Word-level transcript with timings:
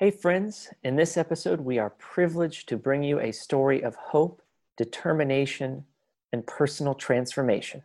Hey, 0.00 0.10
friends, 0.10 0.72
in 0.82 0.96
this 0.96 1.18
episode, 1.18 1.60
we 1.60 1.78
are 1.78 1.90
privileged 1.90 2.70
to 2.70 2.78
bring 2.78 3.02
you 3.02 3.20
a 3.20 3.32
story 3.32 3.82
of 3.82 3.96
hope, 3.96 4.40
determination, 4.78 5.84
and 6.32 6.46
personal 6.46 6.94
transformation. 6.94 7.82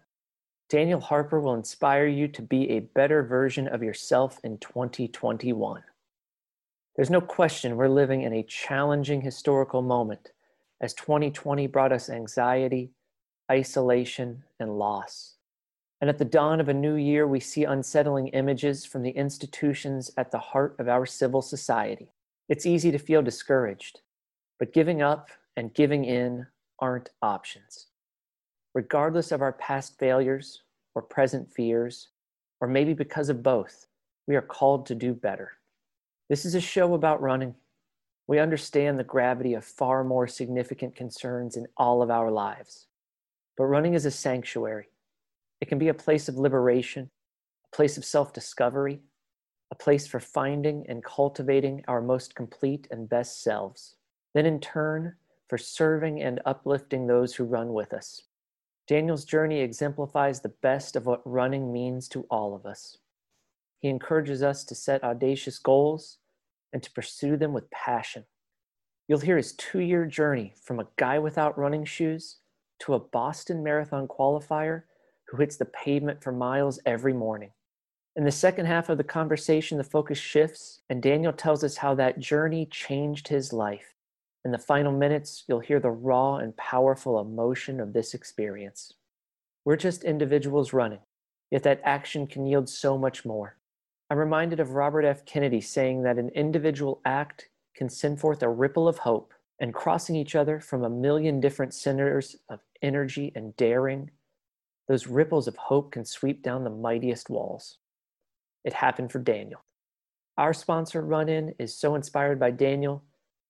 Daniel 0.69 1.01
Harper 1.01 1.41
will 1.41 1.55
inspire 1.55 2.07
you 2.07 2.29
to 2.29 2.41
be 2.41 2.69
a 2.69 2.79
better 2.79 3.21
version 3.21 3.67
of 3.67 3.83
yourself 3.83 4.39
in 4.45 4.59
2021. 4.59 5.83
There's 6.95 7.09
no 7.09 7.19
question 7.19 7.75
we're 7.75 7.89
living 7.89 8.21
in 8.21 8.31
a 8.31 8.43
challenging 8.43 9.19
historical 9.19 9.81
moment 9.81 10.31
as 10.79 10.93
2020 10.93 11.67
brought 11.67 11.91
us 11.91 12.09
anxiety, 12.09 12.91
isolation, 13.51 14.45
and 14.57 14.79
loss. 14.79 15.34
And 16.01 16.09
at 16.09 16.17
the 16.17 16.25
dawn 16.25 16.59
of 16.59 16.69
a 16.69 16.73
new 16.73 16.95
year, 16.95 17.25
we 17.25 17.39
see 17.39 17.63
unsettling 17.63 18.27
images 18.29 18.85
from 18.85 19.01
the 19.01 19.11
institutions 19.11 20.11
at 20.17 20.31
the 20.31 20.39
heart 20.39 20.75
of 20.79 20.89
our 20.89 21.05
civil 21.05 21.41
society. 21.41 22.11
It's 22.49 22.65
easy 22.65 22.91
to 22.91 22.99
feel 22.99 23.21
discouraged, 23.21 24.01
but 24.59 24.73
giving 24.73 25.01
up 25.01 25.29
and 25.55 25.73
giving 25.73 26.05
in 26.05 26.47
aren't 26.79 27.09
options. 27.21 27.87
Regardless 28.73 29.31
of 29.31 29.41
our 29.41 29.53
past 29.53 29.97
failures 29.97 30.63
or 30.93 31.01
present 31.01 31.51
fears, 31.51 32.09
or 32.59 32.67
maybe 32.67 32.93
because 32.93 33.29
of 33.29 33.41
both, 33.41 33.87
we 34.27 34.35
are 34.35 34.41
called 34.41 34.85
to 34.87 34.95
do 34.95 35.13
better. 35.13 35.53
This 36.29 36.45
is 36.45 36.55
a 36.55 36.61
show 36.61 36.93
about 36.93 37.21
running. 37.21 37.55
We 38.27 38.39
understand 38.39 38.97
the 38.97 39.03
gravity 39.03 39.53
of 39.53 39.63
far 39.63 40.03
more 40.03 40.27
significant 40.27 40.95
concerns 40.95 41.55
in 41.55 41.67
all 41.77 42.01
of 42.01 42.09
our 42.09 42.31
lives. 42.31 42.87
But 43.55 43.65
running 43.65 43.93
is 43.93 44.05
a 44.05 44.11
sanctuary. 44.11 44.87
It 45.61 45.67
can 45.67 45.79
be 45.79 45.87
a 45.87 45.93
place 45.93 46.27
of 46.27 46.37
liberation, 46.37 47.09
a 47.71 47.75
place 47.75 47.97
of 47.97 48.05
self 48.05 48.33
discovery, 48.33 49.01
a 49.71 49.75
place 49.75 50.07
for 50.07 50.19
finding 50.19 50.85
and 50.87 51.03
cultivating 51.03 51.83
our 51.87 52.01
most 52.01 52.35
complete 52.35 52.87
and 52.91 53.09
best 53.09 53.41
selves. 53.41 53.95
Then, 54.33 54.45
in 54.45 54.59
turn, 54.59 55.15
for 55.47 55.57
serving 55.57 56.21
and 56.21 56.41
uplifting 56.45 57.07
those 57.07 57.35
who 57.35 57.43
run 57.43 57.73
with 57.73 57.93
us. 57.93 58.21
Daniel's 58.87 59.25
journey 59.25 59.61
exemplifies 59.61 60.41
the 60.41 60.53
best 60.61 60.95
of 60.95 61.05
what 61.05 61.21
running 61.25 61.71
means 61.73 62.07
to 62.09 62.25
all 62.29 62.55
of 62.55 62.65
us. 62.65 62.97
He 63.79 63.89
encourages 63.89 64.43
us 64.43 64.63
to 64.65 64.75
set 64.75 65.03
audacious 65.03 65.59
goals 65.59 66.17
and 66.73 66.81
to 66.83 66.91
pursue 66.91 67.37
them 67.37 67.53
with 67.53 67.69
passion. 67.71 68.25
You'll 69.07 69.19
hear 69.19 69.37
his 69.37 69.53
two 69.53 69.79
year 69.79 70.05
journey 70.05 70.53
from 70.61 70.79
a 70.79 70.87
guy 70.97 71.19
without 71.19 71.57
running 71.57 71.85
shoes 71.85 72.37
to 72.79 72.93
a 72.93 72.99
Boston 72.99 73.63
Marathon 73.63 74.07
qualifier 74.07 74.83
who 75.27 75.37
hits 75.37 75.57
the 75.57 75.65
pavement 75.65 76.23
for 76.23 76.31
miles 76.31 76.79
every 76.85 77.13
morning. 77.13 77.51
In 78.15 78.23
the 78.23 78.31
second 78.31 78.65
half 78.65 78.89
of 78.89 78.97
the 78.97 79.03
conversation, 79.03 79.77
the 79.77 79.83
focus 79.83 80.17
shifts, 80.17 80.81
and 80.89 81.01
Daniel 81.01 81.33
tells 81.33 81.63
us 81.63 81.77
how 81.77 81.95
that 81.95 82.19
journey 82.19 82.65
changed 82.67 83.27
his 83.27 83.51
life. 83.51 83.93
In 84.45 84.51
the 84.51 84.57
final 84.57 84.91
minutes, 84.91 85.43
you'll 85.47 85.59
hear 85.59 85.79
the 85.79 85.89
raw 85.89 86.37
and 86.37 86.55
powerful 86.55 87.19
emotion 87.19 87.79
of 87.79 87.93
this 87.93 88.13
experience. 88.13 88.93
We're 89.65 89.75
just 89.75 90.03
individuals 90.03 90.71
running, 90.71 91.01
yet 91.51 91.63
that 91.63 91.81
action 91.83 92.27
can 92.27 92.45
yield 92.45 92.69
so 92.69 92.97
much 92.97 93.25
more. 93.25 93.57
I'm 94.09 94.17
reminded 94.19 94.59
of 94.59 94.71
Robert 94.71 95.03
F. 95.03 95.25
Kennedy 95.25 95.61
saying 95.61 96.03
that 96.03 96.19
an 96.19 96.29
individual 96.29 97.01
act 97.05 97.49
can 97.75 97.89
send 97.89 98.19
forth 98.19 98.43
a 98.43 98.49
ripple 98.49 98.87
of 98.87 98.99
hope, 98.99 99.33
and 99.59 99.73
crossing 99.73 100.15
each 100.15 100.35
other 100.35 100.59
from 100.59 100.83
a 100.83 100.89
million 100.89 101.39
different 101.39 101.73
centers 101.73 102.35
of 102.49 102.59
energy 102.81 103.31
and 103.35 103.55
daring, 103.57 104.11
those 104.87 105.07
ripples 105.07 105.47
of 105.47 105.55
hope 105.55 105.91
can 105.91 106.05
sweep 106.05 106.43
down 106.43 106.63
the 106.63 106.69
mightiest 106.69 107.29
walls. 107.29 107.77
It 108.63 108.73
happened 108.73 109.11
for 109.11 109.19
Daniel. 109.19 109.63
Our 110.37 110.53
sponsor, 110.53 111.01
Run 111.01 111.29
In, 111.29 111.55
is 111.59 111.77
so 111.77 111.95
inspired 111.95 112.39
by 112.39 112.51
Daniel 112.51 113.03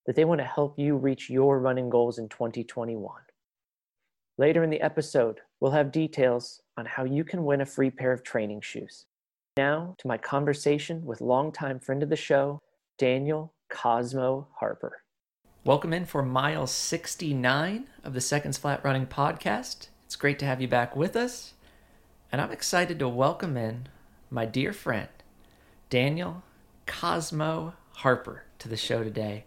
that 0.06 0.16
they 0.16 0.26
want 0.26 0.40
to 0.40 0.46
help 0.46 0.78
you 0.78 0.96
reach 0.96 1.30
your 1.30 1.60
running 1.60 1.90
goals 1.90 2.20
in 2.20 2.30
2021. 2.30 3.22
Later 4.38 4.64
in 4.64 4.70
the 4.70 4.82
episode, 4.82 5.40
we'll 5.60 5.72
have 5.72 5.92
details 5.92 6.62
on 6.78 6.86
how 6.86 7.06
you 7.06 7.24
can 7.24 7.44
win 7.44 7.62
a 7.62 7.66
free 7.66 7.90
pair 7.90 8.12
of 8.12 8.24
training 8.24 8.62
shoes. 8.62 9.06
Now 9.58 9.96
to 10.00 10.08
my 10.08 10.18
conversation 10.18 11.06
with 11.06 11.22
longtime 11.22 11.80
friend 11.80 12.04
of 12.04 12.10
the 12.10 12.16
show, 12.16 12.60
Daniel 12.98 13.54
Cosmo 13.70 14.48
Harper. 14.60 15.02
Welcome 15.64 15.94
in 15.94 16.06
for 16.06 16.22
mile 16.22 16.68
69 16.68 17.88
of 18.04 18.14
the 18.14 18.22
Seconds 18.22 18.58
Flat 18.58 18.84
Running 18.84 19.08
podcast. 19.08 19.88
It's 20.06 20.16
great 20.16 20.38
to 20.40 20.46
have 20.46 20.62
you 20.62 20.68
back 20.68 20.96
with 20.96 21.16
us. 21.16 21.56
And 22.32 22.40
I'm 22.40 22.52
excited 22.52 23.00
to 23.00 23.10
welcome 23.10 23.58
in 23.58 23.88
my 24.30 24.46
dear 24.46 24.72
friend, 24.72 25.10
Daniel 25.90 26.44
Cosmo 26.86 27.74
Harper, 27.94 28.44
to 28.60 28.70
the 28.70 28.78
show 28.78 29.04
today. 29.04 29.46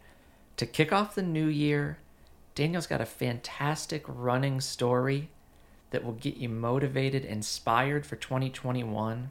To 0.57 0.67
kick 0.67 0.93
off 0.93 1.15
the 1.15 1.23
new 1.23 1.47
year, 1.47 1.99
Daniel's 2.57 2.89
got 2.89 3.01
a 3.01 3.07
fantastic 3.07 4.03
running 4.09 4.61
story 4.61 5.31
that 5.91 6.05
will 6.05 6.13
get 6.13 6.39
you 6.39 6.49
motivated, 6.49 7.25
inspired 7.25 8.05
for 8.05 8.17
2021 8.17 9.31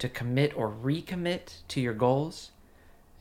to 0.00 0.08
commit 0.08 0.56
or 0.56 0.70
recommit 0.70 1.62
to 1.68 1.80
your 1.80 1.94
goals. 1.94 2.50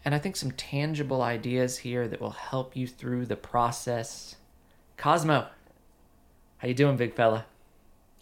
And 0.04 0.16
I 0.16 0.20
think 0.20 0.36
some 0.36 0.52
tangible 0.52 1.22
ideas 1.22 1.78
here 1.78 2.08
that 2.08 2.20
will 2.20 2.32
help 2.32 2.76
you 2.76 2.88
through 2.88 3.28
the 3.28 3.36
process. 3.36 4.38
Cosmo, 4.98 5.50
how 6.58 6.68
you 6.68 6.74
doing, 6.74 6.98
big 6.98 7.14
fella? 7.14 7.46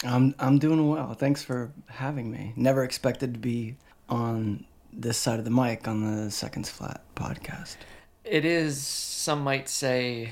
I'm 0.03 0.35
I'm 0.39 0.59
doing 0.59 0.87
well. 0.87 1.13
Thanks 1.13 1.43
for 1.43 1.71
having 1.87 2.29
me. 2.29 2.53
Never 2.55 2.83
expected 2.83 3.33
to 3.33 3.39
be 3.39 3.75
on 4.09 4.65
this 4.91 5.17
side 5.17 5.39
of 5.39 5.45
the 5.45 5.51
mic 5.51 5.87
on 5.87 6.25
the 6.25 6.31
Seconds 6.31 6.69
Flat 6.69 7.01
podcast. 7.15 7.77
It 8.23 8.45
is, 8.45 8.81
some 8.81 9.41
might 9.41 9.69
say, 9.69 10.31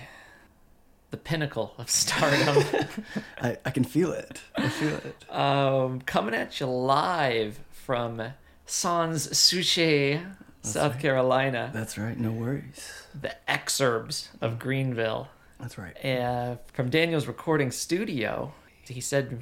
the 1.11 1.17
pinnacle 1.17 1.73
of 1.77 1.89
stardom. 1.89 2.63
I, 3.41 3.57
I 3.65 3.69
can 3.71 3.83
feel 3.83 4.11
it. 4.11 4.41
I 4.55 4.67
feel 4.69 4.95
it. 4.95 5.29
Um, 5.33 6.01
coming 6.01 6.33
at 6.33 6.59
you 6.59 6.65
live 6.65 7.59
from 7.71 8.21
Sans 8.65 9.37
Souci, 9.37 10.19
South 10.61 10.93
right. 10.93 11.01
Carolina. 11.01 11.71
That's 11.73 11.97
right. 11.97 12.17
No 12.17 12.31
worries. 12.31 13.07
The 13.19 13.35
exurbs 13.47 14.29
of 14.41 14.59
Greenville. 14.59 15.27
That's 15.63 15.77
right. 15.77 16.05
Uh, 16.05 16.57
from 16.73 16.89
Daniel's 16.89 17.25
recording 17.25 17.71
studio, 17.71 18.51
he 18.85 18.99
said 18.99 19.39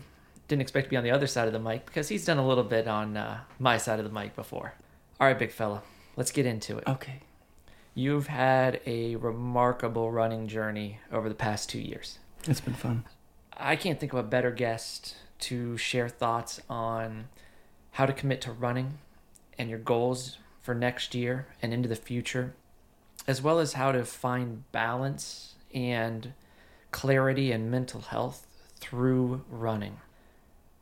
didn't 0.47 0.61
expect 0.61 0.85
to 0.85 0.89
be 0.91 0.95
on 0.95 1.03
the 1.03 1.09
other 1.09 1.25
side 1.25 1.47
of 1.47 1.53
the 1.53 1.59
mic 1.59 1.83
because 1.87 2.09
he's 2.09 2.25
done 2.25 2.37
a 2.37 2.47
little 2.47 2.63
bit 2.63 2.87
on 2.87 3.17
uh, 3.17 3.39
my 3.57 3.77
side 3.77 3.97
of 3.97 4.05
the 4.05 4.11
mic 4.11 4.35
before. 4.35 4.75
All 5.19 5.25
right, 5.25 5.39
big 5.39 5.49
fella, 5.49 5.81
let's 6.17 6.31
get 6.31 6.45
into 6.45 6.77
it. 6.77 6.83
Okay. 6.85 7.21
You've 7.95 8.27
had 8.27 8.81
a 8.85 9.15
remarkable 9.15 10.11
running 10.11 10.47
journey 10.47 10.99
over 11.11 11.27
the 11.27 11.33
past 11.33 11.71
two 11.71 11.79
years. 11.79 12.19
It's 12.43 12.61
been 12.61 12.75
fun. 12.75 13.05
I 13.57 13.75
can't 13.75 13.99
think 13.99 14.13
of 14.13 14.19
a 14.19 14.23
better 14.23 14.51
guest 14.51 15.15
to 15.39 15.75
share 15.75 16.07
thoughts 16.07 16.61
on 16.69 17.29
how 17.93 18.05
to 18.05 18.13
commit 18.13 18.41
to 18.41 18.51
running 18.51 18.99
and 19.57 19.71
your 19.71 19.79
goals 19.79 20.37
for 20.61 20.75
next 20.75 21.15
year 21.15 21.47
and 21.63 21.73
into 21.73 21.89
the 21.89 21.95
future, 21.95 22.53
as 23.25 23.41
well 23.41 23.57
as 23.57 23.73
how 23.73 23.91
to 23.91 24.05
find 24.05 24.71
balance 24.71 25.55
and 25.73 26.33
clarity 26.91 27.51
and 27.51 27.69
mental 27.71 28.01
health 28.01 28.45
through 28.75 29.43
running. 29.49 29.97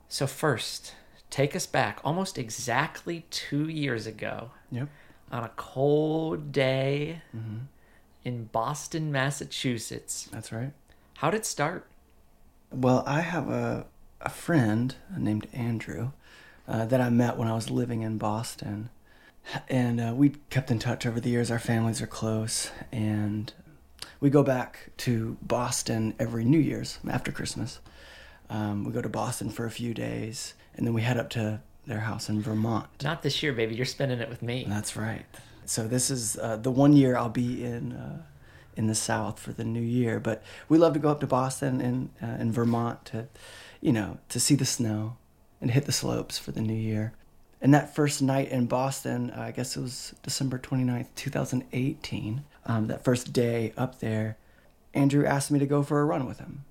So, 0.07 0.25
first, 0.27 0.95
take 1.29 1.55
us 1.55 1.66
back 1.67 2.00
almost 2.03 2.38
exactly 2.38 3.25
two 3.29 3.67
years 3.67 4.07
ago 4.07 4.51
Yep. 4.72 4.88
on 5.31 5.44
a 5.44 5.51
cold 5.55 6.51
day 6.51 7.22
Mm-hmm. 7.35 7.57
in 8.23 8.45
Boston, 8.45 9.11
Massachusetts. 9.11 10.27
That's 10.31 10.51
right. 10.51 10.72
How 11.17 11.29
did 11.29 11.41
it 11.41 11.45
start? 11.45 11.85
Well, 12.71 13.03
I 13.06 13.21
have 13.21 13.50
a 13.50 13.85
a 14.21 14.29
friend 14.29 14.95
named 15.17 15.47
Andrew 15.53 16.11
uh, 16.67 16.85
that 16.85 17.00
I 17.00 17.09
met 17.09 17.38
when 17.38 17.47
I 17.47 17.53
was 17.56 17.69
living 17.69 18.01
in 18.01 18.17
Boston, 18.17 18.89
and 19.69 20.01
uh, 20.01 20.13
we 20.16 20.31
kept 20.50 20.69
in 20.69 20.77
touch 20.77 21.06
over 21.06 21.19
the 21.21 21.29
years. 21.29 21.50
Our 21.50 21.57
families 21.59 22.01
are 22.01 22.07
close, 22.07 22.69
and 22.92 23.53
we 24.19 24.30
go 24.30 24.44
back 24.44 24.89
to 24.98 25.38
Boston 25.42 26.13
every 26.19 26.44
New 26.45 26.60
Year's 26.60 27.00
after 27.10 27.31
Christmas. 27.31 27.80
Um, 28.50 28.83
we 28.83 28.92
go 28.92 29.01
to 29.01 29.10
Boston 29.10 29.50
for 29.50 29.66
a 29.66 29.71
few 29.71 29.94
days, 29.94 30.54
and 30.75 30.86
then 30.86 30.94
we 30.94 31.01
head 31.01 31.18
up 31.18 31.30
to 31.31 31.62
their 31.86 32.00
house 32.00 32.30
in 32.30 32.42
Vermont. 32.42 32.88
Not 33.04 33.21
this 33.21 33.42
year, 33.42 33.54
baby. 33.54 33.75
You're 33.75 33.86
spending 33.86 34.19
it 34.19 34.30
with 34.30 34.42
me. 34.42 34.66
That's 34.68 34.95
right. 34.95 35.25
So 35.66 35.88
this 35.88 36.10
is 36.10 36.38
uh, 36.38 36.57
the 36.57 36.71
one 36.71 36.94
year 36.94 37.16
I'll 37.16 37.30
be 37.30 37.63
in 37.63 37.94
uh, 37.94 38.24
in 38.75 38.88
the 38.88 38.95
South 38.95 39.39
for 39.39 39.51
the 39.51 39.66
new 39.66 39.81
year. 39.81 40.19
But 40.19 40.42
we 40.69 40.77
love 40.77 40.94
to 40.94 41.00
go 41.00 41.10
up 41.10 41.19
to 41.19 41.27
Boston 41.27 41.81
and 41.81 42.10
uh, 42.24 42.42
in 42.42 42.51
Vermont 42.51 43.04
to, 43.06 43.27
you 43.81 43.92
know, 43.92 44.19
to 44.30 44.39
see 44.39 44.56
the 44.56 44.66
snow 44.66 45.18
and 45.60 45.69
hit 45.69 45.86
the 45.86 45.92
slopes 45.92 46.38
for 46.38 46.51
the 46.51 46.62
new 46.62 46.74
year. 46.74 47.13
And 47.62 47.74
that 47.74 47.94
first 47.94 48.21
night 48.21 48.50
in 48.50 48.68
Boston, 48.68 49.31
uh, 49.31 49.42
I 49.42 49.51
guess 49.51 49.75
it 49.75 49.81
was 49.81 50.16
December 50.24 50.57
29th, 50.57 51.07
2018, 51.16 52.45
um, 52.65 52.88
that 52.88 53.03
first 53.03 53.33
day 53.33 53.73
up 53.77 54.00
there, 54.00 54.38
Andrew 54.94 55.25
asked 55.25 55.51
me 55.51 55.59
to 55.59 55.65
go 55.65 55.83
for 55.83 56.01
a 56.01 56.06
run 56.06 56.25
with 56.25 56.39
him. 56.39 56.65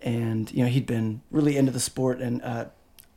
And, 0.00 0.50
you 0.52 0.64
know, 0.64 0.70
he'd 0.70 0.86
been 0.86 1.22
really 1.30 1.56
into 1.56 1.70
the 1.70 1.80
sport 1.80 2.20
and 2.20 2.42
uh, 2.42 2.66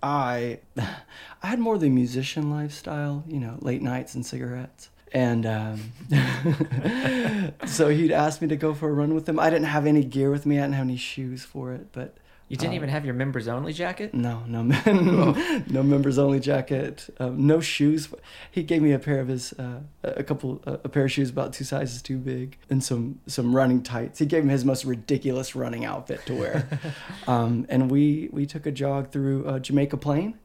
I 0.04 0.60
I 0.78 1.48
had 1.48 1.60
more 1.60 1.76
of 1.76 1.82
the 1.82 1.90
musician 1.90 2.50
lifestyle, 2.52 3.24
you 3.28 3.40
know, 3.40 3.58
late 3.60 3.82
nights 3.82 4.16
and 4.16 4.26
cigarettes. 4.26 4.90
And 5.12 5.46
um, 5.46 5.94
so 7.66 7.90
he'd 7.90 8.12
asked 8.12 8.42
me 8.42 8.48
to 8.50 8.56
go 8.56 8.74
for 8.74 8.90
a 8.90 8.94
run 8.94 9.14
with 9.16 9.30
him. 9.30 9.40
I 9.40 9.50
didn't 9.50 9.68
have 9.68 9.86
any 9.86 10.04
gear 10.04 10.30
with 10.30 10.46
me. 10.46 10.58
I 10.58 10.64
didn't 10.64 10.76
have 10.76 10.86
any 10.86 10.98
shoes 10.98 11.44
for 11.44 11.72
it, 11.72 11.88
but 11.92 12.18
You 12.48 12.58
didn't 12.58 12.74
Um, 12.74 12.76
even 12.76 12.90
have 12.90 13.06
your 13.06 13.16
members 13.16 13.48
only 13.48 13.74
jacket? 13.74 14.14
no, 14.14 14.44
no, 14.46 14.62
no 15.68 15.82
members 15.84 16.20
only 16.20 16.40
jacket, 16.40 17.10
um, 17.20 17.48
no 17.48 17.60
shoes. 17.60 18.08
He 18.52 18.62
gave 18.62 18.84
me 18.84 18.92
a 18.92 19.00
pair 19.00 19.20
of 19.20 19.28
his, 19.30 19.52
uh, 19.54 19.80
a 20.04 20.24
couple, 20.24 20.62
a 20.68 20.88
pair 20.88 21.06
of 21.06 21.12
shoes 21.12 21.32
about 21.32 21.54
two 21.54 21.64
sizes 21.64 22.04
too 22.04 22.18
big, 22.20 22.58
and 22.70 22.84
some 22.84 23.20
some 23.26 23.56
running 23.56 23.82
tights. 23.82 24.20
He 24.20 24.28
gave 24.28 24.44
him 24.44 24.50
his 24.50 24.64
most 24.64 24.86
ridiculous 24.86 25.56
running 25.56 25.86
outfit 25.86 26.24
to 26.28 26.36
wear, 26.36 26.68
um, 27.28 27.66
and 27.68 27.90
we 27.90 28.30
we 28.32 28.46
took 28.46 28.68
a 28.68 28.72
jog 28.72 29.10
through 29.12 29.46
uh, 29.48 29.58
Jamaica 29.58 29.98
Plain, 29.98 30.36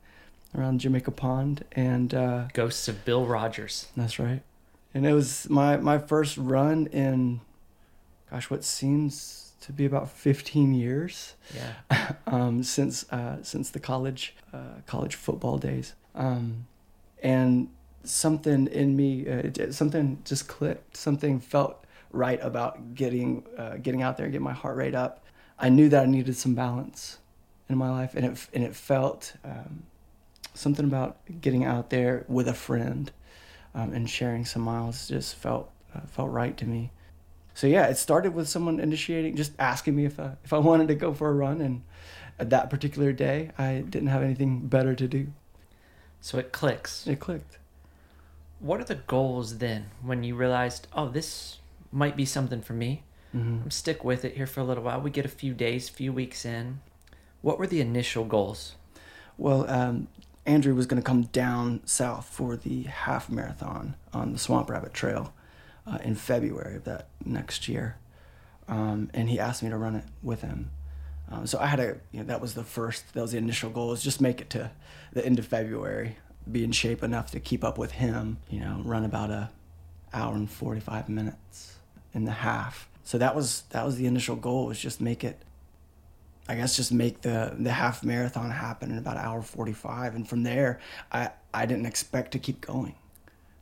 around 0.56 0.80
Jamaica 0.80 1.10
Pond, 1.10 1.64
and 1.72 2.14
uh, 2.14 2.44
Ghosts 2.54 2.88
of 2.88 3.04
Bill 3.04 3.26
Rodgers. 3.26 3.88
that's 3.94 4.18
right. 4.18 4.40
And 4.94 5.06
it 5.06 5.12
was 5.12 5.50
my 5.50 5.76
my 5.76 5.98
first 5.98 6.38
run 6.38 6.86
in, 6.86 7.42
gosh, 8.30 8.48
what 8.48 8.64
seems 8.64 9.49
to 9.60 9.72
be 9.72 9.84
about 9.84 10.10
15 10.10 10.74
years 10.74 11.34
Yeah. 11.54 12.12
um, 12.26 12.62
since 12.62 13.10
uh, 13.12 13.42
since 13.42 13.70
the 13.70 13.80
college 13.80 14.34
uh, 14.52 14.80
college 14.86 15.14
football 15.14 15.58
days, 15.58 15.94
um, 16.14 16.66
and 17.22 17.68
something 18.04 18.66
in 18.68 18.96
me, 18.96 19.28
uh, 19.28 19.70
something 19.72 20.22
just 20.24 20.48
clicked. 20.48 20.96
Something 20.96 21.40
felt 21.40 21.84
right 22.12 22.40
about 22.42 22.94
getting 22.94 23.44
uh, 23.56 23.76
getting 23.76 24.02
out 24.02 24.16
there, 24.16 24.26
and 24.26 24.32
getting 24.32 24.44
my 24.44 24.52
heart 24.52 24.76
rate 24.76 24.94
up. 24.94 25.24
I 25.58 25.68
knew 25.68 25.88
that 25.90 26.02
I 26.04 26.06
needed 26.06 26.36
some 26.36 26.54
balance 26.54 27.18
in 27.68 27.76
my 27.76 27.90
life, 27.90 28.14
and 28.14 28.24
it 28.24 28.48
and 28.54 28.64
it 28.64 28.74
felt 28.74 29.34
um, 29.44 29.84
something 30.54 30.84
about 30.84 31.18
getting 31.40 31.64
out 31.64 31.90
there 31.90 32.24
with 32.28 32.48
a 32.48 32.54
friend 32.54 33.10
um, 33.74 33.92
and 33.92 34.08
sharing 34.08 34.44
some 34.44 34.62
miles 34.62 35.08
just 35.08 35.34
felt 35.34 35.70
uh, 35.94 36.00
felt 36.06 36.30
right 36.30 36.56
to 36.56 36.66
me. 36.66 36.90
So 37.60 37.66
yeah, 37.66 37.88
it 37.88 37.98
started 37.98 38.32
with 38.32 38.48
someone 38.48 38.80
initiating, 38.80 39.36
just 39.36 39.52
asking 39.58 39.94
me 39.94 40.06
if 40.06 40.18
I, 40.18 40.30
if 40.42 40.54
I 40.54 40.56
wanted 40.70 40.88
to 40.88 40.94
go 40.94 41.12
for 41.12 41.28
a 41.28 41.34
run, 41.34 41.60
and 41.60 41.82
at 42.38 42.48
that 42.48 42.70
particular 42.70 43.12
day, 43.12 43.50
I 43.58 43.84
didn't 43.86 44.08
have 44.08 44.22
anything 44.22 44.60
better 44.60 44.94
to 44.94 45.06
do. 45.06 45.26
So 46.22 46.38
it 46.38 46.52
clicks. 46.52 47.06
It 47.06 47.20
clicked. 47.20 47.58
What 48.60 48.80
are 48.80 48.84
the 48.84 48.94
goals 48.94 49.58
then 49.58 49.90
when 50.02 50.24
you 50.24 50.36
realized, 50.36 50.86
oh, 50.94 51.10
this 51.10 51.58
might 51.92 52.16
be 52.16 52.24
something 52.24 52.62
for 52.62 52.72
me? 52.72 53.02
hmm 53.32 53.58
I'm 53.62 53.70
stick 53.70 54.04
with 54.04 54.24
it 54.24 54.38
here 54.38 54.46
for 54.46 54.60
a 54.60 54.64
little 54.64 54.84
while. 54.84 55.02
We 55.02 55.10
get 55.10 55.26
a 55.26 55.28
few 55.28 55.52
days, 55.52 55.90
few 55.90 56.14
weeks 56.14 56.46
in. 56.46 56.80
What 57.42 57.58
were 57.58 57.66
the 57.66 57.82
initial 57.82 58.24
goals? 58.24 58.76
Well, 59.36 59.68
um, 59.70 60.08
Andrew 60.46 60.74
was 60.74 60.86
going 60.86 61.02
to 61.02 61.06
come 61.06 61.24
down 61.24 61.82
south 61.84 62.24
for 62.24 62.56
the 62.56 62.84
half 62.84 63.28
marathon 63.28 63.96
on 64.14 64.32
the 64.32 64.38
Swamp 64.38 64.70
Rabbit 64.70 64.94
Trail 64.94 65.34
uh, 65.86 65.98
in 66.02 66.14
February 66.14 66.76
of 66.76 66.84
that 66.84 67.08
next 67.24 67.68
year, 67.68 67.96
um, 68.68 69.10
and 69.14 69.28
he 69.28 69.38
asked 69.38 69.62
me 69.62 69.70
to 69.70 69.76
run 69.76 69.96
it 69.96 70.04
with 70.22 70.42
him. 70.42 70.70
Um, 71.30 71.46
so 71.46 71.58
I 71.58 71.66
had 71.66 71.80
a, 71.80 71.96
you 72.10 72.20
know, 72.20 72.24
that 72.24 72.40
was 72.40 72.54
the 72.54 72.64
first, 72.64 73.14
that 73.14 73.22
was 73.22 73.32
the 73.32 73.38
initial 73.38 73.70
goal, 73.70 73.88
was 73.88 74.02
just 74.02 74.20
make 74.20 74.40
it 74.40 74.50
to 74.50 74.70
the 75.12 75.24
end 75.24 75.38
of 75.38 75.46
February, 75.46 76.16
be 76.50 76.64
in 76.64 76.72
shape 76.72 77.02
enough 77.02 77.30
to 77.32 77.40
keep 77.40 77.62
up 77.62 77.78
with 77.78 77.92
him. 77.92 78.38
You 78.48 78.60
know, 78.60 78.80
run 78.84 79.04
about 79.04 79.30
a 79.30 79.50
hour 80.12 80.34
and 80.34 80.50
forty 80.50 80.80
five 80.80 81.08
minutes 81.08 81.76
in 82.12 82.24
the 82.24 82.32
half. 82.32 82.88
So 83.04 83.18
that 83.18 83.34
was 83.34 83.62
that 83.70 83.84
was 83.84 83.96
the 83.96 84.06
initial 84.06 84.36
goal, 84.36 84.66
was 84.66 84.80
just 84.80 85.00
make 85.00 85.24
it 85.24 85.42
I 86.50 86.56
guess 86.56 86.74
just 86.74 86.92
make 86.92 87.20
the 87.20 87.54
the 87.56 87.70
half 87.70 88.02
marathon 88.02 88.50
happen 88.50 88.90
in 88.90 88.98
about 88.98 89.16
an 89.16 89.24
hour 89.24 89.40
45 89.40 90.16
and 90.16 90.28
from 90.28 90.42
there 90.42 90.80
I 91.12 91.30
I 91.54 91.64
didn't 91.64 91.86
expect 91.86 92.32
to 92.32 92.40
keep 92.40 92.60
going. 92.60 92.96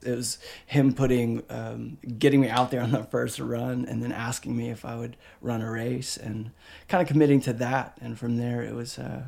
It 0.02 0.14
was 0.14 0.38
him 0.66 0.92
putting 0.92 1.42
um, 1.50 1.98
getting 2.18 2.40
me 2.40 2.48
out 2.48 2.70
there 2.70 2.80
on 2.80 2.92
the 2.92 3.02
first 3.02 3.38
run 3.38 3.84
and 3.84 4.02
then 4.02 4.12
asking 4.12 4.56
me 4.56 4.70
if 4.70 4.84
I 4.84 4.96
would 4.96 5.16
run 5.40 5.60
a 5.60 5.70
race 5.70 6.16
and 6.16 6.50
kind 6.88 7.02
of 7.02 7.08
committing 7.08 7.40
to 7.42 7.52
that 7.54 7.98
and 8.00 8.18
from 8.18 8.36
there 8.36 8.62
it 8.62 8.74
was 8.74 8.98
uh, 8.98 9.24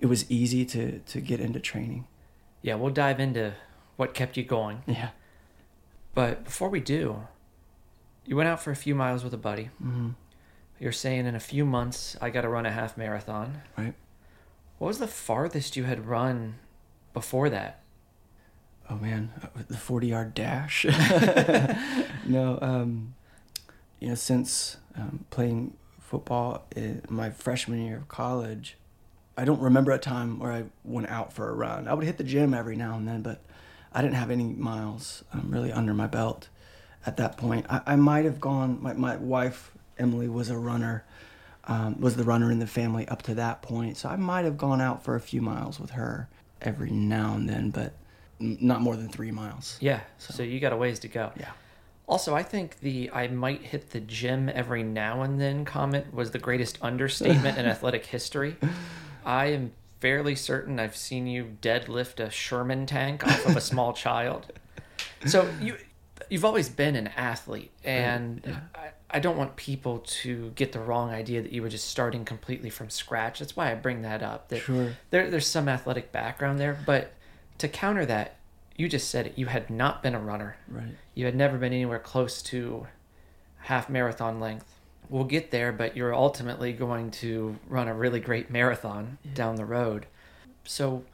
it 0.00 0.06
was 0.06 0.30
easy 0.30 0.64
to 0.66 1.00
to 1.00 1.20
get 1.20 1.40
into 1.40 1.60
training. 1.60 2.06
Yeah, 2.62 2.76
we'll 2.76 2.92
dive 2.92 3.20
into 3.20 3.54
what 3.96 4.14
kept 4.14 4.36
you 4.36 4.44
going. 4.44 4.82
Yeah. 4.86 5.10
But 6.14 6.44
before 6.44 6.68
we 6.68 6.80
do, 6.80 7.26
you 8.24 8.36
went 8.36 8.48
out 8.48 8.62
for 8.62 8.70
a 8.70 8.76
few 8.76 8.94
miles 8.94 9.24
with 9.24 9.34
a 9.34 9.38
buddy. 9.38 9.70
hmm 9.78 10.10
You're 10.78 10.92
saying 10.92 11.26
in 11.26 11.34
a 11.34 11.40
few 11.40 11.64
months, 11.64 12.16
I 12.20 12.30
got 12.30 12.42
to 12.42 12.48
run 12.48 12.66
a 12.66 12.70
half 12.72 12.96
marathon. 12.96 13.62
Right. 13.76 13.94
What 14.78 14.88
was 14.88 14.98
the 14.98 15.06
farthest 15.06 15.76
you 15.76 15.84
had 15.84 16.06
run 16.06 16.54
before 17.12 17.50
that? 17.50 17.80
Oh 18.88 18.96
man, 18.96 19.32
uh, 19.42 19.62
the 19.66 19.76
forty 19.76 20.08
yard 20.08 20.34
dash. 20.34 20.84
no, 22.26 22.58
um, 22.60 23.14
you 23.98 24.08
know, 24.08 24.14
since 24.14 24.76
um, 24.96 25.24
playing 25.30 25.74
football 26.00 26.66
in 26.76 27.02
my 27.08 27.30
freshman 27.30 27.84
year 27.84 27.96
of 27.96 28.08
college, 28.08 28.76
I 29.38 29.44
don't 29.44 29.60
remember 29.60 29.92
a 29.92 29.98
time 29.98 30.38
where 30.38 30.52
I 30.52 30.64
went 30.84 31.08
out 31.08 31.32
for 31.32 31.48
a 31.48 31.54
run. 31.54 31.88
I 31.88 31.94
would 31.94 32.04
hit 32.04 32.18
the 32.18 32.24
gym 32.24 32.52
every 32.52 32.76
now 32.76 32.96
and 32.96 33.08
then, 33.08 33.22
but 33.22 33.42
I 33.92 34.02
didn't 34.02 34.16
have 34.16 34.30
any 34.30 34.44
miles 34.44 35.24
um, 35.32 35.50
really 35.50 35.72
under 35.72 35.94
my 35.94 36.06
belt 36.06 36.48
at 37.06 37.16
that 37.16 37.36
point. 37.36 37.66
I, 37.70 37.80
I 37.86 37.96
might 37.96 38.26
have 38.26 38.40
gone. 38.40 38.78
My 38.82 38.92
my 38.92 39.16
wife 39.16 39.72
Emily 39.98 40.28
was 40.28 40.50
a 40.50 40.58
runner. 40.58 41.04
Um, 41.66 41.98
was 41.98 42.16
the 42.16 42.24
runner 42.24 42.52
in 42.52 42.58
the 42.58 42.66
family 42.66 43.08
up 43.08 43.22
to 43.22 43.34
that 43.36 43.62
point, 43.62 43.96
so 43.96 44.10
I 44.10 44.16
might 44.16 44.44
have 44.44 44.58
gone 44.58 44.82
out 44.82 45.02
for 45.02 45.14
a 45.14 45.20
few 45.20 45.40
miles 45.40 45.80
with 45.80 45.92
her 45.92 46.28
every 46.60 46.90
now 46.90 47.34
and 47.34 47.48
then, 47.48 47.70
but 47.70 47.94
not 48.60 48.80
more 48.80 48.96
than 48.96 49.08
three 49.08 49.30
miles. 49.30 49.76
Yeah, 49.80 50.00
so, 50.18 50.42
you 50.42 50.60
got 50.60 50.72
a 50.72 50.76
ways 50.76 50.98
to 51.00 51.08
go. 51.08 51.32
Yeah. 51.38 51.50
Also, 52.06 52.34
I 52.34 52.42
think 52.42 52.80
the 52.80 53.10
I 53.12 53.28
might 53.28 53.62
hit 53.62 53.90
the 53.90 54.00
gym 54.00 54.50
every 54.52 54.82
now 54.82 55.22
and 55.22 55.40
then 55.40 55.64
comment 55.64 56.12
was 56.12 56.32
the 56.32 56.38
greatest 56.38 56.78
understatement 56.82 57.56
in 57.56 57.64
athletic 57.74 58.04
history. 58.06 58.56
I 59.24 59.46
am 59.46 59.72
fairly 60.00 60.34
certain 60.34 60.78
I've 60.78 60.96
seen 60.96 61.26
you 61.26 61.56
deadlift 61.62 62.20
a 62.20 62.28
Sherman 62.28 62.84
tank 62.84 63.26
off 63.26 63.46
of 63.46 63.56
a 63.56 63.60
small 63.72 63.94
child. 63.94 64.52
So 65.24 65.50
you 65.62 65.78
you've 66.28 66.44
always 66.44 66.68
been 66.68 66.94
an 66.94 67.06
athlete 67.16 67.70
and 67.84 68.60
I, 68.74 68.90
I 69.10 69.20
don't 69.20 69.38
want 69.38 69.56
people 69.56 70.00
to 70.00 70.50
get 70.56 70.72
the 70.72 70.80
wrong 70.80 71.10
idea 71.10 71.40
that 71.40 71.52
you 71.52 71.62
were 71.62 71.68
just 71.70 71.88
starting 71.88 72.24
completely 72.26 72.68
from 72.68 72.90
scratch. 72.90 73.38
That's 73.38 73.56
why 73.56 73.72
I 73.72 73.74
bring 73.76 74.02
that 74.02 74.22
up. 74.22 74.48
That 74.48 74.60
Sure. 74.60 74.92
there, 75.10 75.30
there's 75.30 75.46
some 75.46 75.68
athletic 75.70 76.12
background 76.12 76.58
there, 76.58 76.78
but 76.84 77.13
to 77.58 77.68
counter 77.68 78.04
that, 78.06 78.36
you 78.76 78.88
just 78.88 79.08
said 79.10 79.26
it. 79.28 79.34
You 79.36 79.46
had 79.46 79.70
not 79.70 80.02
been 80.02 80.14
a 80.14 80.20
runner. 80.20 80.56
Right. 80.68 80.94
You 81.14 81.26
had 81.26 81.36
never 81.36 81.58
been 81.58 81.72
anywhere 81.72 81.98
close 82.00 82.42
to 82.44 82.86
half 83.58 83.88
marathon 83.88 84.40
length. 84.40 84.66
We'll 85.08 85.24
get 85.24 85.50
there, 85.50 85.70
but 85.72 85.96
you're 85.96 86.14
ultimately 86.14 86.72
going 86.72 87.10
to 87.12 87.56
run 87.68 87.88
a 87.88 87.94
really 87.94 88.20
great 88.20 88.50
marathon 88.50 89.18
down 89.34 89.56
the 89.56 89.64
road. 89.64 90.06
So 90.64 91.04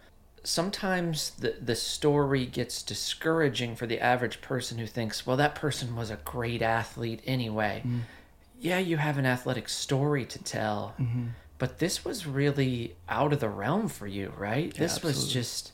sometimes 0.43 1.31
the, 1.31 1.57
the 1.61 1.77
story 1.77 2.47
gets 2.47 2.83
discouraging 2.83 3.77
for 3.77 3.87
the 3.87 4.01
average 4.01 4.41
person 4.41 4.79
who 4.79 4.87
thinks, 4.87 5.27
well, 5.27 5.37
that 5.37 5.55
person 5.55 5.95
was 5.97 6.11
a 6.11 6.17
great 6.25 6.63
athlete 6.63 7.21
anyway. 7.27 7.83
Yeah, 8.59 8.79
you 8.79 8.97
have 8.97 9.19
an 9.19 9.27
athletic 9.27 9.69
story 9.69 10.25
to 10.27 10.43
tell, 10.43 10.95
Mm-hmm. 11.01 11.27
but 11.59 11.79
this 11.79 12.05
was 12.05 12.27
really 12.27 12.95
out 13.09 13.33
of 13.33 13.41
the 13.41 13.49
realm 13.49 13.89
for 13.89 14.07
you, 14.07 14.33
right? 14.37 14.75
this 14.75 15.03
was 15.03 15.31
just 15.33 15.73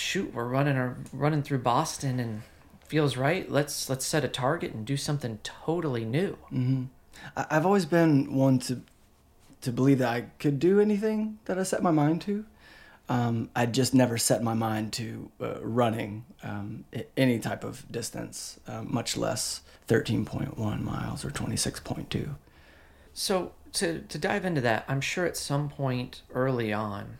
shoot, 0.00 0.32
we're 0.34 0.44
running 0.46 0.76
our, 0.76 0.96
running 1.12 1.42
through 1.42 1.58
Boston 1.58 2.18
and 2.18 2.42
feels 2.86 3.16
right. 3.16 3.50
Let's 3.50 3.88
let's 3.88 4.04
set 4.04 4.24
a 4.24 4.28
target 4.28 4.72
and 4.72 4.84
do 4.84 4.96
something 4.96 5.38
totally 5.42 6.04
new. 6.04 6.36
hmm 6.48 6.84
I, 7.36 7.46
I've 7.50 7.66
always 7.66 7.86
been 7.86 8.34
one 8.34 8.58
to 8.60 8.82
to 9.60 9.70
believe 9.70 9.98
that 9.98 10.08
I 10.08 10.20
could 10.38 10.58
do 10.58 10.80
anything 10.80 11.38
that 11.44 11.58
I 11.58 11.62
set 11.64 11.82
my 11.82 11.90
mind 11.90 12.22
to. 12.22 12.44
Um, 13.10 13.50
I 13.54 13.66
just 13.66 13.92
never 13.92 14.16
set 14.16 14.42
my 14.42 14.54
mind 14.54 14.92
to 14.94 15.30
uh, 15.40 15.60
running 15.60 16.24
um, 16.44 16.84
any 17.16 17.40
type 17.40 17.64
of 17.64 17.90
distance, 17.90 18.60
um, 18.68 18.86
much 18.88 19.16
less 19.16 19.62
13.1 19.88 20.56
miles 20.80 21.24
or 21.24 21.30
26.2. 21.30 22.36
So 23.12 23.52
to 23.74 24.00
to 24.08 24.18
dive 24.18 24.44
into 24.44 24.60
that, 24.62 24.84
I'm 24.88 25.00
sure 25.00 25.26
at 25.26 25.36
some 25.36 25.68
point 25.68 26.22
early 26.32 26.72
on, 26.72 27.18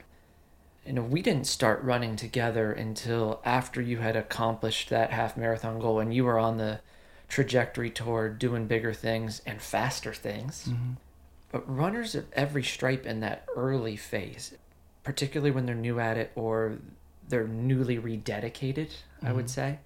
you 0.87 0.93
know, 0.95 1.03
we 1.03 1.23
didn't 1.23 1.47
start 1.47 1.83
running 1.83 2.17
together 2.17 2.73
until 2.73 3.41
after 3.45 3.81
you 3.81 3.99
had 3.99 4.17
accomplished 4.17 4.89
that 4.91 5.11
half 5.13 5.37
marathon 5.37 5.79
goal 5.79 6.01
and 6.01 6.15
you 6.15 6.25
were 6.25 6.39
on 6.39 6.57
the 6.57 6.81
trajectory 7.29 7.91
toward 7.91 8.39
doing 8.39 8.67
bigger 8.67 8.93
things 8.93 9.41
and 9.47 9.61
faster 9.61 10.13
things. 10.13 10.67
Mm-hmm. 10.69 10.93
But 11.53 11.69
runners 11.69 12.15
of 12.15 12.27
every 12.33 12.63
stripe 12.63 13.07
in 13.07 13.21
that 13.21 13.45
early 13.57 13.97
phase, 13.97 14.55
particularly 15.03 15.51
when 15.51 15.67
they're 15.67 15.75
new 15.75 16.01
at 16.01 16.17
it 16.17 16.33
or 16.35 16.79
they're 17.29 17.47
newly 17.47 17.99
rededicated, 17.99 18.91
I 19.23 19.33
would 19.33 19.47
mm-hmm. 19.47 19.49
say, 19.49 19.79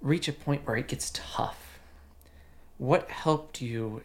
reach 0.00 0.28
a 0.28 0.32
point 0.32 0.66
where 0.66 0.76
it 0.76 0.88
gets 0.88 1.10
tough. 1.12 1.78
What 2.76 3.10
helped 3.10 3.60
you 3.60 4.02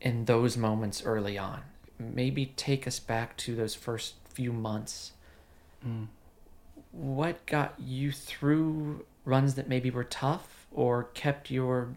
in 0.00 0.26
those 0.26 0.56
moments 0.56 1.02
early 1.04 1.36
on? 1.38 1.62
Maybe 1.98 2.46
take 2.56 2.86
us 2.86 2.98
back 2.98 3.36
to 3.38 3.56
those 3.56 3.74
first 3.74 4.14
few 4.28 4.52
months. 4.52 5.12
Mm. 5.86 6.08
What 6.92 7.44
got 7.46 7.74
you 7.78 8.12
through 8.12 9.04
runs 9.24 9.54
that 9.54 9.68
maybe 9.68 9.90
were 9.90 10.04
tough 10.04 10.66
or 10.70 11.04
kept 11.14 11.50
your 11.50 11.94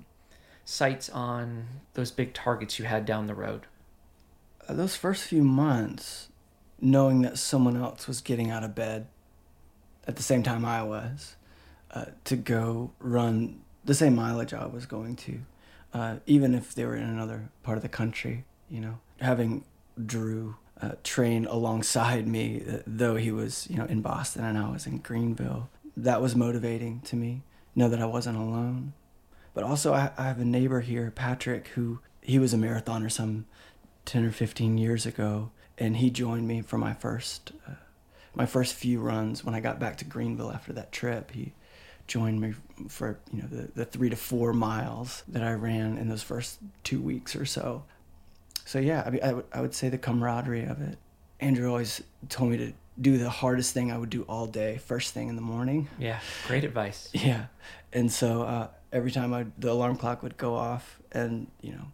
sights 0.64 1.10
on 1.10 1.68
those 1.94 2.12
big 2.12 2.34
targets 2.34 2.80
you 2.80 2.86
had 2.86 3.06
down 3.06 3.28
the 3.28 3.36
road? 3.36 3.66
Uh, 4.68 4.74
those 4.74 4.96
first 4.96 5.24
few 5.24 5.44
months, 5.44 6.30
knowing 6.80 7.22
that 7.22 7.38
someone 7.38 7.78
else 7.78 8.08
was 8.08 8.22
getting 8.22 8.50
out 8.50 8.64
of 8.64 8.76
bed 8.76 9.08
at 10.08 10.16
the 10.16 10.24
same 10.24 10.44
time 10.44 10.66
I 10.66 10.84
was 10.84 11.36
uh, 11.92 12.06
to 12.26 12.36
go 12.36 12.92
run 13.00 13.62
the 13.84 13.94
same 13.94 14.16
mileage 14.16 14.54
I 14.54 14.66
was 14.66 14.86
going 14.86 15.16
to, 15.18 15.40
uh, 15.94 16.16
even 16.26 16.54
if 16.54 16.74
they 16.74 16.86
were 16.86 16.96
in 16.96 17.04
another 17.04 17.50
part 17.64 17.78
of 17.78 17.82
the 17.82 17.90
country, 17.90 18.46
you 18.70 18.82
know, 18.82 19.00
having 19.22 19.64
Drew 20.04 20.56
uh, 20.86 20.96
train 21.04 21.46
alongside 21.46 22.28
me, 22.28 22.64
though 22.86 23.16
he 23.16 23.32
was, 23.32 23.68
you 23.70 23.78
know, 23.78 23.86
in 23.86 24.02
Boston 24.02 24.44
and 24.44 24.58
I 24.58 24.70
was 24.70 24.86
in 24.86 25.00
Greenville, 25.00 25.70
that 25.98 26.22
was 26.22 26.36
motivating 26.36 27.02
to 27.02 27.16
me. 27.16 27.44
Know 27.76 27.90
that 27.90 28.02
I 28.02 28.06
wasn't 28.06 28.38
alone. 28.38 28.94
But 29.54 29.64
also, 29.64 29.94
I, 29.94 30.12
I 30.18 30.24
have 30.24 30.40
a 30.40 30.46
neighbor 30.46 30.82
here, 30.82 31.12
Patrick, 31.12 31.70
who 31.70 32.00
he 32.22 32.40
was 32.40 32.54
a 32.54 32.58
marathoner 32.58 33.12
some 33.12 33.46
10 34.06 34.26
or 34.26 34.32
15 34.32 34.78
years 34.78 35.06
ago, 35.06 35.52
and 35.78 35.98
he 35.98 36.10
joined 36.10 36.48
me 36.48 36.62
for 36.62 36.78
my 36.78 36.94
first 36.94 37.52
uh, 37.68 37.74
my 38.36 38.46
first 38.46 38.74
few 38.74 39.00
runs 39.00 39.44
when 39.44 39.56
I 39.56 39.62
got 39.62 39.80
back 39.80 39.98
to 39.98 40.06
Greenville 40.06 40.52
after 40.52 40.74
that 40.74 40.92
trip. 40.92 41.32
He 41.32 41.54
joined 42.08 42.42
me 42.42 42.54
for 42.90 43.18
you 43.32 43.42
know 43.42 43.48
the, 43.48 43.72
the 43.74 43.86
three 43.86 44.10
to 44.10 44.16
four 44.16 44.54
miles 44.54 45.24
that 45.28 45.44
I 45.44 45.54
ran 45.54 45.98
in 45.98 46.10
those 46.10 46.24
first 46.24 46.60
two 46.84 47.02
weeks 47.02 47.36
or 47.36 47.46
so. 47.46 47.84
So 48.66 48.80
yeah, 48.80 49.04
I 49.06 49.10
mean, 49.12 49.22
I 49.24 49.34
would 49.34 49.46
would 49.62 49.74
say 49.74 49.90
the 49.90 49.98
camaraderie 49.98 50.66
of 50.66 50.82
it. 50.82 50.98
Andrew 51.40 51.70
always 51.70 52.02
told 52.30 52.52
me 52.52 52.58
to 52.58 52.74
do 53.00 53.18
the 53.18 53.30
hardest 53.30 53.74
thing 53.74 53.92
I 53.92 53.98
would 53.98 54.10
do 54.10 54.24
all 54.24 54.48
day, 54.48 54.78
first 54.78 55.14
thing 55.14 55.30
in 55.30 55.36
the 55.36 55.42
morning. 55.42 55.88
Yeah, 56.00 56.20
great 56.48 56.64
advice. 56.64 57.10
Yeah, 57.14 57.46
and 57.94 58.12
so 58.12 58.42
uh, 58.44 58.68
every 58.92 59.12
time 59.12 59.34
I 59.34 59.46
the 59.58 59.72
alarm 59.72 59.98
clock 59.98 60.24
would 60.24 60.38
go 60.38 60.56
off, 60.56 61.00
and 61.12 61.48
you 61.62 61.74
know, 61.74 61.86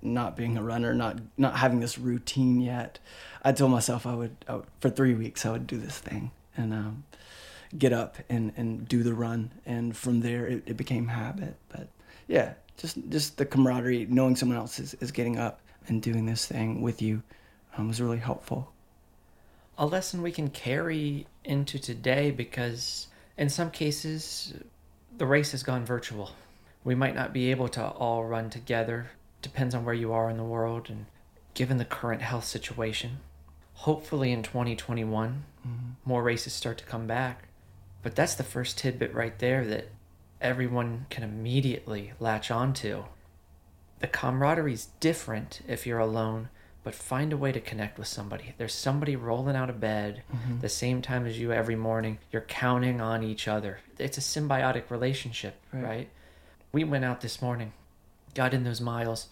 not 0.00 0.36
being 0.36 0.56
a 0.56 0.62
runner, 0.62 0.94
not 0.94 1.18
not 1.36 1.56
having 1.56 1.80
this 1.80 1.98
routine 1.98 2.60
yet, 2.60 2.98
I 3.42 3.52
told 3.52 3.70
myself 3.70 4.06
I 4.06 4.14
would, 4.14 4.36
I 4.48 4.56
would 4.56 4.66
for 4.80 4.88
three 4.90 5.14
weeks 5.14 5.44
I 5.44 5.50
would 5.50 5.66
do 5.66 5.76
this 5.76 5.98
thing 5.98 6.30
and 6.56 6.72
um, 6.72 7.04
get 7.76 7.92
up 7.92 8.16
and 8.30 8.52
and 8.56 8.88
do 8.88 9.02
the 9.02 9.12
run, 9.14 9.50
and 9.66 9.94
from 9.94 10.20
there 10.20 10.46
it, 10.46 10.62
it 10.66 10.76
became 10.78 11.08
habit. 11.08 11.56
But 11.68 11.88
yeah, 12.28 12.54
just 12.78 12.96
just 13.10 13.36
the 13.36 13.44
camaraderie, 13.44 14.06
knowing 14.08 14.36
someone 14.36 14.56
else 14.56 14.78
is, 14.78 14.94
is 14.94 15.12
getting 15.12 15.38
up 15.38 15.60
and 15.88 16.02
doing 16.02 16.26
this 16.26 16.46
thing 16.46 16.80
with 16.80 17.00
you, 17.02 17.22
um, 17.76 17.88
was 17.88 18.00
really 18.00 18.18
helpful. 18.18 18.72
A 19.76 19.86
lesson 19.86 20.22
we 20.22 20.32
can 20.32 20.50
carry 20.50 21.26
into 21.44 21.78
today 21.78 22.30
because 22.30 23.08
in 23.36 23.48
some 23.48 23.70
cases 23.70 24.54
the 25.16 25.26
race 25.26 25.52
has 25.52 25.62
gone 25.62 25.84
virtual. 25.84 26.32
We 26.84 26.94
might 26.94 27.14
not 27.14 27.32
be 27.32 27.50
able 27.50 27.68
to 27.70 27.84
all 27.84 28.24
run 28.24 28.50
together 28.50 29.10
depends 29.42 29.74
on 29.74 29.84
where 29.84 29.94
you 29.94 30.12
are 30.12 30.30
in 30.30 30.36
the 30.36 30.44
world 30.44 30.88
and 30.88 31.06
given 31.54 31.76
the 31.76 31.84
current 31.84 32.22
health 32.22 32.44
situation. 32.44 33.20
Hopefully 33.74 34.32
in 34.32 34.42
2021, 34.42 35.44
mm-hmm. 35.66 35.90
more 36.04 36.22
races 36.22 36.52
start 36.52 36.78
to 36.78 36.84
come 36.84 37.06
back. 37.06 37.44
But 38.02 38.16
that's 38.16 38.34
the 38.34 38.44
first 38.44 38.78
tidbit 38.78 39.14
right 39.14 39.38
there 39.38 39.64
that 39.66 39.88
everyone 40.40 41.06
can 41.10 41.22
immediately 41.22 42.12
latch 42.20 42.50
onto. 42.50 43.04
The 44.00 44.06
camaraderie 44.06 44.74
is 44.74 44.88
different 45.00 45.60
if 45.66 45.86
you're 45.86 45.98
alone, 45.98 46.48
but 46.84 46.94
find 46.94 47.32
a 47.32 47.36
way 47.36 47.52
to 47.52 47.60
connect 47.60 47.98
with 47.98 48.08
somebody. 48.08 48.54
There's 48.56 48.74
somebody 48.74 49.16
rolling 49.16 49.56
out 49.56 49.70
of 49.70 49.80
bed 49.80 50.22
mm-hmm. 50.32 50.60
the 50.60 50.68
same 50.68 51.02
time 51.02 51.26
as 51.26 51.38
you 51.38 51.52
every 51.52 51.76
morning. 51.76 52.18
You're 52.32 52.42
counting 52.42 53.00
on 53.00 53.22
each 53.22 53.48
other. 53.48 53.80
It's 53.98 54.18
a 54.18 54.20
symbiotic 54.20 54.90
relationship, 54.90 55.56
right? 55.72 55.82
right? 55.82 56.08
We 56.72 56.84
went 56.84 57.04
out 57.04 57.20
this 57.20 57.42
morning 57.42 57.72
got 58.34 58.54
in 58.54 58.64
those 58.64 58.80
miles 58.80 59.26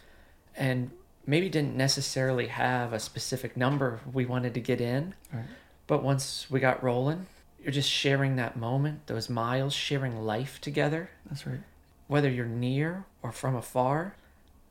and 0.56 0.90
maybe 1.26 1.48
didn't 1.48 1.76
necessarily 1.76 2.48
have 2.48 2.92
a 2.92 2.98
specific 2.98 3.56
number 3.56 4.00
we 4.12 4.26
wanted 4.26 4.54
to 4.54 4.60
get 4.60 4.80
in. 4.80 5.14
Right. 5.32 5.44
But 5.86 6.02
once 6.02 6.46
we 6.50 6.60
got 6.60 6.82
rolling, 6.82 7.26
you're 7.62 7.72
just 7.72 7.90
sharing 7.90 8.36
that 8.36 8.56
moment, 8.56 9.06
those 9.06 9.28
miles, 9.28 9.72
sharing 9.72 10.20
life 10.24 10.60
together. 10.60 11.10
That's 11.26 11.46
right. 11.46 11.60
Whether 12.08 12.30
you're 12.30 12.46
near 12.46 13.04
or 13.22 13.32
from 13.32 13.54
afar, 13.54 14.14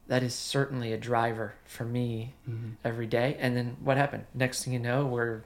that 0.07 0.23
is 0.23 0.33
certainly 0.33 0.93
a 0.93 0.97
driver 0.97 1.55
for 1.65 1.85
me 1.85 2.33
mm-hmm. 2.49 2.71
every 2.83 3.07
day. 3.07 3.37
And 3.39 3.55
then 3.55 3.77
what 3.83 3.97
happened? 3.97 4.25
Next 4.33 4.63
thing 4.63 4.73
you 4.73 4.79
know, 4.79 5.05
we're 5.05 5.43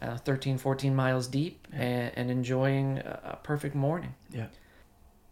uh, 0.00 0.16
13, 0.16 0.58
14 0.58 0.94
miles 0.94 1.28
deep 1.28 1.66
yeah. 1.72 1.80
and, 1.80 2.12
and, 2.16 2.30
enjoying 2.30 2.98
a, 2.98 3.20
a 3.24 3.36
perfect 3.42 3.74
morning. 3.74 4.14
Yeah. 4.30 4.46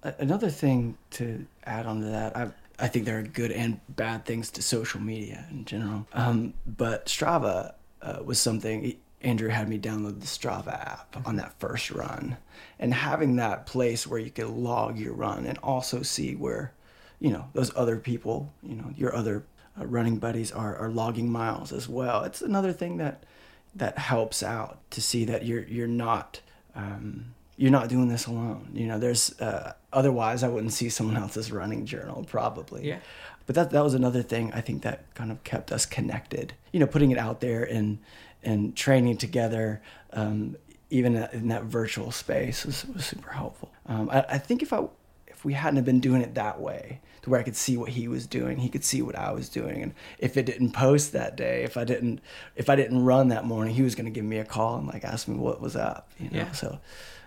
Another 0.03 0.49
thing 0.49 0.97
to 1.11 1.45
add 1.65 1.87
on 1.87 2.01
to 2.01 2.07
that, 2.07 2.37
I 2.37 2.51
I 2.81 2.89
think 2.89 3.05
there 3.05 3.19
are 3.19 3.23
good 3.23 3.53
and 3.53 3.81
bad 3.89 4.25
things 4.25 4.51
to 4.53 4.63
social 4.63 5.01
media 5.01 5.47
in 5.51 5.65
general. 5.65 6.07
Um, 6.13 6.55
but 6.67 7.07
Strava 7.07 7.75
uh, 8.01 8.21
was 8.25 8.41
something 8.41 8.97
Andrew 9.23 9.51
had 9.51 9.69
me 9.69 9.79
download 9.79 10.21
the 10.21 10.27
Strava 10.27 10.73
app 10.73 11.17
on 11.27 11.37
that 11.37 11.59
first 11.59 11.91
run, 11.91 12.39
and 12.79 12.95
having 12.95 13.37
that 13.37 13.67
place 13.67 14.07
where 14.07 14.19
you 14.19 14.31
could 14.31 14.49
log 14.49 14.99
your 14.99 15.13
run 15.13 15.47
and 15.47 15.59
also 15.59 16.03
see 16.03 16.35
where, 16.35 16.73
you 17.21 17.31
know, 17.31 17.49
those 17.53 17.71
other 17.77 17.97
people, 17.97 18.53
you 18.63 18.75
know, 18.75 18.93
your 18.97 19.15
other 19.15 19.45
uh, 19.79 19.87
running 19.87 20.19
buddies 20.19 20.51
are 20.51 20.77
are 20.77 20.89
logging 20.89 21.31
miles 21.31 21.73
as 21.73 21.89
well. 21.89 22.25
It's 22.25 22.43
another 22.43 22.73
thing 22.73 22.97
that 22.97 23.25
that 23.75 23.99
helps 23.99 24.43
out 24.43 24.79
to 24.91 25.01
see 25.01 25.25
that 25.27 25.45
you're 25.45 25.63
you're 25.63 25.87
not. 25.87 26.41
Um, 26.75 27.35
you're 27.57 27.71
not 27.71 27.91
doing 27.91 28.09
this 28.09 28.25
alone. 28.25 28.71
You 28.73 28.87
know, 28.87 28.99
there's 28.99 29.39
uh, 29.39 29.75
otherwise 29.93 30.43
I 30.43 30.49
wouldn't 30.49 30.73
see 30.73 30.89
someone 30.89 31.19
else's 31.19 31.53
running 31.53 31.85
journal 31.85 32.25
probably. 32.25 32.89
Yeah. 32.89 33.01
But 33.45 33.55
that 33.55 33.71
that 33.71 33.85
was 33.85 33.93
another 33.93 34.23
thing 34.23 34.51
I 34.55 34.63
think 34.63 34.83
that 34.83 35.13
kind 35.15 35.31
of 35.31 35.45
kept 35.45 35.71
us 35.71 35.85
connected. 35.85 36.55
You 36.73 36.81
know, 36.81 36.87
putting 36.87 37.11
it 37.11 37.19
out 37.19 37.41
there 37.41 37.63
and 37.63 37.99
and 38.43 38.75
training 38.75 39.19
together, 39.19 39.83
um, 40.15 40.57
even 40.89 41.17
in 41.17 41.49
that 41.49 41.65
virtual 41.65 42.11
space 42.11 42.65
was, 42.65 42.87
was 42.87 43.05
super 43.05 43.31
helpful. 43.31 43.71
Um, 43.85 44.09
I, 44.11 44.25
I 44.31 44.39
think 44.39 44.63
if 44.63 44.73
I 44.73 44.87
if 45.41 45.45
we 45.47 45.55
hadn't 45.55 45.77
have 45.77 45.87
been 45.87 46.01
doing 46.01 46.21
it 46.21 46.35
that 46.35 46.61
way, 46.61 47.01
to 47.23 47.31
where 47.31 47.41
I 47.41 47.43
could 47.43 47.57
see 47.57 47.75
what 47.79 47.89
he 47.89 48.09
was 48.09 48.27
doing, 48.27 48.59
he 48.59 48.69
could 48.69 48.85
see 48.85 49.01
what 49.01 49.17
I 49.17 49.33
was 49.33 49.49
doing, 49.49 49.83
and 49.83 49.95
if 50.19 50.37
it 50.37 50.45
didn't 50.45 50.73
post 50.73 51.13
that 51.13 51.35
day, 51.35 51.63
if 51.63 51.79
I 51.79 51.85
didn't 51.85 52.21
if 52.57 52.69
I 52.69 52.77
didn't 52.77 53.03
run 53.07 53.29
that 53.29 53.47
morning, 53.47 53.75
he 53.75 53.81
was 53.81 53.95
going 53.95 54.05
to 54.05 54.11
give 54.11 54.25
me 54.25 54.37
a 54.37 54.45
call 54.45 54.77
and 54.77 54.87
like 54.87 55.03
ask 55.03 55.29
me 55.29 55.37
what 55.37 55.59
was 55.59 55.77
up. 55.77 56.11
You 56.19 56.29
know, 56.29 56.39
yeah. 56.41 56.53
so 56.53 56.79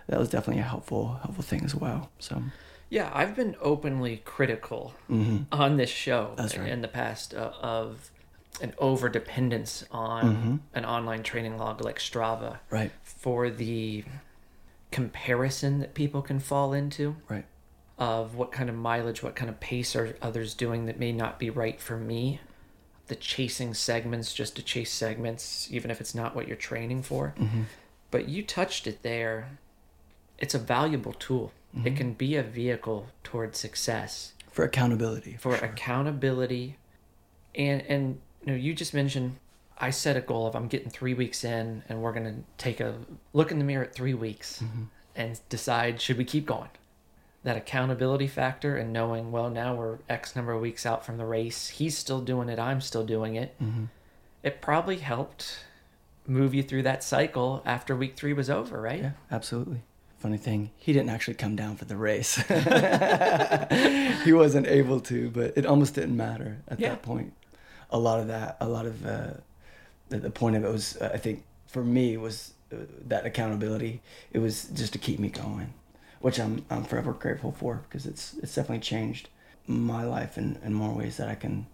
that 0.06 0.20
was 0.20 0.28
definitely 0.28 0.60
a 0.60 0.64
helpful 0.64 1.18
helpful 1.22 1.42
thing 1.42 1.64
as 1.64 1.74
well. 1.74 2.08
So 2.20 2.40
yeah, 2.88 3.10
I've 3.12 3.34
been 3.34 3.56
openly 3.60 4.22
critical 4.24 4.94
mm-hmm. 5.10 5.52
on 5.52 5.76
this 5.76 5.90
show 5.90 6.36
right. 6.38 6.54
in 6.54 6.82
the 6.82 6.88
past 6.88 7.34
uh, 7.34 7.50
of 7.60 8.12
an 8.60 8.74
over 8.78 9.08
dependence 9.08 9.84
on 9.90 10.24
mm-hmm. 10.24 10.56
an 10.72 10.84
online 10.84 11.24
training 11.24 11.58
log 11.58 11.84
like 11.84 11.98
Strava, 11.98 12.58
right? 12.70 12.92
For 13.02 13.50
the 13.50 14.04
comparison 14.92 15.80
that 15.80 15.94
people 15.94 16.22
can 16.22 16.38
fall 16.38 16.72
into, 16.72 17.16
right? 17.28 17.46
Of 17.96 18.34
what 18.34 18.50
kind 18.50 18.68
of 18.68 18.74
mileage, 18.74 19.22
what 19.22 19.36
kind 19.36 19.48
of 19.48 19.60
pace 19.60 19.94
are 19.94 20.16
others 20.20 20.54
doing 20.54 20.86
that 20.86 20.98
may 20.98 21.12
not 21.12 21.38
be 21.38 21.48
right 21.48 21.80
for 21.80 21.96
me. 21.96 22.40
The 23.06 23.14
chasing 23.14 23.74
segments 23.74 24.34
just 24.34 24.56
to 24.56 24.62
chase 24.62 24.90
segments, 24.90 25.68
even 25.70 25.90
if 25.90 26.00
it's 26.00 26.14
not 26.14 26.34
what 26.34 26.48
you're 26.48 26.56
training 26.56 27.02
for. 27.02 27.34
Mm-hmm. 27.38 27.62
But 28.10 28.28
you 28.28 28.42
touched 28.42 28.86
it 28.86 29.02
there 29.02 29.58
it's 30.38 30.54
a 30.54 30.58
valuable 30.58 31.12
tool. 31.14 31.52
Mm-hmm. 31.76 31.86
It 31.86 31.96
can 31.96 32.12
be 32.12 32.36
a 32.36 32.42
vehicle 32.42 33.06
towards 33.22 33.58
success 33.58 34.32
for 34.50 34.64
accountability. 34.64 35.32
For, 35.34 35.52
for 35.52 35.58
sure. 35.58 35.68
accountability, 35.68 36.76
and 37.54 37.82
and 37.82 38.20
you 38.44 38.52
know, 38.52 38.58
you 38.58 38.74
just 38.74 38.94
mentioned 38.94 39.36
I 39.78 39.90
set 39.90 40.16
a 40.16 40.20
goal 40.20 40.46
of 40.46 40.54
I'm 40.54 40.68
getting 40.68 40.90
three 40.90 41.14
weeks 41.14 41.44
in, 41.44 41.82
and 41.88 42.02
we're 42.02 42.12
gonna 42.12 42.36
take 42.58 42.80
a 42.80 42.96
look 43.32 43.50
in 43.50 43.58
the 43.58 43.64
mirror 43.64 43.84
at 43.84 43.94
three 43.94 44.14
weeks 44.14 44.62
mm-hmm. 44.62 44.84
and 45.16 45.40
decide 45.48 46.00
should 46.00 46.18
we 46.18 46.24
keep 46.24 46.46
going. 46.46 46.70
That 47.44 47.56
accountability 47.56 48.26
factor 48.26 48.76
and 48.76 48.92
knowing, 48.92 49.30
well, 49.30 49.50
now 49.50 49.74
we're 49.74 49.98
X 50.08 50.34
number 50.34 50.52
of 50.52 50.60
weeks 50.60 50.84
out 50.84 51.04
from 51.04 51.18
the 51.18 51.26
race. 51.26 51.68
He's 51.68 51.96
still 51.96 52.20
doing 52.20 52.48
it. 52.48 52.58
I'm 52.58 52.80
still 52.80 53.04
doing 53.04 53.36
it. 53.36 53.54
Mm-hmm. 53.62 53.84
It 54.42 54.60
probably 54.60 54.96
helped 54.96 55.64
move 56.26 56.54
you 56.54 56.62
through 56.62 56.82
that 56.82 57.04
cycle 57.04 57.62
after 57.66 57.94
week 57.94 58.16
three 58.16 58.32
was 58.32 58.48
over, 58.50 58.80
right? 58.80 59.00
Yeah, 59.00 59.10
absolutely 59.30 59.82
funny 60.24 60.38
thing, 60.38 60.70
he 60.78 60.94
didn't 60.94 61.10
actually 61.10 61.34
come 61.34 61.54
down 61.54 61.76
for 61.76 61.84
the 61.84 61.98
race. 61.98 62.36
he 64.24 64.32
wasn't 64.32 64.66
able 64.66 64.98
to, 64.98 65.28
but 65.28 65.52
it 65.54 65.66
almost 65.66 65.96
didn't 65.96 66.16
matter 66.16 66.62
at 66.66 66.80
yeah. 66.80 66.88
that 66.88 67.02
point. 67.02 67.34
A 67.90 67.98
lot 67.98 68.20
of 68.20 68.28
that, 68.28 68.56
a 68.58 68.66
lot 68.66 68.86
of 68.86 69.04
uh, 69.04 69.34
the, 70.08 70.20
the, 70.20 70.30
point 70.30 70.56
of 70.56 70.64
it 70.64 70.72
was, 70.72 70.96
uh, 70.96 71.10
I 71.12 71.18
think, 71.18 71.44
for 71.66 71.84
me 71.84 72.16
was 72.16 72.54
uh, 72.72 72.76
that 73.08 73.26
accountability. 73.26 74.00
It 74.32 74.38
was 74.38 74.64
just 74.72 74.94
to 74.94 74.98
keep 74.98 75.18
me 75.18 75.28
going, 75.28 75.74
which 76.24 76.40
I'm 76.40 76.64
I'm 76.70 76.84
forever 76.84 77.12
grateful 77.12 77.52
for 77.52 77.82
because 77.86 78.06
it's 78.06 78.32
it's 78.42 78.54
definitely 78.54 78.78
changed 78.78 79.28
my 79.66 80.04
life 80.04 80.38
in, 80.38 80.58
in 80.64 80.72
more 80.72 80.94
ways 80.94 81.18
that 81.18 81.28
I 81.28 81.34
can 81.34 81.66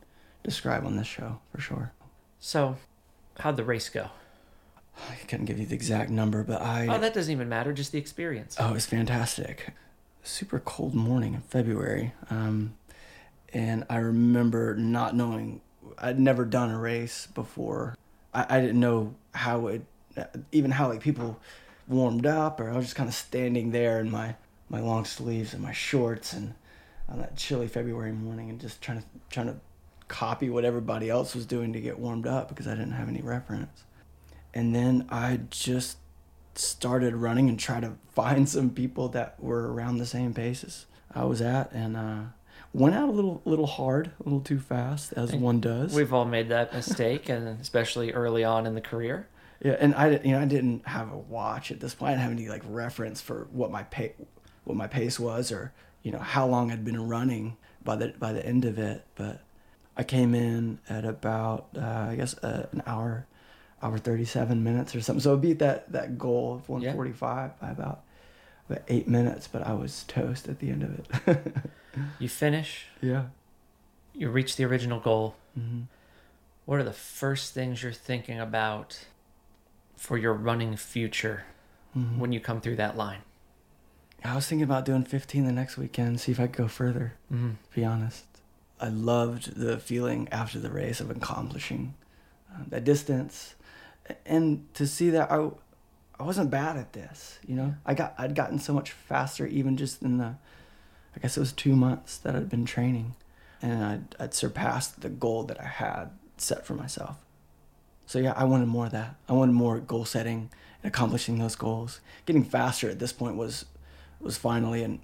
describe 0.42 0.84
on 0.84 0.96
this 0.96 1.06
show 1.06 1.38
for 1.54 1.60
sure. 1.60 1.92
So, 2.40 2.76
how'd 3.38 3.56
the 3.56 3.62
race 3.62 3.88
go? 3.88 4.08
I 5.08 5.14
couldn't 5.28 5.46
give 5.46 5.60
you 5.60 5.66
the 5.66 5.76
exact 5.76 6.10
number, 6.10 6.42
but 6.42 6.60
I. 6.60 6.88
Oh, 6.88 6.98
that 6.98 7.14
doesn't 7.14 7.30
even 7.30 7.48
matter. 7.48 7.72
Just 7.72 7.92
the 7.92 7.98
experience. 8.00 8.56
Oh, 8.58 8.70
it 8.70 8.72
was 8.72 8.86
fantastic. 8.86 9.72
super 10.24 10.58
cold 10.58 10.96
morning 10.96 11.34
in 11.34 11.42
February. 11.42 12.12
Um, 12.28 12.74
and 13.52 13.84
I 13.88 13.98
remember 13.98 14.74
not 14.74 15.14
knowing, 15.14 15.60
I'd 15.96 16.18
never 16.18 16.44
done 16.44 16.72
a 16.72 16.78
race 16.78 17.28
before. 17.28 17.96
I, 18.34 18.46
I 18.56 18.60
didn't 18.60 18.80
know 18.80 19.14
how 19.32 19.68
it, 19.68 19.82
even 20.50 20.72
how 20.72 20.88
like 20.88 21.02
people 21.02 21.38
warmed 21.90 22.26
up, 22.26 22.60
or 22.60 22.70
I 22.70 22.76
was 22.76 22.86
just 22.86 22.96
kind 22.96 23.08
of 23.08 23.14
standing 23.14 23.72
there 23.72 24.00
in 24.00 24.10
my, 24.10 24.36
my 24.68 24.80
long 24.80 25.04
sleeves 25.04 25.52
and 25.52 25.62
my 25.62 25.72
shorts 25.72 26.32
and 26.32 26.54
on 27.08 27.18
that 27.18 27.36
chilly 27.36 27.66
February 27.66 28.12
morning 28.12 28.48
and 28.48 28.60
just 28.60 28.80
trying 28.80 28.98
to, 29.00 29.04
trying 29.28 29.46
to 29.48 29.56
copy 30.08 30.48
what 30.48 30.64
everybody 30.64 31.10
else 31.10 31.34
was 31.34 31.44
doing 31.44 31.72
to 31.72 31.80
get 31.80 31.98
warmed 31.98 32.26
up 32.26 32.48
because 32.48 32.66
I 32.66 32.70
didn't 32.70 32.92
have 32.92 33.08
any 33.08 33.20
reference. 33.20 33.84
And 34.54 34.74
then 34.74 35.06
I 35.10 35.40
just 35.50 35.98
started 36.54 37.14
running 37.14 37.48
and 37.48 37.58
tried 37.58 37.82
to 37.82 37.94
find 38.12 38.48
some 38.48 38.70
people 38.70 39.08
that 39.08 39.40
were 39.40 39.72
around 39.72 39.98
the 39.98 40.06
same 40.06 40.34
paces 40.34 40.86
I 41.12 41.24
was 41.24 41.40
at 41.40 41.72
and 41.72 41.96
uh, 41.96 42.20
went 42.72 42.94
out 42.94 43.08
a 43.08 43.12
little 43.12 43.42
little 43.44 43.66
hard, 43.66 44.12
a 44.20 44.22
little 44.24 44.40
too 44.40 44.58
fast 44.58 45.12
as 45.14 45.32
one 45.32 45.60
does. 45.60 45.94
We've 45.94 46.12
all 46.12 46.24
made 46.24 46.48
that 46.50 46.72
mistake, 46.72 47.28
and 47.28 47.60
especially 47.60 48.12
early 48.12 48.44
on 48.44 48.66
in 48.66 48.74
the 48.74 48.80
career. 48.80 49.26
Yeah, 49.62 49.76
and 49.78 49.94
I 49.94 50.10
you 50.10 50.32
know 50.32 50.40
I 50.40 50.46
didn't 50.46 50.86
have 50.86 51.12
a 51.12 51.16
watch 51.16 51.70
at 51.70 51.80
this 51.80 51.94
point. 51.94 52.10
I 52.10 52.12
didn't 52.12 52.22
have 52.22 52.32
any 52.32 52.48
like 52.48 52.62
reference 52.66 53.20
for 53.20 53.46
what 53.52 53.70
my 53.70 53.82
pay, 53.84 54.14
what 54.64 54.76
my 54.76 54.86
pace 54.86 55.20
was, 55.20 55.52
or 55.52 55.72
you 56.02 56.12
know 56.12 56.18
how 56.18 56.46
long 56.46 56.70
I'd 56.70 56.84
been 56.84 57.08
running 57.08 57.56
by 57.84 57.96
the 57.96 58.08
by 58.18 58.32
the 58.32 58.44
end 58.44 58.64
of 58.64 58.78
it. 58.78 59.04
But 59.16 59.42
I 59.96 60.02
came 60.02 60.34
in 60.34 60.78
at 60.88 61.04
about 61.04 61.68
uh, 61.76 62.06
I 62.10 62.16
guess 62.16 62.36
uh, 62.38 62.68
an 62.72 62.82
hour, 62.86 63.26
hour 63.82 63.98
thirty 63.98 64.24
seven 64.24 64.64
minutes 64.64 64.94
or 64.94 65.02
something. 65.02 65.20
So 65.20 65.34
it 65.34 65.42
beat 65.42 65.58
that 65.58 65.92
that 65.92 66.16
goal 66.16 66.54
of 66.54 66.68
one 66.68 66.82
forty 66.94 67.12
five 67.12 67.58
by 67.60 67.70
about 67.70 68.00
about 68.68 68.82
eight 68.88 69.08
minutes. 69.08 69.46
But 69.46 69.66
I 69.66 69.74
was 69.74 70.04
toast 70.04 70.48
at 70.48 70.58
the 70.60 70.70
end 70.70 70.82
of 70.84 71.28
it. 71.28 71.56
you 72.18 72.30
finish. 72.30 72.86
Yeah. 73.02 73.26
You 74.14 74.30
reach 74.30 74.56
the 74.56 74.64
original 74.64 75.00
goal. 75.00 75.36
Mm-hmm. 75.58 75.82
What 76.64 76.80
are 76.80 76.84
the 76.84 76.92
first 76.92 77.52
things 77.52 77.82
you're 77.82 77.92
thinking 77.92 78.38
about 78.38 79.06
for 80.00 80.16
your 80.16 80.32
running 80.32 80.76
future 80.76 81.44
Mm-hmm. 81.96 82.20
when 82.20 82.30
you 82.32 82.38
come 82.38 82.60
through 82.60 82.76
that 82.76 82.96
line? 82.96 83.22
I 84.24 84.36
was 84.36 84.46
thinking 84.46 84.62
about 84.62 84.84
doing 84.84 85.02
15 85.02 85.44
the 85.44 85.50
next 85.50 85.76
weekend, 85.76 86.20
see 86.20 86.30
if 86.30 86.38
I 86.38 86.46
could 86.46 86.56
go 86.56 86.68
further, 86.68 87.14
Mm-hmm. 87.32 87.50
to 87.50 87.74
be 87.74 87.84
honest. 87.84 88.24
I 88.80 88.88
loved 88.88 89.56
the 89.56 89.76
feeling 89.78 90.28
after 90.30 90.58
the 90.60 90.70
race 90.70 91.00
of 91.00 91.10
accomplishing 91.10 91.94
uh, 92.52 92.62
that 92.68 92.84
distance 92.84 93.54
and 94.24 94.72
to 94.74 94.86
see 94.86 95.10
that 95.10 95.30
I, 95.32 95.50
I 96.18 96.22
wasn't 96.22 96.50
bad 96.50 96.76
at 96.76 96.92
this, 96.92 97.38
you 97.46 97.56
know? 97.56 97.74
I 97.84 97.94
got 97.94 98.14
I'd 98.16 98.34
gotten 98.36 98.58
so 98.60 98.72
much 98.72 98.92
faster 98.92 99.44
even 99.46 99.76
just 99.76 100.00
in 100.02 100.18
the 100.18 100.36
I 101.16 101.18
guess 101.20 101.36
it 101.36 101.40
was 101.40 101.52
2 101.52 101.74
months 101.74 102.16
that 102.18 102.36
I'd 102.36 102.48
been 102.48 102.64
training 102.66 103.16
and 103.60 103.84
I'd, 103.84 104.16
I'd 104.20 104.34
surpassed 104.34 105.00
the 105.00 105.08
goal 105.10 105.42
that 105.44 105.60
I 105.60 105.66
had 105.66 106.10
set 106.36 106.64
for 106.64 106.74
myself. 106.74 107.16
So 108.10 108.18
yeah, 108.18 108.32
I 108.34 108.42
wanted 108.42 108.66
more 108.66 108.86
of 108.86 108.90
that. 108.90 109.14
I 109.28 109.34
wanted 109.34 109.52
more 109.52 109.78
goal 109.78 110.04
setting 110.04 110.50
and 110.82 110.92
accomplishing 110.92 111.38
those 111.38 111.54
goals. 111.54 112.00
Getting 112.26 112.42
faster 112.42 112.90
at 112.90 112.98
this 112.98 113.12
point 113.12 113.36
was 113.36 113.66
was 114.18 114.36
finally 114.36 114.82
an 114.82 114.98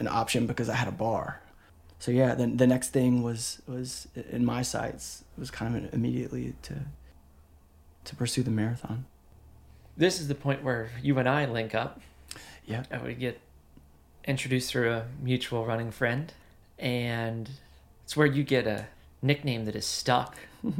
an 0.00 0.08
option 0.08 0.48
because 0.48 0.68
I 0.68 0.74
had 0.74 0.88
a 0.88 0.92
bar. 1.06 1.42
So 2.00 2.10
yeah, 2.10 2.34
then 2.34 2.56
the 2.56 2.66
next 2.66 2.88
thing 2.88 3.22
was 3.22 3.62
was 3.68 4.08
in 4.16 4.44
my 4.44 4.62
sights 4.62 5.22
was 5.38 5.48
kind 5.48 5.76
of 5.76 5.94
immediately 5.94 6.54
to 6.62 6.74
to 8.06 8.16
pursue 8.16 8.42
the 8.42 8.50
marathon. 8.50 9.04
This 9.96 10.18
is 10.18 10.26
the 10.26 10.34
point 10.34 10.64
where 10.64 10.90
you 11.00 11.16
and 11.20 11.28
I 11.28 11.44
link 11.46 11.72
up. 11.72 12.00
Yeah. 12.66 12.82
I 12.90 12.98
would 12.98 13.20
get 13.20 13.40
introduced 14.24 14.72
through 14.72 14.90
a 14.90 15.04
mutual 15.22 15.66
running 15.66 15.92
friend, 15.92 16.32
and 16.80 17.48
it's 18.02 18.16
where 18.16 18.26
you 18.26 18.42
get 18.42 18.66
a 18.66 18.86
nickname 19.22 19.66
that 19.66 19.76
is 19.76 19.86
stuck. 19.86 20.36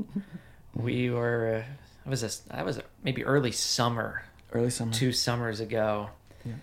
we 0.74 1.10
were, 1.10 1.64
uh, 1.66 1.72
I 2.06 2.08
was 2.10 2.22
a, 2.22 2.54
I 2.56 2.62
was 2.62 2.80
maybe 3.02 3.24
early 3.24 3.52
summer, 3.52 4.24
Early 4.52 4.70
summer. 4.70 4.92
two 4.92 5.12
summers 5.12 5.60
ago. 5.60 6.10
Yeah. 6.44 6.54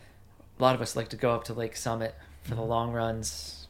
A 0.60 0.62
lot 0.64 0.76
of 0.76 0.82
us 0.82 0.96
like 0.96 1.10
to 1.10 1.16
go 1.18 1.32
up 1.34 1.44
to 1.46 1.54
Lake 1.54 1.76
Summit 1.76 2.16
for 2.44 2.56
the 2.56 2.62
Mhm. 2.62 2.68
long 2.68 2.92
runs. 2.94 3.68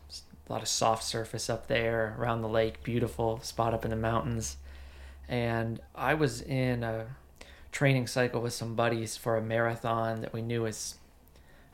A 0.49 0.53
lot 0.53 0.61
of 0.61 0.67
soft 0.69 1.03
surface 1.03 1.49
up 1.49 1.67
there 1.67 2.15
around 2.17 2.41
the 2.41 2.47
lake, 2.47 2.81
beautiful 2.83 3.41
spot 3.41 3.73
up 3.73 3.83
in 3.83 3.91
the 3.91 3.97
mountains. 3.97 4.55
And 5.27 5.81
I 5.93 6.13
was 6.13 6.41
in 6.41 6.83
a 6.83 7.07
training 7.73 8.07
cycle 8.07 8.41
with 8.41 8.53
some 8.53 8.73
buddies 8.75 9.17
for 9.17 9.35
a 9.35 9.41
marathon 9.41 10.21
that 10.21 10.31
we 10.31 10.41
knew 10.41 10.61
was 10.63 10.95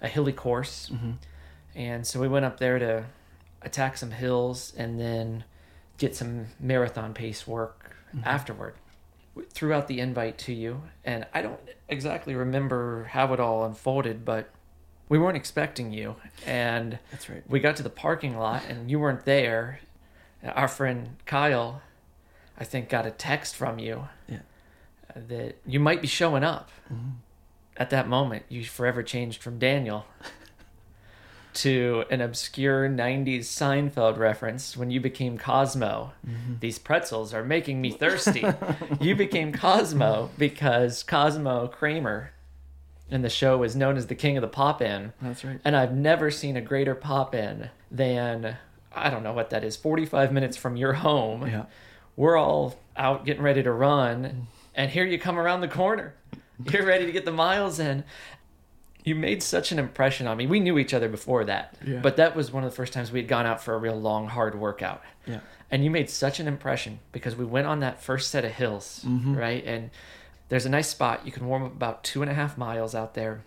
a 0.02 0.08
hilly 0.08 0.34
course. 0.34 0.88
hmm 0.88 1.12
And 1.76 2.06
so 2.08 2.19
we 2.19 2.28
went 2.28 2.45
up 2.45 2.60
there 2.60 2.80
to 2.80 3.06
attack 3.62 3.95
some 3.97 4.12
hills 4.12 4.73
and 4.76 4.99
then 4.99 5.43
get 5.99 6.15
some 6.15 6.47
marathon 6.60 7.13
pace 7.13 7.45
work 7.47 7.83
Mhm. 8.15 8.26
afterward. 8.26 8.76
Throughout 9.49 9.88
the 9.88 9.99
invite 9.99 10.38
to 10.39 10.54
you, 10.54 10.84
and 11.04 11.26
I 11.34 11.41
don't 11.41 11.60
exactly 11.89 12.36
remember 12.36 13.06
how 13.06 13.34
it 13.34 13.39
all 13.39 13.65
unfolded, 13.65 14.23
but 14.23 14.49
we 15.10 15.17
weren't 15.17 15.38
expecting 15.38 15.91
you. 15.91 16.15
And 16.45 16.99
That's 17.12 17.30
right. 17.30 17.43
we 17.49 17.60
got 17.60 17.76
to 17.78 17.84
the 17.84 17.89
parking 17.89 18.38
lot 18.38 18.63
and 18.69 18.91
you 18.91 18.99
weren't 18.99 19.26
there. 19.26 19.80
Our 20.43 20.67
friend 20.67 21.17
Kyle, 21.26 21.82
I 22.60 22.63
think, 22.63 22.89
got 22.89 23.06
a 23.08 23.12
text 23.12 23.56
from 23.56 23.80
you 23.80 24.08
Yeah. 24.28 24.39
that 25.15 25.58
you 25.65 25.80
might 25.80 26.02
be 26.02 26.08
showing 26.08 26.43
up. 26.43 26.69
hmm 26.88 27.12
At 27.76 27.89
that 27.89 28.08
moment, 28.08 28.45
you 28.49 28.63
forever 28.65 29.02
changed 29.02 29.41
from 29.41 29.58
Daniel 29.58 30.06
to 31.55 32.03
an 32.09 32.21
obscure 32.21 32.87
90s 32.89 33.41
Seinfeld 33.41 34.17
reference 34.17 34.75
when 34.77 34.91
you 34.91 34.99
became 34.99 35.37
Cosmo. 35.37 36.13
hmm 36.25 36.53
These 36.59 36.79
pretzels 36.79 37.33
are 37.33 37.43
making 37.43 37.81
me 37.81 37.91
thirsty. 37.91 38.43
you 38.99 39.15
became 39.15 39.51
Cosmo 39.53 40.29
because 40.37 41.03
Cosmo 41.03 41.67
Kramer 41.67 42.31
in 43.09 43.21
the 43.21 43.29
show 43.29 43.57
was 43.57 43.75
known 43.75 43.97
as 43.97 44.07
the 44.07 44.15
king 44.15 44.37
of 44.37 44.41
the 44.41 44.47
pop 44.47 44.81
in. 44.81 45.13
That's 45.21 45.43
right. 45.45 45.59
And 45.63 45.75
I've 45.75 45.93
never 45.93 46.31
seen 46.31 46.57
a 46.57 46.61
greater 46.61 46.95
pop 46.95 47.35
in 47.35 47.69
than, 47.91 48.57
I 48.95 49.09
don't 49.09 49.23
know 49.23 49.33
what 49.33 49.49
that 49.51 49.63
is, 49.63 49.75
45 49.75 50.31
minutes 50.31 50.57
from 50.57 50.75
your 50.75 50.93
home. 50.93 51.47
Yeah. 51.47 51.65
We're 52.15 52.37
all 52.37 52.79
out 52.95 53.25
getting 53.25 53.43
ready 53.43 53.61
to 53.63 53.71
run. 53.71 54.47
And 54.75 54.89
here 54.89 55.05
you 55.05 55.19
come 55.19 55.37
around 55.37 55.61
the 55.61 55.67
corner. 55.67 56.15
You're 56.71 56.85
ready 56.85 57.05
to 57.05 57.11
get 57.11 57.25
the 57.25 57.31
miles 57.31 57.79
in. 57.79 58.03
You 59.03 59.15
made 59.15 59.43
such 59.43 59.71
an 59.71 59.79
impression 59.79 60.27
on 60.27 60.37
me. 60.37 60.47
We 60.47 60.59
knew 60.59 60.77
each 60.77 60.93
other 60.93 61.09
before 61.09 61.43
that. 61.45 61.75
Yeah. 61.85 61.99
But 61.99 62.17
that 62.17 62.35
was 62.35 62.51
one 62.51 62.63
of 62.63 62.69
the 62.71 62.75
first 62.75 62.93
times 62.93 63.11
we 63.11 63.19
had 63.19 63.27
gone 63.27 63.45
out 63.45 63.61
for 63.61 63.73
a 63.73 63.77
real 63.77 63.99
long, 63.99 64.27
hard 64.27 64.55
workout. 64.57 65.01
Yeah. 65.25 65.39
And 65.69 65.83
you 65.83 65.89
made 65.91 66.09
such 66.09 66.39
an 66.39 66.47
impression 66.47 66.99
because 67.11 67.35
we 67.35 67.43
went 67.45 67.67
on 67.67 67.79
that 67.81 68.01
first 68.01 68.29
set 68.31 68.45
of 68.45 68.51
hills, 68.51 69.03
Mhm. 69.05 69.35
right? 69.37 69.63
And 69.65 69.89
there's 70.49 70.65
a 70.65 70.69
nice 70.69 70.87
spot. 70.87 71.25
You 71.25 71.31
can 71.31 71.47
warm 71.47 71.63
up 71.63 71.71
about 71.73 72.03
two 72.03 72.21
and 72.21 72.31
a 72.31 72.33
half 72.33 72.57
miles 72.57 72.93
out 72.95 73.13
there. 73.13 73.41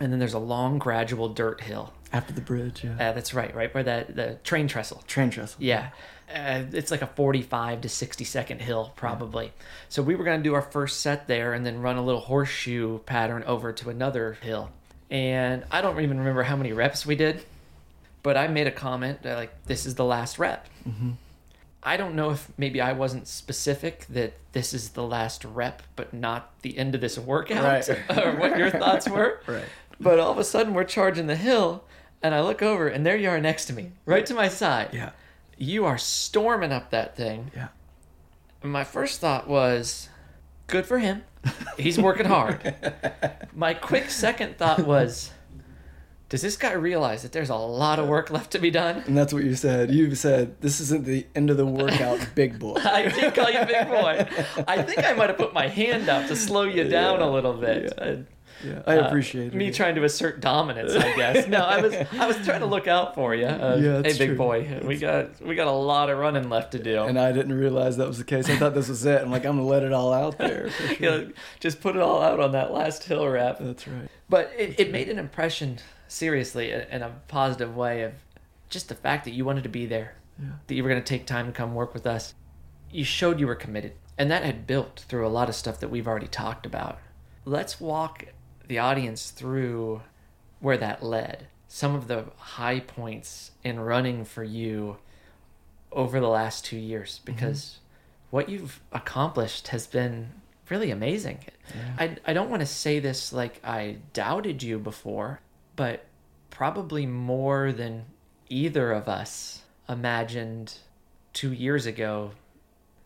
And 0.00 0.12
then 0.12 0.18
there's 0.18 0.34
a 0.34 0.38
long, 0.38 0.78
gradual 0.78 1.28
dirt 1.28 1.60
hill. 1.62 1.92
After 2.12 2.32
the 2.32 2.40
bridge. 2.40 2.82
Yeah. 2.84 2.92
Uh, 2.94 3.12
that's 3.12 3.34
right, 3.34 3.54
right 3.54 3.72
where 3.74 3.82
that 3.82 4.16
the 4.16 4.38
train 4.44 4.66
trestle. 4.66 5.02
Train 5.06 5.28
trestle. 5.30 5.62
Yeah. 5.62 5.90
Uh, 6.34 6.62
it's 6.72 6.90
like 6.90 7.02
a 7.02 7.06
45 7.06 7.82
to 7.82 7.88
60 7.88 8.24
second 8.24 8.62
hill, 8.62 8.92
probably. 8.96 9.52
So 9.88 10.02
we 10.02 10.14
were 10.14 10.24
going 10.24 10.40
to 10.40 10.44
do 10.44 10.54
our 10.54 10.62
first 10.62 11.00
set 11.00 11.26
there 11.28 11.52
and 11.52 11.64
then 11.66 11.80
run 11.80 11.96
a 11.96 12.04
little 12.04 12.20
horseshoe 12.22 12.98
pattern 13.00 13.44
over 13.44 13.72
to 13.72 13.90
another 13.90 14.34
hill. 14.40 14.70
And 15.10 15.64
I 15.70 15.80
don't 15.80 16.00
even 16.00 16.18
remember 16.18 16.42
how 16.42 16.56
many 16.56 16.72
reps 16.72 17.06
we 17.06 17.14
did, 17.16 17.44
but 18.22 18.36
I 18.36 18.46
made 18.48 18.66
a 18.66 18.70
comment 18.70 19.20
uh, 19.24 19.34
like, 19.36 19.64
this 19.64 19.86
is 19.86 19.94
the 19.94 20.04
last 20.04 20.38
rep. 20.38 20.66
hmm 20.84 21.12
I 21.80 21.96
don't 21.96 22.16
know 22.16 22.30
if 22.30 22.50
maybe 22.58 22.80
I 22.80 22.92
wasn't 22.92 23.28
specific 23.28 24.04
that 24.10 24.32
this 24.52 24.74
is 24.74 24.90
the 24.90 25.04
last 25.04 25.44
rep, 25.44 25.80
but 25.94 26.12
not 26.12 26.50
the 26.62 26.76
end 26.76 26.96
of 26.96 27.00
this 27.00 27.16
workout, 27.16 27.62
Right. 27.88 27.88
or 28.24 28.32
what 28.36 28.58
your 28.58 28.68
thoughts 28.82 29.08
were. 29.08 29.40
Right. 29.46 29.64
But 30.00 30.18
all 30.18 30.32
of 30.32 30.38
a 30.38 30.44
sudden, 30.44 30.74
we're 30.74 30.82
charging 30.84 31.28
the 31.28 31.36
hill, 31.36 31.84
and 32.20 32.34
I 32.34 32.40
look 32.42 32.62
over, 32.62 32.88
and 32.88 33.06
there 33.06 33.16
you 33.16 33.30
are 33.30 33.40
next 33.40 33.66
to 33.66 33.72
me, 33.72 33.92
right 34.06 34.26
to 34.26 34.34
my 34.34 34.48
side. 34.48 34.90
Yeah. 34.92 35.10
You 35.56 35.84
are 35.86 35.96
storming 35.98 36.72
up 36.72 36.90
that 36.90 37.16
thing. 37.16 37.52
Yeah. 37.54 37.68
And 38.62 38.72
my 38.72 38.82
first 38.84 39.20
thought 39.20 39.46
was, 39.48 40.08
good 40.66 40.84
for 40.84 40.98
him. 40.98 41.22
He's 41.76 41.98
working 41.98 42.26
hard. 42.26 42.74
my 43.54 43.74
quick 43.74 44.10
second 44.10 44.58
thought 44.58 44.80
was, 44.80 45.30
does 46.28 46.42
this 46.42 46.56
guy 46.56 46.72
realize 46.72 47.22
that 47.22 47.32
there's 47.32 47.50
a 47.50 47.56
lot 47.56 47.98
of 47.98 48.08
work 48.08 48.30
left 48.30 48.50
to 48.52 48.58
be 48.58 48.70
done? 48.70 49.02
And 49.06 49.16
that's 49.16 49.32
what 49.32 49.44
you 49.44 49.54
said. 49.54 49.90
You 49.90 50.14
said 50.14 50.60
this 50.60 50.80
isn't 50.80 51.04
the 51.04 51.26
end 51.34 51.50
of 51.50 51.56
the 51.56 51.66
workout, 51.66 52.20
big 52.34 52.58
boy. 52.58 52.76
I 52.84 53.08
did 53.08 53.34
call 53.34 53.50
you 53.50 53.64
big 53.64 53.88
boy. 53.88 54.28
I 54.66 54.82
think 54.82 55.04
I 55.04 55.12
might 55.14 55.30
have 55.30 55.38
put 55.38 55.54
my 55.54 55.68
hand 55.68 56.08
up 56.08 56.26
to 56.28 56.36
slow 56.36 56.64
you 56.64 56.84
down 56.84 57.22
a 57.22 57.30
little 57.30 57.54
bit. 57.54 57.94
Yeah. 57.96 58.16
Uh, 58.64 58.68
Yeah, 58.68 58.82
I 58.86 58.98
uh, 58.98 59.06
appreciate 59.06 59.54
me 59.54 59.70
trying 59.70 59.94
to 59.94 60.04
assert 60.04 60.40
dominance. 60.40 60.92
I 60.94 61.14
guess 61.16 61.46
no, 61.56 61.58
I 61.58 61.80
was 61.80 61.94
I 61.94 62.26
was 62.26 62.36
trying 62.44 62.60
to 62.60 62.66
look 62.66 62.86
out 62.86 63.14
for 63.14 63.34
you. 63.34 63.46
Uh, 63.46 63.78
Yeah, 63.80 63.96
hey, 64.02 64.16
big 64.18 64.28
true. 64.30 64.36
boy, 64.36 64.80
we 64.84 64.96
got 64.98 65.40
we 65.40 65.54
got 65.54 65.66
a 65.68 65.72
lot 65.72 66.10
of 66.10 66.18
running 66.18 66.48
left 66.48 66.72
to 66.72 66.78
do. 66.82 67.02
And 67.04 67.18
I 67.18 67.32
didn't 67.32 67.52
realize 67.58 67.96
that 67.98 68.08
was 68.08 68.18
the 68.18 68.24
case. 68.24 68.48
I 68.48 68.56
thought 68.56 68.74
this 68.74 68.88
was 68.88 69.04
it. 69.06 69.22
I'm 69.22 69.30
like, 69.30 69.44
I'm 69.44 69.56
gonna 69.56 69.66
let 69.68 69.82
it 69.82 69.92
all 69.92 70.12
out 70.12 70.38
there. 70.38 70.70
For 70.70 70.92
You 71.02 71.10
know, 71.10 71.30
just 71.60 71.80
put 71.80 71.96
it 71.96 72.02
all 72.02 72.20
out 72.22 72.40
on 72.40 72.52
that 72.52 72.72
last 72.72 73.04
hill 73.04 73.26
rep. 73.28 73.58
That's 73.60 73.86
right. 73.86 74.08
But 74.28 74.52
it, 74.56 74.78
it 74.80 74.92
made 74.92 75.08
an 75.08 75.18
impression 75.18 75.78
seriously 76.08 76.72
in 76.72 77.02
a 77.02 77.10
positive 77.28 77.76
way 77.76 78.02
of 78.02 78.12
just 78.68 78.88
the 78.88 78.94
fact 78.94 79.24
that 79.24 79.32
you 79.32 79.44
wanted 79.44 79.62
to 79.64 79.68
be 79.70 79.86
there, 79.86 80.14
Yeah. 80.38 80.48
that 80.66 80.74
you 80.74 80.82
were 80.82 80.88
going 80.88 81.00
to 81.02 81.06
take 81.08 81.26
time 81.26 81.46
to 81.46 81.52
come 81.52 81.74
work 81.74 81.94
with 81.94 82.06
us. 82.06 82.34
You 82.90 83.04
showed 83.04 83.40
you 83.40 83.46
were 83.46 83.54
committed, 83.54 83.92
and 84.18 84.30
that 84.30 84.42
had 84.44 84.66
built 84.66 85.04
through 85.08 85.26
a 85.26 85.28
lot 85.28 85.48
of 85.48 85.54
stuff 85.54 85.80
that 85.80 85.88
we've 85.88 86.06
already 86.08 86.26
talked 86.26 86.66
about. 86.66 86.98
Let's 87.44 87.80
walk 87.80 88.24
the 88.68 88.78
audience 88.78 89.30
through 89.30 90.02
where 90.60 90.76
that 90.78 91.02
led. 91.02 91.48
Some 91.68 91.94
of 91.94 92.08
the 92.08 92.24
high 92.36 92.80
points 92.80 93.50
in 93.64 93.80
running 93.80 94.24
for 94.24 94.42
you 94.44 94.98
over 95.92 96.20
the 96.20 96.28
last 96.28 96.64
two 96.64 96.78
years, 96.78 97.20
because 97.24 97.78
what 98.30 98.48
you've 98.48 98.80
accomplished 98.92 99.68
has 99.68 99.86
been 99.86 100.30
really 100.70 100.90
amazing. 100.90 101.40
I, 101.98 102.16
I 102.26 102.32
don't 102.32 102.50
want 102.50 102.60
to 102.60 102.66
say 102.66 103.00
this 103.00 103.32
like 103.32 103.60
I 103.64 103.98
doubted 104.12 104.62
you 104.62 104.78
before, 104.78 105.40
but 105.76 106.04
probably 106.50 107.06
more 107.06 107.72
than 107.72 108.04
either 108.48 108.92
of 108.92 109.08
us 109.08 109.62
imagined 109.88 110.74
two 111.32 111.52
years 111.52 111.86
ago. 111.86 112.32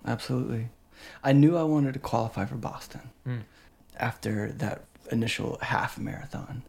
Absolutely. 0.06 0.68
I 1.22 1.32
knew 1.32 1.56
I 1.56 1.62
wanted 1.64 1.94
to 1.94 2.00
qualify 2.00 2.44
for 2.44 2.54
Boston 2.56 3.10
Mm. 3.26 3.42
after 3.98 4.52
that 4.52 4.84
initial 5.12 5.58
half 5.62 5.98
marathon. 5.98 6.62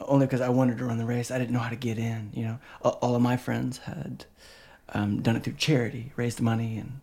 Only 0.00 0.26
because 0.26 0.40
I 0.40 0.48
wanted 0.48 0.78
to 0.78 0.84
run 0.84 0.98
the 0.98 1.04
race. 1.04 1.30
I 1.30 1.38
didn't 1.38 1.52
know 1.52 1.60
how 1.60 1.70
to 1.70 1.76
get 1.76 1.98
in. 1.98 2.30
You 2.34 2.44
know, 2.44 2.58
all 2.82 3.14
of 3.14 3.22
my 3.22 3.36
friends 3.36 3.78
had 3.78 4.24
um, 4.88 5.22
done 5.22 5.36
it 5.36 5.44
through 5.44 5.54
charity, 5.54 6.12
raised 6.16 6.40
money, 6.40 6.76
and 6.78 7.00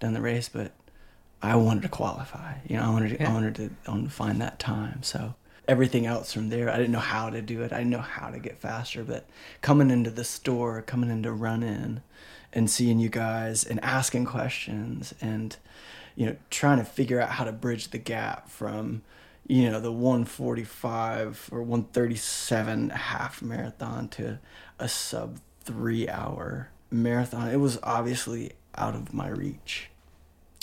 done 0.00 0.12
the 0.12 0.20
race. 0.20 0.48
But 0.48 0.72
I 1.40 1.54
wanted 1.56 1.82
to 1.82 1.88
qualify. 1.88 2.54
You 2.66 2.76
know, 2.76 2.82
I 2.84 2.90
wanted 2.90 3.10
to, 3.10 3.20
Yeah. 3.20 3.30
I 3.30 3.32
wanted 3.32 3.54
to, 3.56 3.70
I 3.86 3.90
wanted 3.90 4.04
to 4.04 4.10
find 4.10 4.40
that 4.40 4.58
time. 4.58 5.02
So 5.04 5.34
everything 5.68 6.04
else 6.04 6.32
from 6.32 6.48
there, 6.48 6.68
I 6.68 6.76
didn't 6.76 6.92
know 6.92 6.98
how 6.98 7.30
to 7.30 7.40
do 7.40 7.62
it. 7.62 7.72
I 7.72 7.78
didn't 7.78 7.90
know 7.90 7.98
how 7.98 8.30
to 8.30 8.40
get 8.40 8.58
faster. 8.58 9.04
But 9.04 9.28
coming 9.60 9.90
into 9.90 10.10
the 10.10 10.24
store, 10.24 10.82
coming 10.82 11.10
into 11.10 11.30
run 11.32 11.62
in, 11.62 12.02
and 12.52 12.68
seeing 12.70 12.98
you 12.98 13.08
guys 13.08 13.64
and 13.64 13.82
asking 13.82 14.24
questions 14.26 15.14
and 15.20 15.56
you 16.14 16.26
know 16.26 16.36
trying 16.50 16.78
to 16.78 16.84
figure 16.84 17.20
out 17.20 17.30
how 17.30 17.44
to 17.44 17.52
bridge 17.52 17.88
the 17.88 17.98
gap 17.98 18.48
from 18.50 19.02
you 19.46 19.70
know 19.70 19.80
the 19.80 19.92
145 19.92 21.48
or 21.52 21.62
137 21.62 22.90
half 22.90 23.42
marathon 23.42 24.08
to 24.08 24.38
a 24.78 24.88
sub 24.88 25.38
3 25.64 26.08
hour 26.08 26.70
marathon 26.90 27.48
it 27.48 27.56
was 27.56 27.78
obviously 27.82 28.52
out 28.76 28.94
of 28.94 29.12
my 29.14 29.28
reach 29.28 29.88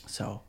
so 0.06 0.42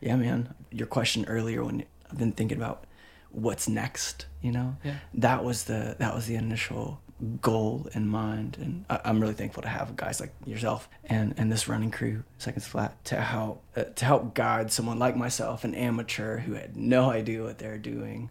yeah 0.00 0.16
man 0.16 0.54
your 0.70 0.86
question 0.86 1.24
earlier 1.26 1.64
when 1.64 1.84
i've 2.10 2.18
been 2.18 2.32
thinking 2.32 2.56
about 2.56 2.84
what's 3.30 3.68
next 3.68 4.26
you 4.40 4.50
know 4.52 4.76
Yeah. 4.84 4.94
that 5.14 5.44
was 5.44 5.64
the 5.64 5.96
that 5.98 6.14
was 6.14 6.26
the 6.26 6.34
initial 6.36 7.00
goal 7.40 7.88
in 7.94 8.06
mind 8.06 8.56
and 8.60 8.84
I, 8.88 9.00
i'm 9.04 9.20
really 9.20 9.34
thankful 9.34 9.62
to 9.62 9.68
have 9.68 9.96
guys 9.96 10.20
like 10.20 10.32
yourself 10.46 10.88
and 11.04 11.34
and 11.36 11.50
this 11.50 11.66
running 11.66 11.90
crew 11.90 12.22
seconds 12.38 12.66
flat 12.66 13.04
to 13.06 13.16
help 13.16 13.62
uh, 13.76 13.84
to 13.84 14.04
help 14.04 14.34
guide 14.34 14.70
someone 14.70 15.00
like 15.00 15.16
myself 15.16 15.64
an 15.64 15.74
amateur 15.74 16.38
who 16.38 16.52
had 16.52 16.76
no 16.76 17.10
idea 17.10 17.42
what 17.42 17.58
they're 17.58 17.76
doing 17.76 18.30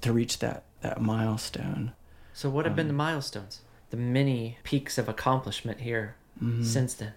to 0.00 0.12
reach 0.12 0.38
that 0.38 0.64
that 0.80 1.00
milestone. 1.00 1.92
So, 2.32 2.48
what 2.48 2.64
have 2.64 2.74
been 2.74 2.86
the 2.86 2.94
milestones, 2.94 3.60
the 3.90 3.96
many 3.96 4.58
peaks 4.64 4.98
of 4.98 5.08
accomplishment 5.08 5.80
here 5.80 6.16
since 6.62 6.94
then? 6.94 7.12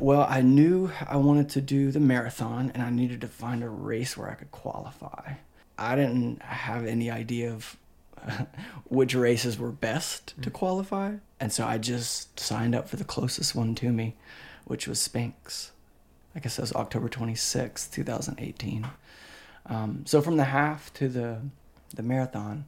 well 0.00 0.26
i 0.28 0.40
knew 0.40 0.90
i 1.08 1.16
wanted 1.16 1.48
to 1.48 1.60
do 1.60 1.92
the 1.92 2.00
marathon 2.00 2.72
and 2.74 2.82
i 2.82 2.90
needed 2.90 3.20
to 3.20 3.28
find 3.28 3.62
a 3.62 3.68
race 3.68 4.16
where 4.16 4.28
i 4.28 4.34
could 4.34 4.50
qualify. 4.50 5.34
I 5.78 5.96
didn't 5.96 6.42
have 6.42 6.84
any 6.84 7.10
idea 7.10 7.50
of 7.52 7.76
which 8.88 9.14
races 9.14 9.58
were 9.58 9.70
best 9.70 10.34
to 10.42 10.50
qualify. 10.50 11.14
And 11.38 11.52
so 11.52 11.66
i 11.66 11.78
just 11.78 12.38
signed 12.38 12.74
up 12.74 12.88
for 12.88 12.96
the 12.96 13.04
closest 13.04 13.54
one 13.54 13.74
to 13.76 13.92
me 13.92 14.16
which 14.64 14.86
was 14.86 14.98
Spinx 15.00 15.70
i 16.34 16.40
guess 16.40 16.56
that 16.56 16.62
was 16.62 16.72
october 16.74 17.08
26, 17.08 17.88
2018 17.88 18.86
um, 19.66 20.04
so 20.06 20.20
from 20.20 20.36
the 20.36 20.44
half 20.44 20.92
to 20.94 21.08
the 21.08 21.38
the 21.94 22.02
marathon 22.02 22.66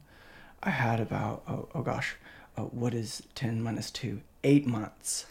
i 0.61 0.69
had 0.69 0.99
about 0.99 1.43
oh, 1.47 1.69
oh 1.75 1.81
gosh 1.81 2.15
uh, 2.57 2.63
what 2.63 2.93
is 2.93 3.23
10 3.35 3.61
minus 3.61 3.89
2 3.91 4.21
eight 4.43 4.65
months. 4.65 5.25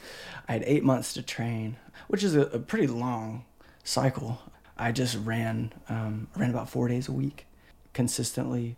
I 0.48 0.52
had 0.52 0.64
eight 0.66 0.84
months 0.84 1.12
to 1.14 1.22
train 1.22 1.76
which 2.08 2.24
is 2.24 2.34
a, 2.34 2.42
a 2.42 2.58
pretty 2.58 2.86
long 2.86 3.44
cycle. 3.84 4.40
I 4.76 4.92
just 4.92 5.16
ran 5.16 5.72
um, 5.88 6.28
ran 6.36 6.50
about 6.50 6.68
four 6.68 6.88
days 6.88 7.08
a 7.08 7.12
week 7.12 7.46
consistently 7.92 8.76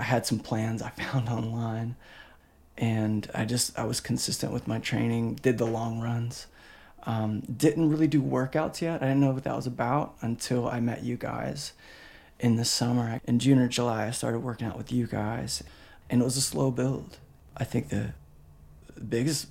i 0.00 0.04
had 0.04 0.26
some 0.26 0.38
plans 0.38 0.82
i 0.82 0.90
found 1.02 1.28
online 1.28 1.94
and 2.78 3.30
i 3.34 3.44
just 3.44 3.78
i 3.78 3.84
was 3.84 4.00
consistent 4.00 4.52
with 4.52 4.66
my 4.66 4.78
training 4.78 5.34
did 5.36 5.58
the 5.58 5.66
long 5.66 6.00
runs. 6.00 6.46
Um, 7.04 7.40
didn't 7.40 7.88
really 7.88 8.06
do 8.06 8.20
workouts 8.20 8.82
yet. 8.82 9.02
I 9.02 9.06
didn't 9.06 9.20
know 9.20 9.30
what 9.30 9.44
that 9.44 9.56
was 9.56 9.66
about 9.66 10.16
until 10.20 10.68
i 10.68 10.80
met 10.80 11.02
you 11.02 11.16
guys 11.16 11.72
in 12.38 12.56
the 12.56 12.64
summer. 12.64 13.20
In 13.24 13.38
june 13.38 13.58
or 13.58 13.68
july 13.68 14.06
i 14.06 14.10
started 14.10 14.40
working 14.40 14.66
out 14.66 14.76
with 14.76 14.92
you 14.92 15.06
guys 15.06 15.62
and 16.10 16.20
it 16.20 16.24
was 16.24 16.36
a 16.36 16.42
slow 16.42 16.70
build. 16.70 17.18
I 17.56 17.64
think 17.64 17.88
the 17.88 18.12
biggest 19.08 19.46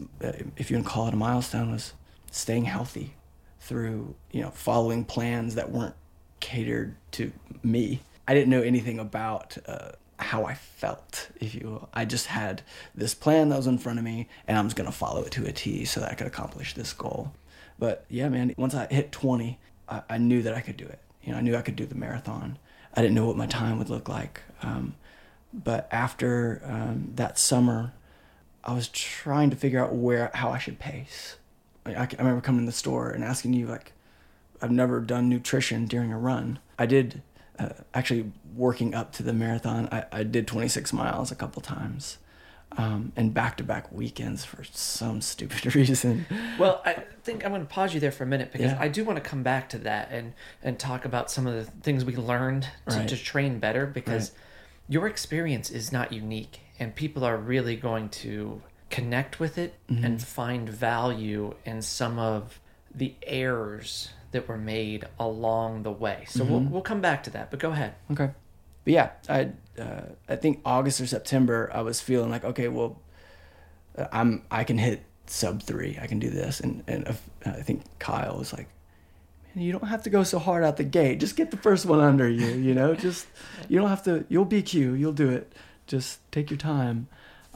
if 0.57 0.69
you 0.69 0.77
can 0.77 0.83
call 0.83 1.07
it 1.07 1.13
a 1.13 1.17
milestone 1.17 1.71
was 1.71 1.93
staying 2.31 2.65
healthy 2.65 3.15
through 3.59 4.13
you 4.31 4.41
know 4.41 4.51
following 4.51 5.03
plans 5.03 5.55
that 5.55 5.71
weren't 5.71 5.95
catered 6.39 6.95
to 7.11 7.31
me. 7.63 8.01
I 8.27 8.33
didn't 8.33 8.49
know 8.49 8.61
anything 8.61 8.99
about 8.99 9.57
uh, 9.67 9.91
how 10.19 10.45
i 10.45 10.53
felt 10.53 11.29
if 11.39 11.55
you 11.55 11.67
will. 11.67 11.89
I 11.93 12.05
just 12.05 12.27
had 12.27 12.61
this 12.93 13.13
plan 13.13 13.49
that 13.49 13.57
was 13.57 13.67
in 13.67 13.77
front 13.77 13.99
of 13.99 14.05
me 14.05 14.27
and 14.47 14.57
i'm 14.57 14.65
just 14.65 14.77
to 14.77 14.91
follow 14.91 15.23
it 15.23 15.31
to 15.31 15.45
a 15.45 15.51
t 15.51 15.85
so 15.85 15.99
that 15.99 16.11
i 16.11 16.15
could 16.15 16.27
accomplish 16.27 16.73
this 16.73 16.93
goal. 16.93 17.33
But 17.77 18.05
yeah 18.09 18.29
man 18.29 18.53
once 18.57 18.73
i 18.73 18.87
hit 18.87 19.11
20 19.11 19.59
I, 19.87 20.01
I 20.09 20.17
knew 20.17 20.41
that 20.43 20.53
i 20.53 20.61
could 20.61 20.77
do 20.77 20.85
it. 20.85 20.99
You 21.23 21.31
know 21.31 21.37
i 21.37 21.41
knew 21.41 21.55
i 21.55 21.61
could 21.61 21.75
do 21.75 21.85
the 21.85 21.95
marathon. 21.95 22.57
I 22.93 23.01
didn't 23.01 23.15
know 23.15 23.27
what 23.27 23.37
my 23.37 23.45
time 23.45 23.77
would 23.77 23.89
look 23.89 24.09
like. 24.09 24.41
Um, 24.63 24.95
but 25.53 25.87
after 25.91 26.61
um, 26.65 27.11
that 27.15 27.37
summer 27.37 27.93
I 28.63 28.73
was 28.73 28.87
trying 28.89 29.49
to 29.49 29.55
figure 29.55 29.83
out 29.83 29.95
where 29.95 30.31
how 30.33 30.49
I 30.49 30.57
should 30.57 30.79
pace. 30.79 31.37
Like, 31.85 31.97
I, 31.97 32.01
I 32.01 32.21
remember 32.21 32.41
coming 32.41 32.61
to 32.61 32.65
the 32.65 32.71
store 32.71 33.09
and 33.09 33.23
asking 33.23 33.53
you 33.53 33.67
like, 33.67 33.93
I've 34.61 34.71
never 34.71 34.99
done 34.99 35.29
nutrition 35.29 35.85
during 35.85 36.11
a 36.11 36.19
run. 36.19 36.59
I 36.77 36.85
did 36.85 37.21
uh, 37.59 37.69
actually 37.93 38.31
working 38.55 38.93
up 38.95 39.11
to 39.13 39.23
the 39.23 39.33
marathon. 39.33 39.87
I, 39.91 40.05
I 40.11 40.23
did 40.23 40.47
26 40.47 40.93
miles 40.93 41.31
a 41.31 41.35
couple 41.35 41.61
times, 41.61 42.17
um, 42.77 43.11
and 43.15 43.33
back 43.33 43.57
to 43.57 43.63
back 43.63 43.91
weekends 43.91 44.45
for 44.45 44.63
some 44.63 45.21
stupid 45.21 45.75
reason. 45.75 46.25
Well, 46.57 46.81
I 46.85 47.03
think 47.23 47.43
I'm 47.45 47.51
going 47.51 47.61
to 47.61 47.67
pause 47.67 47.93
you 47.93 47.99
there 47.99 48.11
for 48.11 48.23
a 48.23 48.27
minute 48.27 48.51
because 48.51 48.71
Yeah. 48.71 48.77
I 48.79 48.87
do 48.87 49.03
want 49.03 49.17
to 49.21 49.27
come 49.29 49.43
back 49.43 49.69
to 49.69 49.77
that 49.79 50.09
and 50.11 50.33
and 50.63 50.79
talk 50.79 51.05
about 51.05 51.29
some 51.31 51.45
of 51.47 51.53
the 51.53 51.69
things 51.81 52.05
we 52.05 52.15
learned 52.15 52.67
to, 52.89 52.95
Right. 52.97 53.07
to 53.09 53.17
train 53.17 53.59
better 53.59 53.85
because 53.85 54.31
Right. 54.31 54.39
your 54.89 55.07
experience 55.07 55.69
is 55.69 55.91
not 55.91 56.11
unique 56.13 56.61
and 56.79 56.95
people 56.95 57.23
are 57.25 57.37
really 57.37 57.75
going 57.75 58.09
to 58.09 58.61
connect 58.89 59.39
with 59.39 59.57
it 59.57 59.73
Mm-hmm. 59.89 60.05
and 60.05 60.21
find 60.21 60.69
value 60.69 61.55
in 61.65 61.81
some 61.81 62.17
of 62.19 62.59
the 62.95 63.13
errors 63.23 64.09
that 64.31 64.47
were 64.47 64.57
made 64.57 65.05
along 65.19 65.83
the 65.83 65.91
way. 65.91 66.25
So 66.27 66.43
we'll 66.43 66.59
Mm-hmm. 66.61 66.71
we'll 66.71 66.81
come 66.81 67.01
back 67.01 67.23
to 67.23 67.29
that, 67.31 67.49
but 67.51 67.59
go 67.59 67.71
ahead. 67.71 67.95
Okay. 68.11 68.29
But 68.85 68.93
yeah, 68.93 69.09
I 69.27 69.51
uh, 69.79 70.01
I 70.27 70.35
think 70.35 70.61
August 70.65 71.01
or 71.01 71.07
September 71.07 71.69
I 71.73 71.81
was 71.81 71.99
feeling 72.01 72.29
like 72.29 72.43
okay, 72.45 72.67
well, 72.67 72.99
uh, 73.97 74.05
I'm 74.11 74.43
I 74.51 74.63
can 74.63 74.77
hit 74.77 75.03
sub 75.27 75.61
three. 75.63 75.97
I 76.01 76.07
can 76.07 76.19
do 76.19 76.29
this, 76.29 76.59
and 76.59 76.83
and 76.87 77.07
uh, 77.07 77.13
I 77.45 77.61
think 77.61 77.83
Kyle 77.99 78.37
was 78.37 78.53
like, 78.53 78.67
man, 79.55 79.63
you 79.65 79.71
don't 79.71 79.87
have 79.87 80.03
to 80.03 80.09
go 80.09 80.23
so 80.23 80.39
hard 80.39 80.63
out 80.63 80.77
the 80.77 80.83
gate. 80.83 81.19
Just 81.19 81.35
get 81.35 81.51
the 81.51 81.57
first 81.57 81.85
one 81.85 81.99
under 81.99 82.27
you. 82.29 82.47
You 82.47 82.73
know, 82.73 82.95
just 83.07 83.27
you 83.67 83.79
don't 83.79 83.89
have 83.89 84.03
to. 84.03 84.25
You'll 84.29 84.45
BQ. 84.45 84.97
You'll 84.99 85.11
do 85.13 85.29
it. 85.29 85.51
Just 85.87 86.19
take 86.31 86.49
your 86.49 86.57
time. 86.57 87.07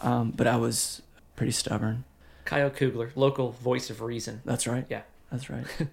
Um, 0.01 0.31
but 0.31 0.47
I 0.47 0.57
was 0.57 1.01
pretty 1.36 1.51
stubborn. 1.53 2.03
Kyle 2.45 2.69
Kugler, 2.69 3.12
local 3.15 3.51
voice 3.51 3.89
of 3.89 4.01
reason. 4.01 4.41
That's 4.43 4.67
right. 4.67 4.86
Yeah. 4.89 5.03
That's 5.31 5.49
right. 5.49 5.65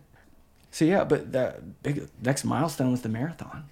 so 0.70 0.84
yeah, 0.84 1.04
but 1.04 1.32
the 1.32 1.56
big 1.82 2.08
next 2.22 2.44
milestone 2.44 2.90
was 2.90 3.02
the 3.02 3.08
marathon. 3.08 3.64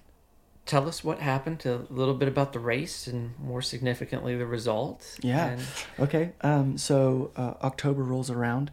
Tell 0.65 0.87
us 0.87 1.03
what 1.03 1.19
happened, 1.19 1.59
to 1.61 1.75
a 1.75 1.85
little 1.89 2.13
bit 2.13 2.27
about 2.27 2.53
the 2.53 2.59
race, 2.59 3.07
and 3.07 3.37
more 3.39 3.61
significantly, 3.61 4.35
the 4.35 4.45
result. 4.45 5.17
Yeah. 5.21 5.47
And 5.47 5.61
Okay. 5.99 6.33
Um, 6.41 6.77
so 6.77 7.31
uh, 7.35 7.53
October 7.63 8.03
rolls 8.03 8.29
around. 8.29 8.69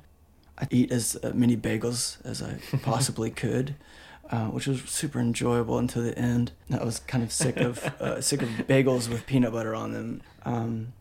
I 0.58 0.66
eat 0.70 0.90
as 0.92 1.16
uh, 1.22 1.32
many 1.34 1.56
bagels 1.56 2.18
as 2.24 2.42
I 2.42 2.58
possibly 2.82 3.30
could, 3.30 3.76
uh, 4.30 4.46
which 4.46 4.66
was 4.66 4.82
super 4.82 5.20
enjoyable 5.20 5.78
until 5.78 6.02
the 6.02 6.18
end. 6.18 6.52
I 6.70 6.84
was 6.84 6.98
kind 6.98 7.22
of 7.24 7.32
sick 7.32 7.56
of 7.58 7.82
uh, 8.00 8.20
sick 8.20 8.42
of 8.42 8.48
bagels 8.68 9.08
with 9.08 9.26
peanut 9.26 9.52
butter 9.52 9.74
on 9.74 9.92
them. 9.92 10.22
Um, 10.44 10.92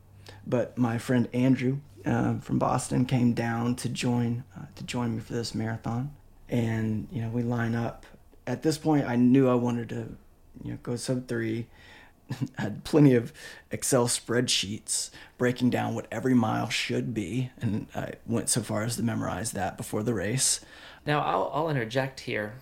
but 0.47 0.77
my 0.77 0.97
friend 0.97 1.27
Andrew 1.33 1.79
uh, 2.05 2.35
from 2.39 2.59
Boston 2.59 3.05
came 3.05 3.33
down 3.33 3.75
to 3.77 3.89
join 3.89 4.43
uh, 4.57 4.65
to 4.75 4.83
join 4.83 5.15
me 5.15 5.21
for 5.21 5.33
this 5.33 5.55
marathon, 5.55 6.13
and 6.49 7.07
you 7.11 7.21
know 7.21 7.29
we 7.29 7.43
line 7.43 7.75
up. 7.75 8.05
At 8.47 8.61
this 8.61 8.77
point, 8.77 9.05
I 9.07 9.15
knew 9.15 9.49
I 9.49 9.55
wanted 9.55 9.89
to, 9.89 10.15
you 10.63 10.71
know, 10.71 10.77
go 10.83 10.95
sub 10.95 11.27
three, 11.27 11.65
had 12.57 12.83
plenty 12.83 13.15
of 13.15 13.33
Excel 13.71 14.07
spreadsheets 14.07 15.09
breaking 15.37 15.71
down 15.71 15.95
what 15.95 16.07
every 16.11 16.35
mile 16.35 16.69
should 16.69 17.13
be, 17.13 17.49
and 17.59 17.87
I 17.95 18.13
went 18.27 18.49
so 18.49 18.61
far 18.61 18.83
as 18.83 18.97
to 18.97 19.03
memorize 19.03 19.51
that 19.53 19.77
before 19.77 20.03
the 20.03 20.13
race. 20.13 20.61
Now, 21.07 21.21
I'll, 21.21 21.51
I'll 21.53 21.69
interject 21.69 22.21
here. 22.21 22.53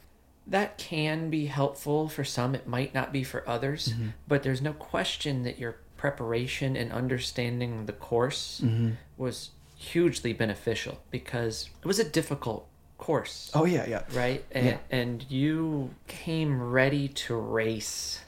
That 0.47 0.77
can 0.77 1.29
be 1.29 1.45
helpful 1.45 2.09
for 2.09 2.23
some, 2.25 2.53
it 2.55 2.67
might 2.67 2.93
not 2.93 3.11
be 3.13 3.23
for 3.23 3.47
others, 3.47 3.89
Mm-hmm. 3.89 4.09
but 4.27 4.43
there's 4.43 4.61
no 4.61 4.73
question 4.73 5.43
that 5.43 5.57
your 5.59 5.77
preparation 5.97 6.75
and 6.75 6.91
understanding 6.91 7.85
the 7.85 7.93
course 7.93 8.61
Mm-hmm. 8.63 8.91
was 9.17 9.51
hugely 9.77 10.31
beneficial 10.33 10.99
because 11.11 11.69
it 11.81 11.87
was 11.87 11.99
a 11.99 12.03
difficult 12.09 12.67
course. 13.07 13.51
Oh 13.53 13.65
yeah, 13.65 13.85
yeah. 13.93 14.03
right 14.13 14.41
and, 14.51 14.65
Yeah. 14.65 14.77
and 14.99 15.25
you 15.29 15.89
came 16.07 16.61
ready 16.79 17.07
to 17.25 17.35
race 17.35 18.21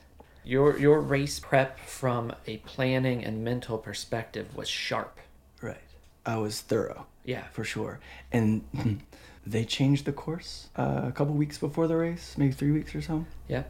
your 0.44 0.78
your 0.78 1.00
race 1.02 1.40
prep 1.40 1.80
from 1.80 2.34
a 2.46 2.58
planning 2.58 3.24
and 3.28 3.44
mental 3.44 3.78
perspective 3.78 4.46
was 4.56 4.68
sharp 4.70 5.14
Right. 5.62 5.82
I 6.26 6.38
was 6.38 6.62
thorough. 6.62 7.06
Yeah. 7.24 7.46
for 7.54 7.64
sure. 7.64 8.00
And 8.32 8.62
they 9.54 9.64
changed 9.66 10.04
the 10.06 10.12
course 10.12 10.68
uh, 10.78 11.02
a 11.06 11.12
couple 11.12 11.34
weeks 11.36 11.58
before 11.58 11.88
the 11.88 11.96
race, 11.96 12.36
maybe 12.38 12.52
three 12.54 12.72
weeks 12.80 12.94
or 12.96 13.02
so. 13.02 13.26
yeah 13.48 13.64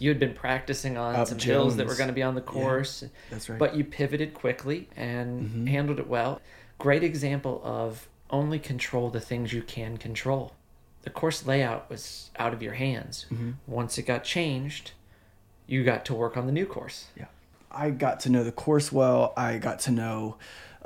you 0.00 0.08
had 0.10 0.20
been 0.20 0.34
practicing 0.46 0.96
on 0.96 1.16
Up 1.16 1.26
some 1.26 1.40
hills 1.40 1.74
that 1.76 1.86
were 1.88 1.96
going 1.96 2.06
to 2.14 2.14
be 2.14 2.22
on 2.22 2.36
the 2.36 2.46
course 2.56 3.02
that's 3.30 3.48
right. 3.50 3.58
but 3.58 3.74
you 3.76 3.82
pivoted 3.82 4.30
quickly 4.32 4.88
and 4.96 5.68
handled 5.68 5.98
it 5.98 6.06
well 6.06 6.40
great 6.78 7.02
example 7.02 7.60
of 7.64 8.06
only 8.30 8.58
control 8.58 9.10
the 9.10 9.20
things 9.20 9.52
you 9.52 9.62
can 9.62 9.96
control 9.96 10.52
the 11.02 11.10
course 11.10 11.46
layout 11.46 11.88
was 11.88 12.30
out 12.38 12.52
of 12.52 12.62
your 12.62 12.74
hands 12.74 13.26
once 13.66 13.96
it 13.98 14.02
got 14.02 14.24
changed 14.24 14.92
you 15.66 15.84
got 15.84 16.04
to 16.04 16.14
work 16.14 16.36
on 16.36 16.46
the 16.46 16.52
new 16.52 16.66
course 16.66 17.06
Yeah. 17.16 17.26
I 17.70 17.90
got 17.90 18.20
to 18.20 18.30
know 18.30 18.42
the 18.44 18.50
course 18.52 18.90
well. 18.90 19.34
I 19.36 19.58
got 19.58 19.78
to 19.80 19.90
know 19.90 20.36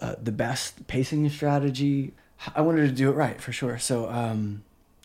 uh, 0.01 0.17
the 0.21 0.33
best 0.33 0.89
pacing 0.89 1.29
strategy. 1.31 2.13
I 2.57 2.61
wanted 2.63 2.89
to 2.89 2.93
do 2.93 3.09
it 3.09 3.13
right 3.15 3.41
for 3.41 3.53
sure. 3.53 3.79
So, 3.79 4.11
um, 4.11 4.65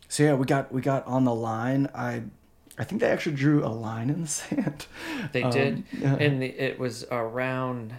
so 0.10 0.24
yeah, 0.24 0.34
we 0.34 0.48
got 0.48 0.72
we 0.74 0.82
got 0.82 1.06
on 1.06 1.24
the 1.24 1.36
line. 1.36 1.88
I, 1.94 2.24
I 2.80 2.84
think 2.84 3.00
they 3.02 3.10
actually 3.12 3.36
drew 3.36 3.64
a 3.64 3.70
line 3.70 4.10
in 4.10 4.22
the 4.24 4.28
sand. 4.40 4.88
They 5.34 5.44
Um, 5.44 5.52
did, 5.52 5.84
yeah. 5.94 6.16
and 6.16 6.42
the, 6.42 6.48
it 6.48 6.80
was 6.80 7.06
around 7.12 7.94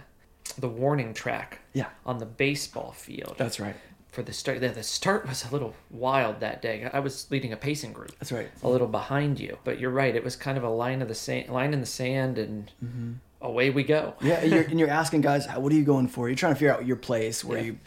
the 0.57 0.67
warning 0.67 1.13
track. 1.13 1.59
Yeah. 1.73 1.87
on 2.05 2.17
the 2.17 2.25
baseball 2.25 2.91
field. 2.91 3.35
That's 3.37 3.61
right. 3.61 3.77
For 4.11 4.23
the 4.23 4.33
start. 4.33 4.59
The, 4.61 4.69
the 4.69 4.83
start 4.83 5.27
was 5.27 5.45
a 5.45 5.51
little 5.51 5.75
wild 5.91 6.39
that 6.39 6.61
day. 6.61 6.89
I 6.91 6.99
was 6.99 7.27
leading 7.29 7.53
a 7.53 7.57
pacing 7.57 7.93
group. 7.93 8.11
That's 8.19 8.31
right. 8.31 8.49
A 8.63 8.69
little 8.69 8.87
behind 8.87 9.39
you, 9.39 9.57
but 9.63 9.79
you're 9.79 9.91
right. 9.91 10.15
It 10.15 10.23
was 10.23 10.35
kind 10.35 10.57
of 10.57 10.63
a 10.63 10.69
line 10.69 11.01
of 11.01 11.07
the 11.07 11.15
sand, 11.15 11.49
line 11.49 11.73
in 11.73 11.79
the 11.79 11.85
sand, 11.85 12.37
and 12.37 12.71
Mm-hmm. 12.83 13.11
away 13.41 13.69
we 13.69 13.83
go. 13.83 14.15
Yeah, 14.21 14.35
and 14.41 14.51
you're, 14.51 14.63
and 14.63 14.79
you're 14.79 14.89
asking 14.89 15.21
guys, 15.21 15.47
what 15.47 15.71
are 15.71 15.75
you 15.75 15.83
going 15.83 16.07
for? 16.07 16.27
You're 16.27 16.35
trying 16.35 16.53
to 16.53 16.59
figure 16.59 16.73
out 16.73 16.85
your 16.85 16.97
place 16.97 17.43
where 17.43 17.59
Yeah. 17.59 17.63
you, 17.65 17.77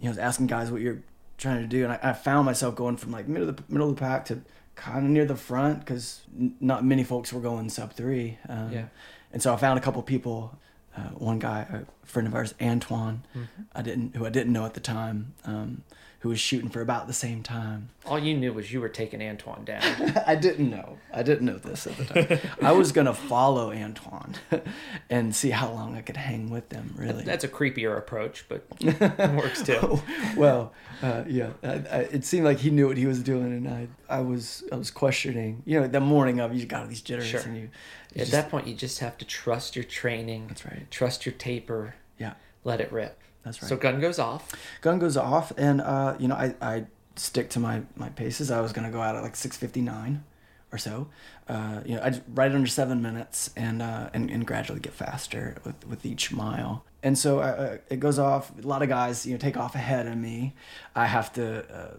you 0.00 0.12
know, 0.12 0.20
asking 0.20 0.46
guys 0.48 0.70
what 0.70 0.80
you're 0.82 1.02
trying 1.38 1.62
to 1.62 1.66
do. 1.68 1.84
And 1.84 1.92
I, 1.92 1.98
I 2.02 2.12
found 2.12 2.46
myself 2.46 2.74
going 2.76 2.96
from 2.98 3.10
like 3.12 3.26
middle 3.26 3.48
of 3.48 3.56
the 3.56 3.62
middle 3.68 3.88
of 3.88 3.96
the 3.96 4.00
pack 4.00 4.26
to 4.26 4.42
kind 4.76 5.04
of 5.04 5.10
near 5.10 5.24
the 5.24 5.36
front 5.36 5.80
because 5.80 6.20
not 6.60 6.84
many 6.84 7.04
folks 7.04 7.32
were 7.32 7.40
going 7.40 7.68
sub 7.70 7.92
three. 7.94 8.38
Um, 8.48 8.70
Yeah. 8.72 8.84
And 9.32 9.40
so 9.42 9.52
I 9.54 9.56
found 9.56 9.78
a 9.78 9.82
couple 9.82 10.02
people. 10.02 10.58
Uh, 11.00 11.08
one 11.30 11.38
guy, 11.38 11.60
a 11.72 12.06
friend 12.06 12.28
of 12.28 12.34
ours, 12.34 12.52
Antoine, 12.60 13.22
Mm-hmm. 13.34 13.62
I 13.74 13.82
didn't 13.82 14.16
who 14.16 14.26
I 14.26 14.30
didn't 14.30 14.52
know 14.52 14.66
at 14.66 14.74
the 14.74 14.80
time, 14.80 15.18
um, 15.44 15.82
who 16.20 16.28
was 16.28 16.38
shooting 16.38 16.68
for 16.68 16.82
about 16.82 17.06
the 17.06 17.12
same 17.14 17.42
time. 17.42 17.88
All 18.04 18.18
you 18.18 18.34
knew 18.36 18.52
was 18.52 18.70
you 18.72 18.80
were 18.80 18.90
taking 18.90 19.22
Antoine 19.22 19.64
down. 19.64 19.82
I 20.26 20.34
didn't 20.34 20.68
know. 20.68 20.98
I 21.12 21.22
didn't 21.22 21.46
know 21.46 21.56
this 21.56 21.86
at 21.86 21.96
the 21.96 22.04
time. 22.04 22.38
I 22.62 22.72
was 22.72 22.92
gonna 22.92 23.14
follow 23.14 23.72
Antoine 23.72 24.34
and 25.10 25.34
see 25.34 25.48
how 25.50 25.70
long 25.72 25.96
I 25.96 26.02
could 26.02 26.18
hang 26.18 26.50
with 26.50 26.68
them. 26.68 26.94
Really. 26.96 27.24
That's 27.24 27.44
a 27.44 27.48
creepier 27.48 27.96
approach, 27.96 28.44
but 28.50 28.64
it 28.80 29.30
works 29.34 29.62
too. 29.62 30.00
well, 30.36 30.72
uh, 31.02 31.24
yeah, 31.26 31.50
I, 31.62 31.68
I, 31.68 31.98
it 32.12 32.24
seemed 32.26 32.44
like 32.44 32.58
he 32.58 32.70
knew 32.70 32.86
what 32.88 32.98
he 32.98 33.06
was 33.06 33.22
doing, 33.22 33.46
and 33.54 33.66
I, 33.66 33.88
I 34.08 34.20
was, 34.20 34.62
I 34.70 34.76
was 34.76 34.90
questioning. 34.90 35.62
You 35.64 35.80
know, 35.80 35.86
the 35.86 36.00
morning 36.00 36.38
of, 36.40 36.54
you 36.54 36.66
got 36.66 36.82
all 36.82 36.88
these 36.88 37.00
jitters, 37.00 37.26
Sure. 37.28 37.40
and 37.40 37.56
you, 37.56 37.62
you 37.62 37.68
At 38.16 38.18
just- 38.18 38.32
that 38.32 38.50
point, 38.50 38.66
you 38.66 38.74
just 38.74 38.98
have 38.98 39.16
to 39.18 39.24
trust 39.24 39.74
your 39.74 39.84
training. 39.86 40.48
That's 40.48 40.66
right. 40.66 40.90
Trust 40.90 41.24
your 41.24 41.32
taper. 41.34 41.94
yeah, 42.18 42.34
Let 42.64 42.82
it 42.82 42.92
rip. 42.92 43.18
That's 43.42 43.62
right. 43.62 43.68
So 43.68 43.76
gun 43.76 44.00
goes 44.00 44.18
off. 44.18 44.52
gun 44.80 44.98
goes 44.98 45.16
off, 45.16 45.52
and 45.56 45.80
uh, 45.80 46.16
you 46.18 46.28
know, 46.28 46.34
I, 46.34 46.54
I 46.60 46.84
stick 47.16 47.50
to 47.50 47.60
my 47.60 47.82
my 47.96 48.10
paces. 48.10 48.50
I 48.50 48.60
was 48.60 48.72
gonna 48.72 48.90
go 48.90 49.00
out 49.00 49.16
at 49.16 49.22
like 49.22 49.36
six 49.36 49.56
fifty 49.56 49.80
nine, 49.80 50.24
or 50.72 50.78
so. 50.78 51.08
Uh, 51.48 51.80
you 51.84 51.96
know, 51.96 52.02
I 52.02 52.20
right 52.34 52.52
under 52.52 52.66
seven 52.66 53.02
minutes, 53.02 53.50
and 53.56 53.82
uh, 53.82 54.10
and 54.12 54.30
and 54.30 54.46
gradually 54.46 54.80
get 54.80 54.92
faster 54.92 55.56
with 55.64 55.86
with 55.86 56.04
each 56.04 56.32
mile. 56.32 56.84
And 57.02 57.18
so 57.18 57.38
uh, 57.38 57.42
uh, 57.42 57.76
it 57.88 57.98
goes 57.98 58.18
off. 58.18 58.52
A 58.62 58.66
lot 58.66 58.82
of 58.82 58.88
guys, 58.88 59.24
you 59.24 59.32
know, 59.32 59.38
take 59.38 59.56
off 59.56 59.74
ahead 59.74 60.06
of 60.06 60.16
me. 60.16 60.54
I 60.94 61.06
have 61.06 61.32
to 61.34 61.64
uh, 61.74 61.94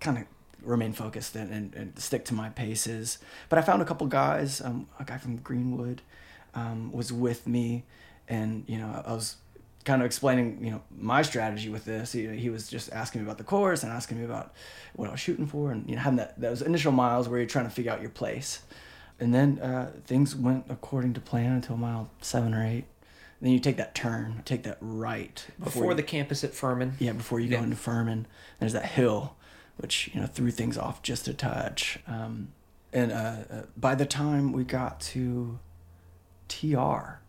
kind 0.00 0.18
of 0.18 0.24
remain 0.62 0.92
focused 0.92 1.36
and, 1.36 1.52
and, 1.52 1.74
and 1.74 1.98
stick 1.98 2.24
to 2.26 2.34
my 2.34 2.48
paces. 2.50 3.18
But 3.48 3.58
I 3.58 3.62
found 3.62 3.82
a 3.82 3.84
couple 3.84 4.06
guys. 4.06 4.60
Um, 4.60 4.86
a 4.98 5.04
guy 5.04 5.18
from 5.18 5.36
Greenwood 5.38 6.02
um, 6.54 6.92
was 6.92 7.12
with 7.12 7.46
me, 7.46 7.84
and 8.28 8.64
you 8.68 8.78
know, 8.78 9.02
I 9.04 9.12
was 9.12 9.36
kind 9.88 10.02
of 10.02 10.06
explaining, 10.06 10.62
you 10.64 10.70
know, 10.70 10.82
my 10.96 11.22
strategy 11.22 11.68
with 11.70 11.84
this. 11.84 12.12
He, 12.12 12.26
he 12.36 12.50
was 12.50 12.68
just 12.68 12.92
asking 12.92 13.22
me 13.22 13.26
about 13.26 13.38
the 13.38 13.44
course 13.44 13.82
and 13.82 13.90
asking 13.90 14.18
me 14.18 14.24
about 14.24 14.52
what 14.94 15.08
I 15.08 15.12
was 15.12 15.20
shooting 15.20 15.46
for, 15.46 15.72
and 15.72 15.88
you 15.88 15.96
know, 15.96 16.02
having 16.02 16.18
that 16.18 16.38
those 16.40 16.62
initial 16.62 16.92
miles 16.92 17.28
where 17.28 17.38
you're 17.40 17.48
trying 17.48 17.64
to 17.64 17.70
figure 17.70 17.90
out 17.90 18.00
your 18.00 18.10
place. 18.10 18.60
And 19.18 19.34
then 19.34 19.58
uh, 19.58 19.90
things 20.06 20.36
went 20.36 20.66
according 20.68 21.14
to 21.14 21.20
plan 21.20 21.52
until 21.52 21.76
mile 21.76 22.10
seven 22.20 22.54
or 22.54 22.64
eight. 22.64 22.84
Then 23.40 23.50
you 23.52 23.58
take 23.60 23.76
that 23.78 23.94
turn, 23.94 24.42
take 24.44 24.62
that 24.64 24.78
right 24.80 25.44
Before 25.62 25.86
you- 25.90 25.94
the 25.94 26.02
campus 26.02 26.44
at 26.44 26.52
Furman. 26.54 26.94
yeah, 26.98 27.12
before 27.12 27.40
you 27.40 27.48
Yeah. 27.48 27.58
go 27.58 27.64
into 27.64 27.76
Furman, 27.76 28.26
there's 28.60 28.72
that 28.74 28.86
hill, 28.86 29.34
which 29.78 30.10
you 30.12 30.20
know 30.20 30.26
threw 30.26 30.50
things 30.50 30.76
off 30.78 31.02
just 31.02 31.26
a 31.28 31.34
touch. 31.34 31.98
Um, 32.06 32.48
and 32.92 33.10
uh, 33.12 33.16
uh, 33.50 33.62
by 33.76 33.94
the 33.94 34.06
time 34.06 34.52
we 34.52 34.64
got 34.64 35.00
to 35.12 35.58
TR, 36.48 37.20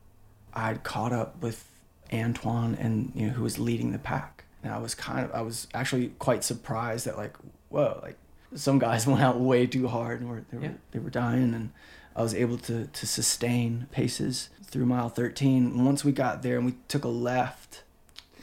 I'd 0.54 0.84
caught 0.84 1.13
up 1.13 1.41
with 1.41 1.68
Antoine 2.13 2.76
and 2.76 3.12
you 3.15 3.28
know 3.28 3.34
who 3.34 3.43
was 3.43 3.60
leading 3.60 3.91
the 3.91 4.00
pack. 4.00 4.43
And 4.63 4.74
I 4.74 4.78
was 4.80 4.93
kind 4.95 5.26
of, 5.26 5.32
I 5.34 5.41
was 5.41 5.67
actually 5.74 6.10
quite 6.19 6.43
surprised 6.43 7.06
that 7.06 7.17
like, 7.17 7.36
whoa, 7.69 8.00
like 8.02 8.17
some 8.56 8.80
guys 8.80 9.08
went 9.12 9.22
out 9.22 9.39
way 9.39 9.65
too 9.67 9.88
hard 9.88 10.22
and 10.22 10.30
were 10.30 10.43
they 10.52 10.58
were, 10.58 10.63
Yeah. 10.63 10.72
they 10.91 11.00
were 11.00 11.10
dying, 11.10 11.54
and 11.54 11.72
I 12.15 12.22
was 12.24 12.34
able 12.34 12.58
to 12.60 12.88
to 12.88 13.08
sustain 13.08 13.88
paces 13.91 14.50
through 14.63 14.86
mile 14.86 15.10
13. 15.10 15.65
And 15.65 15.86
once 15.86 16.04
we 16.06 16.12
got 16.12 16.43
there 16.43 16.58
and 16.58 16.65
we 16.65 16.76
took 16.88 17.04
a 17.04 17.08
left 17.10 17.84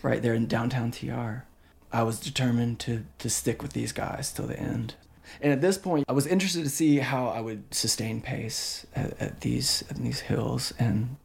right 0.02 0.22
there 0.22 0.35
in 0.35 0.46
downtown 0.46 0.90
TR. 0.90 1.44
I 1.92 2.02
was 2.02 2.18
determined 2.20 2.79
to 2.81 3.05
to 3.18 3.31
stick 3.31 3.62
with 3.62 3.72
these 3.72 3.92
guys 3.92 4.33
till 4.33 4.46
the 4.46 4.59
end. 4.59 4.94
And 5.40 5.52
at 5.52 5.61
this 5.61 5.76
point, 5.79 6.05
I 6.09 6.12
was 6.12 6.26
interested 6.26 6.62
to 6.64 6.70
see 6.70 6.98
how 6.98 7.29
I 7.29 7.40
would 7.40 7.74
sustain 7.74 8.20
pace 8.20 8.87
at, 8.94 9.20
at 9.20 9.40
these 9.40 9.83
at 9.90 9.96
these 9.96 10.20
hills, 10.20 10.72
and 10.79 11.16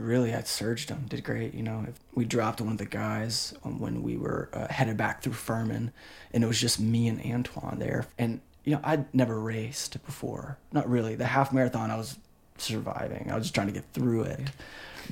really, 0.00 0.34
I 0.34 0.42
surged 0.42 0.88
them. 0.88 1.06
Did 1.08 1.24
great, 1.24 1.54
you 1.54 1.62
know. 1.62 1.86
We 2.14 2.24
dropped 2.24 2.60
one 2.60 2.72
of 2.72 2.78
the 2.78 2.86
guys 2.86 3.54
when 3.62 4.02
we 4.02 4.16
were 4.16 4.48
uh, 4.52 4.68
headed 4.68 4.96
back 4.96 5.22
through 5.22 5.34
Furman, 5.34 5.92
and 6.32 6.44
it 6.44 6.46
was 6.46 6.60
just 6.60 6.80
me 6.80 7.08
and 7.08 7.20
Antoine 7.24 7.78
there. 7.78 8.06
And 8.18 8.40
you 8.64 8.72
know, 8.72 8.80
I'd 8.84 9.12
never 9.14 9.40
raced 9.40 10.04
before, 10.04 10.58
not 10.72 10.88
really. 10.88 11.14
The 11.14 11.26
half 11.26 11.52
marathon, 11.52 11.90
I 11.90 11.96
was 11.96 12.18
surviving. 12.58 13.30
I 13.30 13.34
was 13.34 13.44
just 13.44 13.54
trying 13.54 13.68
to 13.68 13.72
get 13.72 13.84
through 13.92 14.22
it, 14.22 14.40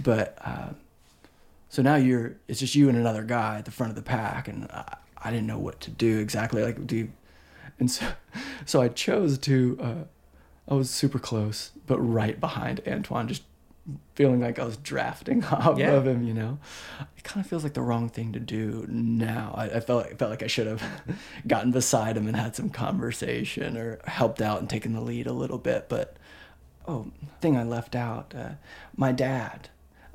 but. 0.02 0.36
Uh, 0.44 0.68
so 1.70 1.82
now 1.82 1.96
you're 1.96 2.36
it's 2.48 2.60
just 2.60 2.74
you 2.74 2.88
and 2.88 2.96
another 2.96 3.22
guy 3.22 3.58
at 3.58 3.64
the 3.64 3.70
front 3.70 3.90
of 3.90 3.96
the 3.96 4.02
pack, 4.02 4.48
and 4.48 4.70
I, 4.70 4.96
I 5.18 5.30
didn't 5.30 5.46
know 5.46 5.58
what 5.58 5.80
to 5.82 5.90
do 5.90 6.18
exactly. 6.18 6.62
Like, 6.62 6.86
do 6.86 6.96
you, 6.96 7.12
and 7.78 7.90
so 7.90 8.06
so 8.66 8.80
I 8.80 8.88
chose 8.88 9.38
to. 9.38 9.78
Uh, 9.80 10.04
I 10.70 10.74
was 10.74 10.90
super 10.90 11.18
close, 11.18 11.70
but 11.86 11.98
right 11.98 12.38
behind 12.38 12.82
Antoine, 12.86 13.26
just 13.26 13.42
feeling 14.14 14.40
like 14.40 14.58
I 14.58 14.64
was 14.64 14.76
drafting 14.76 15.44
off 15.52 15.78
Yeah. 15.78 15.92
of 15.92 16.06
him. 16.06 16.22
You 16.22 16.34
know, 16.34 16.58
it 17.16 17.24
kind 17.24 17.44
of 17.44 17.48
feels 17.48 17.62
like 17.64 17.74
the 17.74 17.82
wrong 17.82 18.08
thing 18.08 18.32
to 18.32 18.40
do 18.40 18.84
now. 18.88 19.54
I, 19.56 19.64
I 19.64 19.80
felt 19.80 20.04
like, 20.04 20.18
felt 20.18 20.30
like 20.30 20.42
I 20.42 20.46
should 20.46 20.66
have 20.66 20.82
gotten 21.46 21.70
beside 21.70 22.16
him 22.16 22.26
and 22.26 22.36
had 22.36 22.54
some 22.56 22.70
conversation 22.70 23.76
or 23.76 23.98
helped 24.06 24.40
out 24.42 24.60
and 24.60 24.68
taken 24.68 24.92
the 24.92 25.00
lead 25.00 25.26
a 25.26 25.32
little 25.32 25.58
bit. 25.58 25.88
But 25.88 26.16
oh, 26.86 27.08
thing 27.40 27.56
I 27.56 27.62
left 27.64 27.94
out, 27.94 28.34
uh, 28.36 28.50
my 28.96 29.12
dad 29.12 29.68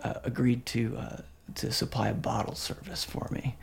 uh, 0.03 0.15
agreed 0.23 0.65
to 0.67 0.97
uh, 0.97 1.17
to 1.55 1.71
supply 1.71 2.09
a 2.09 2.13
bottle 2.13 2.55
service 2.55 3.03
for 3.03 3.27
me, 3.31 3.55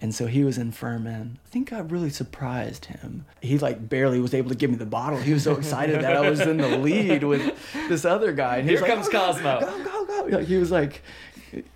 and 0.00 0.14
so 0.14 0.26
he 0.26 0.44
was 0.44 0.58
in 0.58 0.72
Furman. 0.72 1.38
I 1.44 1.48
think 1.48 1.72
I 1.72 1.78
really 1.80 2.10
surprised 2.10 2.86
him. 2.86 3.24
He 3.40 3.58
like 3.58 3.88
barely 3.88 4.20
was 4.20 4.34
able 4.34 4.50
to 4.50 4.56
give 4.56 4.70
me 4.70 4.76
the 4.76 4.86
bottle. 4.86 5.18
He 5.18 5.32
was 5.32 5.44
so 5.44 5.56
excited 5.56 6.00
that 6.02 6.16
I 6.16 6.28
was 6.28 6.40
in 6.40 6.58
the 6.58 6.76
lead 6.78 7.24
with 7.24 7.54
this 7.88 8.04
other 8.04 8.32
guy. 8.32 8.56
And 8.58 8.68
he 8.68 8.74
Here 8.74 8.82
was 8.82 8.88
like, 8.88 8.92
comes 8.92 9.08
"Oh, 9.08 9.10
Cosmo." 9.12 9.60
Go 9.60 9.84
go 9.84 10.06
go! 10.06 10.36
Like, 10.38 10.46
he 10.46 10.56
was 10.56 10.70
like 10.70 11.02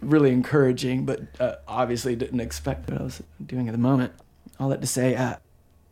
really 0.01 0.31
encouraging, 0.31 1.05
but 1.05 1.21
uh, 1.41 1.57
obviously 1.67 2.17
didn't 2.17 2.41
expect 2.41 2.91
what 2.91 3.01
I 3.01 3.05
was 3.05 3.23
doing 3.45 3.69
at 3.69 3.73
the 3.73 3.79
moment. 3.79 4.13
All 4.61 4.69
that 4.69 4.81
to 4.81 4.87
say, 4.87 5.15
at, 5.15 5.41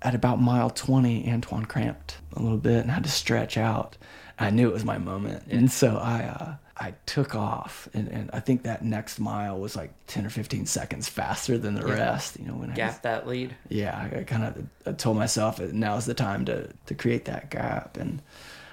at 0.03 0.15
about 0.15 0.41
mile 0.41 0.71
20, 0.71 1.31
Antoine 1.31 1.65
cramped 1.65 2.19
a 2.35 2.43
little 2.43 2.59
bit 2.59 2.83
and 2.83 2.91
had 2.91 3.05
to 3.05 3.11
stretch 3.11 3.57
out. 3.57 3.97
I 4.39 4.51
knew 4.51 4.69
it 4.69 4.73
was 4.73 4.85
my 4.85 4.99
moment, 4.99 5.45
and 5.51 5.71
so 5.71 5.97
I 5.97 6.23
uh, 6.23 6.55
I 6.83 6.95
took 7.05 7.35
off, 7.35 7.88
and, 7.93 8.09
and 8.09 8.31
I 8.33 8.40
think 8.40 8.62
that 8.62 8.83
next 8.83 9.21
mile 9.21 9.61
was 9.61 9.77
like 9.77 9.93
ten 10.07 10.25
or 10.25 10.31
fifteen 10.31 10.64
seconds 10.64 11.09
faster 11.09 11.59
than 11.59 11.75
the 11.75 11.87
Yeah. 11.87 11.95
rest. 12.12 12.38
You 12.40 12.47
know, 12.47 12.55
when 12.55 12.71
I 12.71 12.73
was, 12.73 12.77
Gap 12.77 13.03
that 13.03 13.29
lead. 13.29 13.55
yeah, 13.69 14.09
I, 14.14 14.21
I 14.21 14.23
kind 14.25 14.69
of 14.87 14.97
told 14.97 15.16
myself 15.19 15.61
now's 15.61 16.07
the 16.07 16.14
time 16.14 16.45
to 16.47 16.71
to 16.87 16.95
create 16.95 17.27
that 17.27 17.51
gap. 17.51 17.97
And 17.99 18.23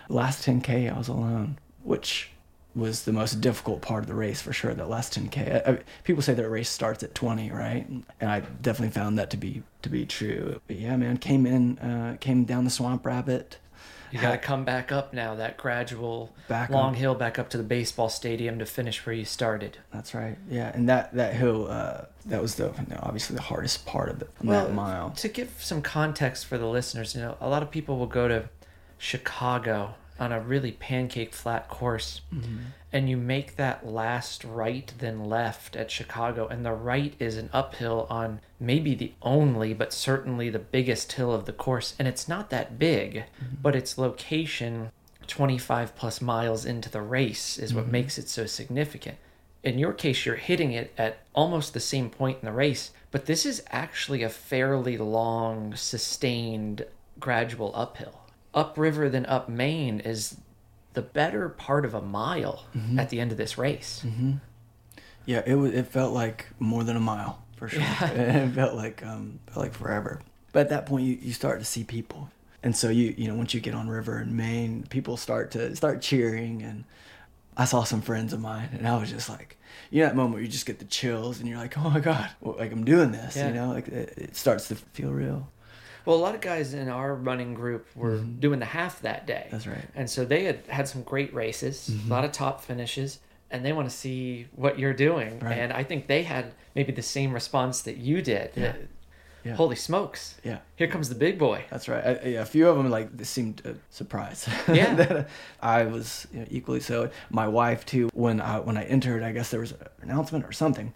last 0.10 0.46
10k, 0.48 0.93
I 0.93 0.98
was 0.98 1.10
alone, 1.10 1.58
which 1.84 2.30
was 2.76 3.04
the 3.06 3.12
most 3.12 3.41
difficult 3.41 3.82
part 3.82 4.04
of 4.04 4.08
the 4.08 4.13
race 4.13 4.39
for 4.41 4.54
sure. 4.54 4.74
That 4.74 4.88
last 4.88 5.17
10k, 5.20 5.67
I, 5.67 5.72
I, 5.72 5.80
people 6.04 6.22
say 6.22 6.34
that 6.36 6.46
a 6.46 6.50
race 6.50 6.70
starts 6.70 7.02
at 7.04 7.13
20, 7.15 7.52
right? 7.52 7.86
And 7.89 8.06
I 8.22 8.39
definitely 8.62 8.91
found 8.93 9.17
that 9.20 9.32
to 9.32 9.38
be 9.38 9.63
to 9.82 9.89
be 9.89 10.06
true. 10.06 10.62
But 10.67 10.78
yeah, 10.78 10.96
man, 10.96 11.17
came 11.17 11.46
in, 11.46 11.78
uh, 11.80 12.15
came 12.22 12.46
down 12.46 12.63
the 12.63 12.70
Swamp 12.70 13.06
Rabbit. 13.06 13.58
You 14.12 14.20
got 14.20 14.32
to 14.32 14.38
come 14.38 14.63
back 14.63 14.91
up 14.91 15.13
now, 15.13 15.36
that 15.36 15.58
gradual 15.58 16.34
Back 16.48 16.70
long 16.70 16.91
up. 16.93 16.96
hill 16.96 17.15
back 17.15 17.38
up 17.39 17.50
to 17.50 17.58
the 17.58 17.63
baseball 17.63 18.10
stadium 18.10 18.60
to 18.60 18.65
finish 18.65 19.06
where 19.06 19.13
you 19.13 19.26
started. 19.26 19.78
That's 19.93 20.13
right. 20.13 20.38
Yeah, 20.50 20.72
and 20.74 20.88
that 20.89 21.13
that 21.13 21.34
hill, 21.34 21.67
uh, 21.70 22.06
that 22.26 22.41
was 22.41 22.56
the 22.56 22.65
you 22.65 22.86
know, 22.89 23.00
obviously 23.02 23.36
the 23.36 23.41
hardest 23.41 23.86
part 23.86 24.10
of 24.10 24.22
it, 24.22 24.30
that 24.43 24.74
mile. 24.74 25.12
To 25.12 25.28
give 25.28 25.54
some 25.60 25.82
context 25.82 26.46
for 26.46 26.58
the 26.58 26.67
listeners, 26.67 27.15
you 27.15 27.22
know, 27.22 27.38
a 27.41 27.50
lot 27.50 27.63
of 27.63 27.72
people 27.72 27.98
will 27.98 28.08
go 28.08 28.28
to 28.28 28.50
Chicago 28.98 29.96
on 30.19 30.32
a 30.32 30.39
really 30.39 30.71
pancake 30.71 31.34
flat 31.34 31.67
course 31.69 32.21
Mm-hmm. 32.34 32.58
and 32.93 33.10
you 33.10 33.17
make 33.17 33.56
that 33.58 33.86
last 33.86 34.43
right 34.43 34.91
then 34.99 35.25
left 35.25 35.75
at 35.75 35.91
Chicago 35.91 36.47
and 36.47 36.65
the 36.65 36.71
right 36.73 37.13
is 37.19 37.38
an 37.38 37.49
uphill 37.53 38.08
on 38.10 38.39
maybe 38.60 38.95
the 38.95 39.13
only 39.21 39.73
but 39.73 39.93
certainly 39.93 40.49
the 40.49 40.60
biggest 40.60 41.12
hill 41.13 41.34
of 41.34 41.45
the 41.45 41.53
course 41.53 41.95
and 41.99 42.08
it's 42.08 42.27
not 42.27 42.49
that 42.49 42.77
big 42.80 43.15
Mm-hmm. 43.15 43.56
but 43.62 43.75
its 43.75 43.97
location 43.97 44.91
25 45.27 45.95
plus 45.95 46.21
miles 46.21 46.65
into 46.65 46.89
the 46.89 47.01
race 47.01 47.58
is 47.58 47.73
what 47.73 47.84
Mm-hmm. 47.84 47.91
makes 47.91 48.17
it 48.17 48.30
so 48.30 48.45
significant 48.45 49.17
in 49.63 49.77
your 49.80 49.91
case 49.93 50.25
you're 50.25 50.36
hitting 50.36 50.71
it 50.71 50.93
at 50.97 51.17
almost 51.36 51.73
the 51.73 51.80
same 51.80 52.10
point 52.10 52.38
in 52.41 52.45
the 52.45 52.51
race 52.53 52.91
but 53.12 53.25
this 53.25 53.45
is 53.45 53.63
actually 53.71 54.23
a 54.23 54.30
fairly 54.30 54.97
long 54.97 55.75
sustained 55.75 56.86
gradual 57.19 57.71
uphill 57.75 58.21
upriver 58.54 59.10
than 59.10 59.26
up 59.26 59.50
main 59.50 60.00
is 60.00 60.38
the 60.94 61.02
better 61.02 61.50
part 61.50 61.86
of 61.86 61.94
a 61.94 62.02
mile 62.02 62.66
Mm-hmm. 62.76 63.00
at 63.00 63.10
the 63.10 63.20
end 63.20 63.32
of 63.32 63.38
this 63.38 63.58
race 63.58 64.04
Yeah, 65.26 65.42
it 65.46 65.56
was. 65.56 65.74
It 65.74 65.88
felt 65.88 66.14
like 66.14 66.48
more 66.60 66.84
than 66.84 66.96
a 66.96 67.02
mile 67.02 67.42
for 67.58 67.68
sure. 67.68 67.82
it 68.02 68.50
felt 68.54 68.76
like 68.76 69.06
um, 69.06 69.40
felt 69.48 69.66
like 69.66 69.74
forever. 69.74 70.22
But 70.54 70.62
at 70.62 70.70
that 70.70 70.86
point, 70.86 71.06
you, 71.06 71.18
you 71.22 71.34
start 71.34 71.60
to 71.60 71.66
see 71.66 71.84
people, 71.84 72.30
and 72.64 72.74
so 72.76 72.90
you 72.90 73.14
you 73.18 73.28
know 73.28 73.36
once 73.36 73.54
you 73.54 73.60
get 73.60 73.74
on 73.76 73.90
river 73.90 74.20
in 74.22 74.36
Main, 74.38 74.84
people 74.90 75.18
start 75.18 75.52
to 75.52 75.76
start 75.76 76.02
cheering, 76.02 76.64
and 76.64 76.86
I 77.58 77.66
saw 77.66 77.84
some 77.84 78.02
friends 78.02 78.32
of 78.32 78.40
mine, 78.40 78.70
and 78.72 78.88
I 78.88 78.98
was 78.98 79.10
just 79.12 79.28
like, 79.28 79.58
you 79.92 80.02
know, 80.02 80.08
that 80.08 80.16
moment 80.16 80.36
where 80.36 80.42
you 80.42 80.48
just 80.48 80.66
get 80.66 80.80
the 80.80 80.86
chills, 80.86 81.40
and 81.40 81.50
you're 81.50 81.58
like, 81.58 81.78
oh 81.78 81.90
my 81.90 82.00
god, 82.00 82.30
well, 82.40 82.56
like 82.58 82.72
I'm 82.72 82.86
doing 82.86 83.12
this, 83.12 83.36
Yeah. 83.36 83.50
you 83.50 83.54
know, 83.54 83.68
like 83.74 83.90
it, 83.90 84.14
it 84.18 84.36
starts 84.38 84.70
to 84.70 84.76
feel 84.76 85.12
real. 85.12 85.50
Well 86.08 86.15
a 86.15 86.24
lot 86.28 86.34
of 86.36 86.41
guys 86.41 86.74
in 86.74 86.88
our 86.89 87.13
running 87.30 87.54
group 87.54 87.84
were 87.96 88.17
doing 88.46 88.60
the 88.60 88.65
half 88.80 89.02
that 89.02 89.28
day 89.28 89.43
Mm-hmm. 89.46 89.52
That's 89.56 89.67
right. 89.67 89.78
Mm-hmm. 89.88 90.00
and 90.00 90.10
so 90.10 90.20
they 90.26 90.43
had 90.50 90.60
had 90.67 90.88
some 90.88 91.04
great 91.04 91.32
races 91.34 91.76
a 91.89 92.10
lot 92.10 92.24
of 92.26 92.32
top 92.32 92.56
finishes 92.70 93.20
and 93.52 93.63
they 93.63 93.74
want 93.74 93.88
to 93.89 93.96
see 93.96 94.48
what 94.56 94.74
you're 94.80 94.93
doing 95.08 95.32
Right. 95.39 95.60
and 95.62 95.72
i 95.82 95.84
think 95.89 96.08
they 96.08 96.24
had 96.24 96.46
maybe 96.76 96.91
the 96.91 97.08
same 97.17 97.32
response 97.34 97.76
that 97.88 97.98
you 97.98 98.22
did 98.22 98.50
Yeah. 98.56 98.74
Yeah. 99.46 99.56
holy 99.56 99.76
smokes 99.78 100.36
Yeah. 100.43 100.60
here 100.76 100.88
comes 100.93 101.08
the 101.10 101.15
big 101.28 101.38
boy 101.48 101.60
That's 101.72 101.88
right. 101.88 102.04
I, 102.12 102.12
yeah, 102.34 102.41
a 102.41 102.46
few 102.46 102.67
of 102.70 102.76
them 102.78 102.89
like 102.98 103.08
seemed 103.24 103.62
uh, 103.65 103.74
surprised. 103.89 104.43
Yeah. 104.80 104.93
that 104.96 105.30
I 105.62 105.80
was 105.96 106.28
you 106.34 106.39
know, 106.41 106.48
equally 106.58 106.82
so. 106.82 107.10
My 107.30 107.48
wife 107.48 107.82
too. 107.86 108.10
When 108.26 108.38
I 108.41 108.60
when 108.67 108.76
I 108.82 108.84
entered, 108.96 109.22
I 109.30 109.32
guess 109.36 109.48
there 109.52 109.62
was 109.65 109.72
an 109.72 109.88
announcement 110.06 110.43
or 110.50 110.52
something, 110.52 110.88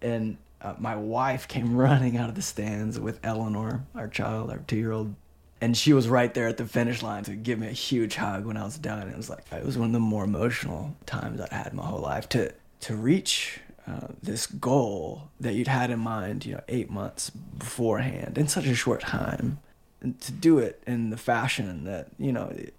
and 0.00 0.36
uh, 0.60 0.74
my 0.78 0.96
wife 0.96 1.48
came 1.48 1.76
running 1.76 2.16
out 2.16 2.28
of 2.28 2.34
the 2.34 2.42
stands 2.42 2.98
with 2.98 3.20
Eleanor, 3.24 3.84
our 3.94 4.08
child, 4.08 4.50
our 4.50 4.58
two 4.58 4.76
year 4.76 4.92
old, 4.92 5.14
and 5.60 5.76
she 5.76 5.92
was 5.92 6.08
right 6.08 6.32
there 6.34 6.48
at 6.48 6.56
the 6.56 6.66
finish 6.66 7.02
line 7.02 7.24
to 7.24 7.34
give 7.34 7.58
me 7.58 7.66
a 7.66 7.72
huge 7.72 8.16
hug 8.16 8.46
when 8.46 8.56
I 8.56 8.64
was 8.64 8.78
done. 8.78 9.08
It 9.08 9.16
was 9.16 9.28
like 9.28 9.44
it 9.52 9.64
was 9.64 9.76
one 9.76 9.88
of 9.88 9.92
the 9.92 10.00
more 10.00 10.24
emotional 10.24 10.96
times 11.06 11.40
I'd 11.40 11.52
had 11.52 11.74
my 11.74 11.84
whole 11.84 12.00
life 12.00 12.28
to 12.30 12.52
to 12.80 12.94
reach 12.94 13.60
uh, 13.86 14.08
this 14.22 14.46
goal 14.46 15.30
that 15.40 15.54
you'd 15.54 15.68
had 15.68 15.90
in 15.90 15.98
mind, 15.98 16.44
you 16.44 16.54
know, 16.54 16.60
eight 16.68 16.90
months 16.90 17.30
beforehand 17.30 18.38
in 18.38 18.46
such 18.46 18.66
a 18.66 18.74
short 18.74 19.00
time, 19.00 19.58
and 20.00 20.20
to 20.20 20.32
do 20.32 20.58
it 20.58 20.82
in 20.86 21.10
the 21.10 21.16
fashion 21.16 21.84
that 21.84 22.08
you 22.18 22.32
know, 22.32 22.48
it, 22.54 22.74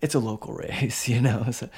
it's 0.00 0.14
a 0.14 0.20
local 0.20 0.54
race, 0.54 1.08
you 1.08 1.20
know, 1.20 1.50
so 1.50 1.68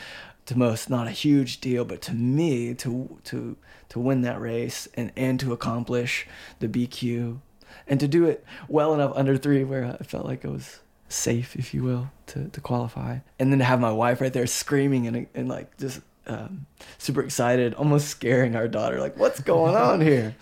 to 0.46 0.58
most 0.58 0.88
not 0.88 1.06
a 1.06 1.10
huge 1.10 1.60
deal, 1.60 1.84
but 1.84 2.00
to 2.02 2.12
me, 2.12 2.74
to 2.74 3.18
to 3.24 3.56
to 3.88 3.98
win 3.98 4.22
that 4.22 4.40
race 4.40 4.88
and 4.94 5.12
and 5.16 5.38
to 5.40 5.52
accomplish 5.52 6.26
the 6.60 6.68
BQ, 6.68 7.40
and 7.86 8.00
to 8.00 8.08
do 8.08 8.24
it 8.24 8.44
well 8.68 8.94
enough 8.94 9.12
under 9.14 9.36
three 9.36 9.64
where 9.64 9.96
I 10.00 10.04
felt 10.04 10.26
like 10.26 10.44
I 10.44 10.48
was 10.48 10.80
safe, 11.08 11.56
if 11.56 11.72
you 11.72 11.82
will, 11.82 12.10
to, 12.26 12.48
to 12.48 12.60
qualify. 12.60 13.18
And 13.38 13.52
then 13.52 13.58
to 13.58 13.64
have 13.64 13.80
my 13.80 13.92
wife 13.92 14.20
right 14.20 14.32
there 14.32 14.46
screaming 14.46 15.06
and, 15.06 15.26
and 15.34 15.48
like 15.48 15.76
just 15.78 16.00
um, 16.26 16.66
super 16.98 17.22
excited, 17.22 17.74
almost 17.74 18.08
scaring 18.08 18.56
our 18.56 18.68
daughter, 18.68 19.00
like, 19.00 19.16
what's 19.16 19.40
going 19.40 19.76
on 19.76 20.00
here? 20.00 20.34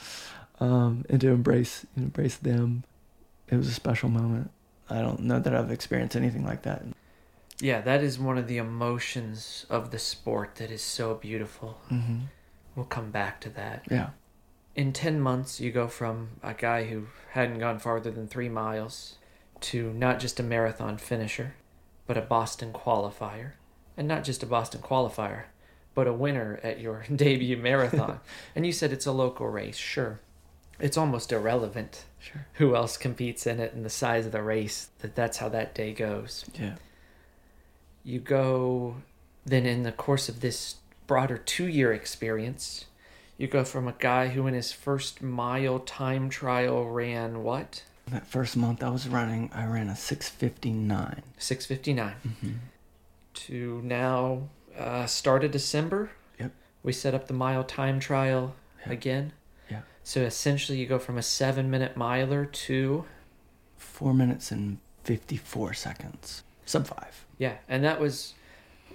Um, 0.61 1.05
and 1.11 1.21
to 1.21 1.29
embrace, 1.29 1.85
embrace 1.97 2.37
them. 2.37 2.85
It 3.49 3.57
was 3.57 3.69
a 3.69 3.73
special 3.73 4.09
moment. 4.09 4.51
I 4.89 5.01
don't 5.01 5.21
know 5.21 5.39
that 5.39 5.55
I've 5.55 5.71
experienced 5.71 6.17
anything 6.17 6.45
like 6.45 6.63
that. 6.63 6.83
Yeah 7.61 7.81
that 7.81 8.03
is 8.03 8.19
one 8.19 8.39
of 8.39 8.47
the 8.49 8.57
emotions 8.59 9.67
of 9.71 9.91
the 9.91 9.99
sport 9.99 10.57
that 10.57 10.71
is 10.71 10.83
so 10.83 11.15
beautiful. 11.15 11.79
Hmm 11.89 12.19
we'll 12.77 12.87
come 12.87 13.13
back 13.13 13.41
to 13.41 13.49
that. 13.51 13.85
Yeah. 13.89 14.09
in 14.75 14.93
10 14.93 15.21
months 15.21 15.61
you 15.61 15.71
go 15.71 15.87
from 15.87 16.31
a 16.43 16.53
guy 16.55 16.85
who 16.85 17.07
hadn't 17.31 17.61
gone 17.61 17.79
farther 17.79 18.11
than 18.11 18.27
three 18.27 18.49
miles 18.49 19.17
to 19.61 19.93
not 19.93 20.19
just 20.19 20.41
a 20.41 20.43
marathon 20.43 20.99
finisher 20.99 21.55
but 22.07 22.17
a 22.17 22.21
boston 22.21 22.73
qualifier. 22.73 23.53
And 23.97 24.09
not 24.09 24.25
just 24.25 24.43
a 24.43 24.47
boston 24.47 24.81
qualifier 24.83 25.45
but 25.95 26.09
a 26.09 26.13
winner 26.13 26.59
at 26.65 26.81
your 26.81 27.05
debut 27.15 27.57
marathon. 27.57 28.19
And 28.57 28.67
you 28.67 28.73
said 28.73 28.91
it's 28.93 29.07
a 29.07 29.13
local 29.13 29.49
race. 29.49 29.77
Sure. 29.77 30.19
It's 30.81 30.97
almost 30.97 31.31
irrelevant 31.31 32.05
Sure. 32.19 32.47
who 32.55 32.75
else 32.75 32.97
competes 32.97 33.47
in 33.47 33.61
it 33.61 33.73
and 33.75 33.85
the 33.85 33.91
size 33.91 34.27
of 34.27 34.33
the 34.33 34.43
race 34.43 34.89
that 34.99 35.15
that's 35.15 35.37
how 35.39 35.49
that 35.51 35.73
day 35.77 35.93
goes. 35.93 36.45
Yeah. 36.59 36.75
You 38.05 38.19
go 38.21 38.97
then 39.47 39.67
in 39.67 39.83
the 39.83 39.93
course 39.93 40.29
of 40.29 40.41
this 40.41 40.77
broader 41.07 41.37
two 41.39 41.67
year 41.67 41.93
experience 41.93 42.85
you 43.37 43.47
go 43.49 43.65
from 43.65 43.89
a 43.89 43.95
guy 43.99 44.29
who 44.29 44.47
in 44.47 44.55
his 44.55 44.73
first 44.73 45.21
mile 45.23 45.79
time 45.81 46.29
trial 46.31 46.89
ran 46.89 47.43
what 47.43 47.83
That 48.09 48.27
first 48.27 48.57
month 48.57 48.83
I 48.83 48.91
was 48.91 49.09
running, 49.09 49.51
I 49.55 49.67
ran 49.67 49.89
a 49.89 49.97
659. 49.97 51.23
659 51.39 52.15
Mm-hmm. 52.27 52.53
to 53.35 53.81
now 53.85 54.43
uh, 54.79 55.07
start 55.07 55.45
of 55.45 55.51
december 55.51 56.11
Yep. 56.39 56.53
we 56.83 56.93
set 56.93 57.15
up 57.15 57.27
the 57.27 57.35
mile 57.35 57.65
time 57.65 57.99
trial 58.01 58.55
Yeah. 58.87 58.93
again 58.93 59.33
Yeah. 59.71 59.81
so 60.03 60.21
essentially 60.23 60.79
you 60.79 60.87
go 60.87 60.99
from 60.99 61.17
a 61.19 61.23
seven 61.23 61.71
minute 61.71 61.97
miler 61.97 62.45
to 62.45 63.05
Four 63.77 64.15
minutes 64.15 64.51
and 64.51 64.79
54 65.05 65.75
seconds. 65.75 66.43
Sub 66.67 66.87
five. 66.87 67.24
Yeah, 67.39 67.57
and 67.69 67.83
that 67.85 68.01
was 68.01 68.35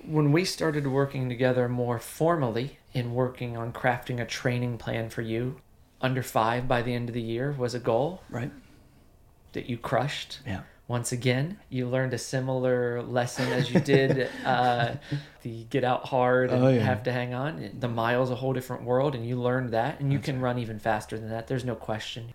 when 0.05 0.31
we 0.31 0.45
started 0.45 0.87
working 0.87 1.27
together 1.29 1.67
more 1.67 1.99
formally 1.99 2.77
in 2.93 3.13
working 3.13 3.57
on 3.57 3.73
crafting 3.73 4.19
a 4.21 4.25
training 4.25 4.77
plan 4.77 5.09
for 5.09 5.21
you. 5.21 5.59
Under 6.01 6.23
five 6.23 6.67
by 6.67 6.81
the 6.81 6.93
end 6.93 7.09
of 7.09 7.13
the 7.13 7.21
year 7.21 7.51
was 7.57 7.75
a 7.75 7.79
goal 7.79 8.21
Right? 8.29 8.51
that 9.51 9.69
you 9.69 9.77
crushed. 9.77 10.39
Yeah. 10.45 10.61
Once 10.87 11.11
again, 11.11 11.59
you 11.69 11.87
learned 11.87 12.13
a 12.13 12.17
similar 12.17 13.01
lesson 13.03 13.51
as 13.51 13.69
you 13.69 13.79
did 13.81 14.29
uh, 14.45 14.93
the 15.43 15.65
get 15.65 15.83
out 15.83 16.05
hard 16.07 16.49
and 16.51 16.63
Oh, 16.63 16.69
yeah. 16.69 16.79
have 16.79 17.03
to 17.03 17.11
hang 17.11 17.33
on. 17.33 17.69
The 17.79 17.89
mile's 17.89 18.31
a 18.31 18.35
whole 18.35 18.53
different 18.53 18.83
world, 18.83 19.13
and 19.15 19.27
you 19.27 19.35
learned 19.35 19.71
that, 19.71 19.99
and 19.99 20.11
you 20.13 20.19
can 20.19 20.39
run 20.39 20.57
even 20.57 20.79
faster 20.79 21.19
than 21.19 21.29
that. 21.29 21.47
There's 21.47 21.65
no 21.65 21.75
question. 21.75 22.33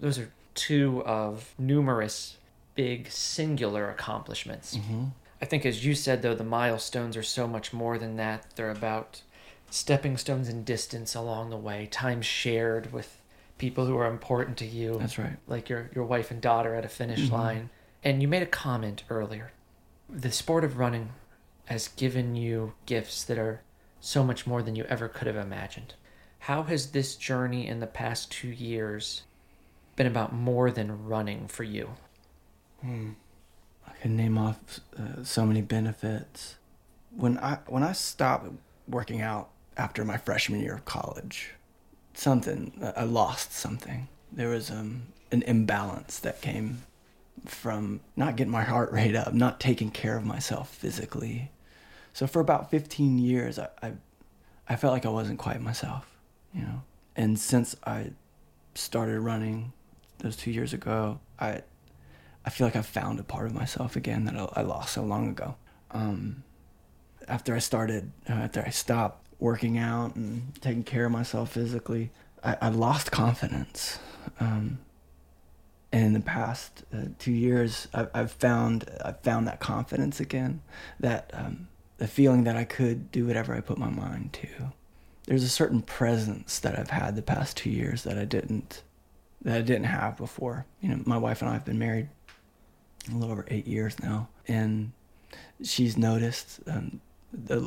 Those 0.00 0.18
are 0.18 0.30
two 0.54 1.02
of 1.06 1.54
numerous 1.56 2.36
big 2.74 3.10
singular 3.10 3.88
accomplishments. 3.90 4.76
Mm-hmm. 4.76 5.04
I 5.44 5.46
think, 5.46 5.66
as 5.66 5.84
you 5.84 5.94
said, 5.94 6.22
though, 6.22 6.34
the 6.34 6.42
milestones 6.42 7.18
are 7.18 7.22
so 7.22 7.46
much 7.46 7.70
more 7.74 7.98
than 7.98 8.16
that. 8.16 8.46
They're 8.56 8.70
about 8.70 9.20
stepping 9.68 10.16
stones 10.16 10.48
in 10.48 10.64
distance 10.64 11.14
along 11.14 11.50
the 11.50 11.58
way, 11.58 11.84
time 11.90 12.22
shared 12.22 12.94
with 12.94 13.20
people 13.58 13.84
who 13.84 13.94
are 13.98 14.06
important 14.06 14.56
to 14.56 14.64
you, 14.64 14.96
That's 14.98 15.18
right. 15.18 15.36
like 15.46 15.68
your, 15.68 15.90
your 15.94 16.04
wife 16.04 16.30
and 16.30 16.40
daughter 16.40 16.74
at 16.74 16.86
a 16.86 16.88
finish 16.88 17.28
Mhm. 17.28 17.30
line. 17.32 17.70
And 18.02 18.22
you 18.22 18.26
made 18.28 18.40
a 18.42 18.46
comment 18.46 19.04
earlier. 19.10 19.52
The 20.08 20.32
sport 20.32 20.64
of 20.64 20.78
running 20.78 21.10
has 21.66 21.88
given 21.88 22.34
you 22.36 22.72
gifts 22.86 23.22
that 23.24 23.36
are 23.36 23.60
so 24.00 24.24
much 24.24 24.46
more 24.46 24.62
than 24.62 24.74
you 24.76 24.84
ever 24.84 25.08
could 25.08 25.26
have 25.26 25.36
imagined. 25.36 25.92
How 26.38 26.62
has 26.62 26.92
this 26.92 27.16
journey 27.16 27.66
in 27.68 27.80
the 27.80 27.86
past 27.86 28.32
two 28.32 28.48
years 28.48 29.24
been 29.94 30.06
about 30.06 30.32
more 30.32 30.70
than 30.70 31.04
running 31.06 31.48
for 31.48 31.64
you? 31.64 31.96
Hmm. 32.80 33.10
Can 34.04 34.16
name 34.16 34.36
off 34.36 34.58
uh, 34.98 35.24
so 35.24 35.46
many 35.46 35.62
benefits. 35.62 36.56
when 37.16 37.38
I 37.38 37.60
when 37.68 37.82
I 37.82 37.92
stopped 37.92 38.50
working 38.86 39.22
out 39.22 39.48
after 39.78 40.04
my 40.04 40.18
freshman 40.18 40.60
year 40.60 40.74
of 40.74 40.84
college, 40.84 41.52
something 42.12 42.78
I 42.94 43.04
lost 43.04 43.54
something. 43.54 44.08
There 44.30 44.50
was 44.50 44.70
um, 44.70 45.04
an 45.32 45.40
imbalance 45.44 46.18
that 46.18 46.42
came 46.42 46.82
from 47.46 48.00
not 48.14 48.36
getting 48.36 48.50
my 48.50 48.64
heart 48.64 48.92
rate 48.92 49.16
up, 49.16 49.32
not 49.32 49.58
taking 49.58 49.90
care 49.90 50.18
of 50.18 50.24
myself 50.26 50.68
physically. 50.68 51.50
So 52.12 52.26
for 52.26 52.40
about 52.40 52.70
15 52.70 53.16
years, 53.16 53.58
I, 53.58 53.68
I, 53.82 53.92
I 54.68 54.76
felt 54.76 54.92
like 54.92 55.06
I 55.06 55.08
wasn't 55.08 55.38
quite 55.38 55.62
myself, 55.62 56.06
you 56.52 56.60
know. 56.60 56.82
And 57.16 57.38
since 57.38 57.74
I 57.86 58.10
started 58.74 59.20
running 59.20 59.72
those 60.18 60.36
two 60.36 60.50
years 60.50 60.74
ago, 60.74 61.20
I, 61.40 61.62
I 62.44 62.50
feel 62.50 62.66
like 62.66 62.76
I've 62.76 62.86
found 62.86 63.18
a 63.18 63.24
part 63.24 63.46
of 63.46 63.54
myself 63.54 63.96
again 63.96 64.24
that 64.26 64.36
I, 64.36 64.60
I 64.60 64.62
lost 64.62 64.94
so 64.94 65.02
long 65.02 65.28
ago. 65.28 65.56
Um, 65.90 66.44
after 67.26 67.54
I 67.54 67.58
started, 67.58 68.12
uh, 68.28 68.34
after 68.34 68.62
I 68.64 68.70
stopped 68.70 69.26
working 69.38 69.78
out 69.78 70.14
and 70.14 70.54
taking 70.60 70.84
care 70.84 71.06
of 71.06 71.12
myself 71.12 71.52
physically, 71.52 72.10
I, 72.42 72.56
I 72.60 72.68
lost 72.68 73.10
confidence. 73.10 73.98
Um, 74.40 74.78
and 75.92 76.04
in 76.06 76.12
the 76.12 76.20
past 76.20 76.84
uh, 76.92 77.06
two 77.18 77.32
years, 77.32 77.88
I've, 77.94 78.10
I've, 78.14 78.32
found 78.32 78.90
I've 79.04 79.20
found 79.20 79.46
that 79.46 79.60
confidence 79.60 80.20
again, 80.20 80.60
that 81.00 81.30
um, 81.32 81.68
the 81.98 82.08
feeling 82.08 82.44
that 82.44 82.56
I 82.56 82.64
could 82.64 83.10
do 83.10 83.26
whatever 83.26 83.54
I 83.54 83.60
put 83.60 83.78
my 83.78 83.90
mind 83.90 84.32
to. 84.34 84.72
There's 85.26 85.44
a 85.44 85.48
certain 85.48 85.80
presence 85.80 86.58
that 86.58 86.78
I've 86.78 86.90
had 86.90 87.16
the 87.16 87.22
past 87.22 87.56
two 87.56 87.70
years 87.70 88.02
that 88.02 88.18
I 88.18 88.24
didn't 88.24 88.82
that 89.42 89.58
I 89.58 89.60
didn't 89.62 89.84
have 89.84 90.16
before. 90.16 90.66
You 90.80 90.88
know, 90.88 91.02
my 91.04 91.18
wife 91.18 91.42
and 91.42 91.50
I 91.50 91.54
have 91.54 91.64
been 91.64 91.78
married 91.78 92.08
a 93.10 93.14
little 93.14 93.32
over 93.32 93.44
eight 93.48 93.66
years 93.66 94.00
now, 94.00 94.28
and 94.48 94.92
she's 95.62 95.96
noticed 95.96 96.60
um, 96.66 97.00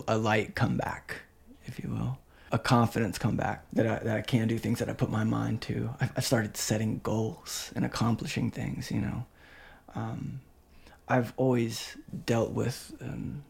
a 0.07 0.17
light 0.17 0.55
come 0.55 0.77
back, 0.77 1.21
if 1.65 1.79
you 1.79 1.89
will 1.89 2.17
a 2.51 2.57
confidence 2.57 3.17
come 3.17 3.35
back 3.35 3.65
that 3.73 3.85
I, 3.85 3.99
that 3.99 4.17
I 4.17 4.21
can 4.21 4.47
do 4.47 4.57
things 4.57 4.79
that 4.79 4.89
I 4.89 4.93
put 4.93 5.09
my 5.09 5.23
mind 5.23 5.61
to. 5.63 5.89
I, 5.99 6.09
I 6.17 6.19
started 6.21 6.55
setting 6.55 6.99
goals 7.03 7.71
and 7.75 7.83
accomplishing 7.83 8.51
things, 8.51 8.91
you 8.91 9.01
know. 9.01 9.25
Um, 9.95 10.41
I've 11.07 11.33
always 11.37 11.97
dealt 12.25 12.51
with 12.51 12.93
um, 13.01 13.43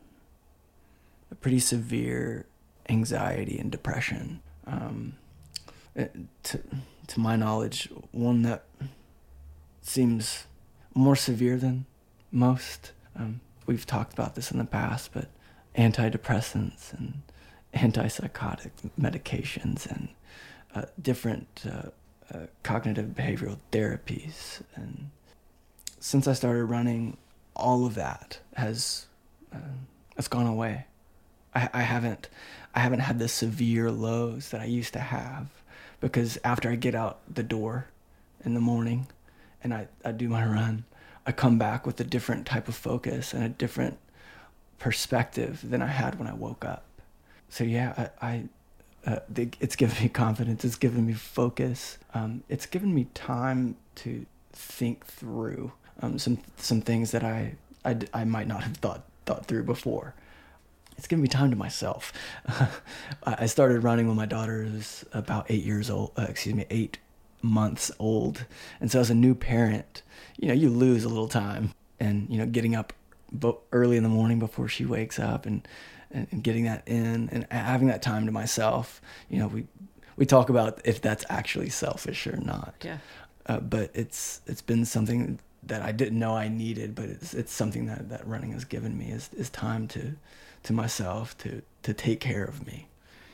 a 1.32 1.36
pretty 1.36 1.60
severe 1.60 2.46
anxiety 2.90 3.58
and 3.60 3.72
depression. 3.72 4.42
Um, 4.66 5.14
eh, 5.96 6.08
to, 6.44 6.60
to 7.08 7.20
my 7.20 7.36
knowledge, 7.36 7.90
one 8.12 8.44
that 8.44 8.64
seems 9.82 10.46
more 10.98 11.16
severe 11.16 11.58
than 11.58 11.86
most. 12.32 12.92
Um, 13.16 13.42
we've 13.66 13.86
talked 13.86 14.14
about 14.14 14.36
this 14.36 14.52
in 14.52 14.58
the 14.58 14.66
past, 14.66 15.12
but 15.14 15.30
antidepressants 15.76 16.94
and 16.94 17.22
antipsychotic 17.74 18.72
medications 19.00 19.86
and 19.86 20.10
uh, 20.74 20.84
different 21.02 21.64
uh, 21.70 21.90
uh, 22.34 22.48
cognitive 22.64 23.10
behavioral 23.10 23.58
therapies. 23.72 24.62
And 24.76 25.12
since 26.00 26.28
I 26.28 26.34
started 26.34 26.66
running, 26.66 27.18
all 27.56 27.86
of 27.86 27.96
that 27.96 28.40
has 28.56 29.06
uh, 29.54 29.58
has 30.16 30.28
gone 30.28 30.48
away. 30.48 30.86
I, 31.54 31.70
I 31.74 31.82
haven't 31.82 32.30
I 32.74 32.80
haven't 32.80 33.00
had 33.00 33.20
the 33.20 33.28
severe 33.28 33.92
lows 33.92 34.50
that 34.50 34.62
I 34.62 34.66
used 34.66 34.94
to 34.94 35.00
have 35.00 35.48
because 36.00 36.38
after 36.44 36.70
I 36.70 36.76
get 36.76 36.96
out 36.96 37.20
the 37.34 37.44
door 37.44 37.88
in 38.44 38.54
the 38.54 38.60
morning 38.60 39.08
and 39.64 39.74
I, 39.74 39.88
I 40.04 40.12
do 40.12 40.30
my 40.30 40.46
run, 40.46 40.86
I 41.26 41.32
come 41.32 41.58
back 41.58 41.86
with 41.86 42.00
a 42.00 42.04
different 42.04 42.46
type 42.46 42.68
of 42.68 42.76
focus 42.76 43.34
and 43.34 43.44
a 43.44 43.50
different 43.50 43.98
perspective 44.80 45.62
than 45.68 45.82
I 45.82 45.88
had 45.88 46.20
when 46.20 46.28
I 46.28 46.34
woke 46.34 46.64
up 46.64 46.88
so 47.50 47.64
yeah, 47.64 48.10
I, 48.22 48.28
I 48.28 48.44
uh, 49.06 49.20
it's 49.60 49.76
given 49.76 50.04
me 50.04 50.10
confidence. 50.10 50.66
It's 50.66 50.76
given 50.76 51.06
me 51.06 51.14
focus. 51.14 51.98
Um, 52.14 52.44
it's 52.50 52.66
given 52.66 52.94
me 52.94 53.08
time 53.14 53.78
to 53.96 54.26
think 54.52 55.06
through 55.06 55.72
um, 56.02 56.20
some 56.20 56.40
some 56.58 56.82
things 56.82 57.12
that 57.12 57.24
I, 57.24 57.56
I, 57.86 57.98
I 58.14 58.24
might 58.26 58.48
not 58.48 58.64
have 58.64 58.78
thought 58.78 59.04
thought 59.26 59.46
through 59.46 59.64
before. 59.64 60.14
It's 60.98 61.08
given 61.08 61.22
me 61.22 61.28
time 61.28 61.52
to 61.52 61.56
myself. 61.56 62.12
I 63.24 63.46
started 63.46 63.84
running 63.84 64.08
when 64.08 64.16
my 64.16 64.26
daughter 64.26 64.68
was 64.72 65.06
about 65.14 65.46
eight 65.50 65.64
years 65.64 65.90
old. 65.90 66.12
Uh, 66.18 66.26
excuse 66.28 66.56
me, 66.56 66.66
eight 66.70 66.98
months 67.48 67.92
old. 68.00 68.46
And 68.80 68.92
so 68.92 69.00
as 69.00 69.10
a 69.10 69.16
new 69.16 69.34
parent, 69.34 70.04
you 70.38 70.48
know, 70.48 70.54
you 70.54 70.70
lose 70.70 71.04
a 71.04 71.10
little 71.10 71.28
time, 71.28 71.74
and 72.00 72.28
you 72.30 72.38
know, 72.38 72.46
getting 72.46 72.76
up 72.76 72.94
early 73.72 73.98
in 73.98 74.04
the 74.04 74.10
morning 74.10 74.40
before 74.40 74.68
she 74.68 74.86
wakes 74.86 75.20
up 75.20 75.46
and 75.46 75.68
and, 76.12 76.42
getting 76.42 76.64
that 76.64 76.84
in 76.88 77.30
and 77.32 77.46
having 77.52 77.88
that 77.88 78.02
time 78.02 78.26
to 78.26 78.32
myself. 78.32 79.02
You 79.30 79.40
know, 79.40 79.48
we 79.48 79.68
we 80.16 80.26
talk 80.26 80.50
about 80.50 80.82
if 80.86 81.02
that's 81.02 81.26
actually 81.30 81.70
selfish 81.70 82.28
or 82.28 82.38
not. 82.38 82.76
Yeah. 82.84 82.98
Uh, 83.46 83.60
but 83.60 83.92
it's 83.94 84.42
it's 84.46 84.62
been 84.62 84.86
something 84.86 85.40
that 85.64 85.82
I 85.82 85.92
didn't 85.92 86.20
know 86.20 86.36
I 86.36 86.48
needed, 86.48 86.96
but 86.96 87.06
it's 87.06 87.34
it's 87.34 87.52
something 87.52 87.86
that, 87.88 88.10
that 88.10 88.28
running 88.28 88.52
has 88.52 88.66
given 88.66 88.98
me 88.98 89.12
is 89.12 89.30
is 89.36 89.50
time 89.50 89.88
to 89.90 90.14
to 90.64 90.74
myself 90.74 91.38
to 91.40 91.62
to 91.84 91.94
take 91.94 92.20
care 92.20 92.44
of 92.44 92.66
me. 92.66 92.88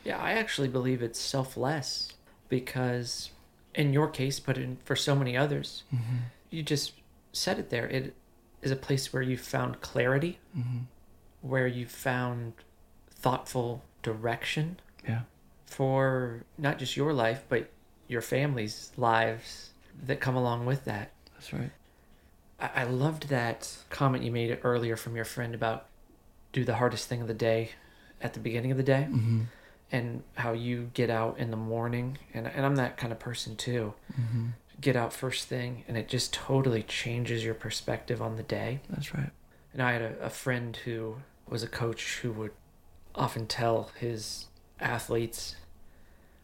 Yeah, 0.03 0.18
I 0.22 0.34
actually 0.34 0.68
believe 0.68 1.01
it's 1.01 1.20
selfless 1.20 2.14
because 2.49 3.32
in 3.76 3.94
your 3.94 4.08
case, 4.08 4.40
but 4.40 4.58
in 4.58 4.78
for 4.84 4.96
so 4.96 5.16
many 5.16 5.36
others, 5.36 5.84
mm-hmm. 5.94 6.18
you 6.50 6.64
just 6.64 6.94
said 7.32 7.60
it 7.60 7.70
there. 7.70 7.88
It 7.88 8.14
is 8.62 8.72
a 8.72 8.76
place 8.76 9.12
where 9.12 9.24
you 9.24 9.38
found 9.38 9.82
clarity, 9.82 10.40
mm-hmm 10.58 10.84
where 11.44 11.68
you 11.68 11.86
found 11.86 12.54
thoughtful 13.12 13.84
direction 14.02 14.80
yeah. 15.08 15.22
for 15.66 16.44
not 16.58 16.80
just 16.80 16.98
your 16.98 17.14
life, 17.14 17.44
but 17.50 17.70
your 18.08 18.22
family's 18.22 18.92
lives 18.98 19.72
that 20.06 20.20
come 20.20 20.36
along 20.36 20.66
with 20.66 20.86
that. 20.86 21.12
That's 21.34 21.54
right. 21.54 21.70
I, 22.60 22.70
I 22.76 22.84
loved 22.86 23.28
that 23.28 23.78
comment 23.90 24.24
you 24.24 24.32
made 24.32 24.58
earlier 24.64 24.96
from 24.96 25.16
your 25.16 25.26
friend 25.26 25.54
about 25.54 25.88
do 26.54 26.64
the 26.64 26.76
hardest 26.76 27.08
thing 27.08 27.22
of 27.22 27.28
the 27.28 27.34
day 27.34 27.72
at 28.22 28.34
the 28.34 28.40
beginning 28.40 28.72
of 28.72 28.78
the 28.78 28.84
day. 28.84 29.08
Mm-hmm. 29.10 29.42
And 29.94 30.24
how 30.34 30.52
you 30.54 30.89
get 30.94 31.10
out 31.10 31.38
in 31.38 31.52
the 31.52 31.58
morning, 31.58 32.18
and 32.34 32.48
and 32.48 32.66
I'm 32.66 32.76
that 32.78 32.98
kind 32.98 33.14
of 33.14 33.20
person 33.20 33.56
too. 33.56 33.94
Mm-hmm. 34.20 34.48
Get 34.82 34.96
out 34.96 35.14
first 35.14 35.48
thing, 35.48 35.84
and 35.88 35.96
it 35.96 36.10
just 36.10 36.34
totally 36.34 36.84
changes 36.84 37.46
your 37.46 37.54
perspective 37.54 38.20
on 38.20 38.36
the 38.36 38.44
day. 38.44 38.82
That's 38.89 39.14
right. 39.14 39.30
And 39.72 39.82
I 39.82 39.91
had 39.94 40.02
a, 40.02 40.20
a 40.20 40.30
friend 40.30 40.76
who 40.76 41.18
was 41.48 41.62
a 41.62 41.68
coach 41.68 42.20
who 42.24 42.32
would 42.32 42.52
often 43.14 43.46
tell 43.46 43.91
his 44.00 44.48
athletes 44.80 45.56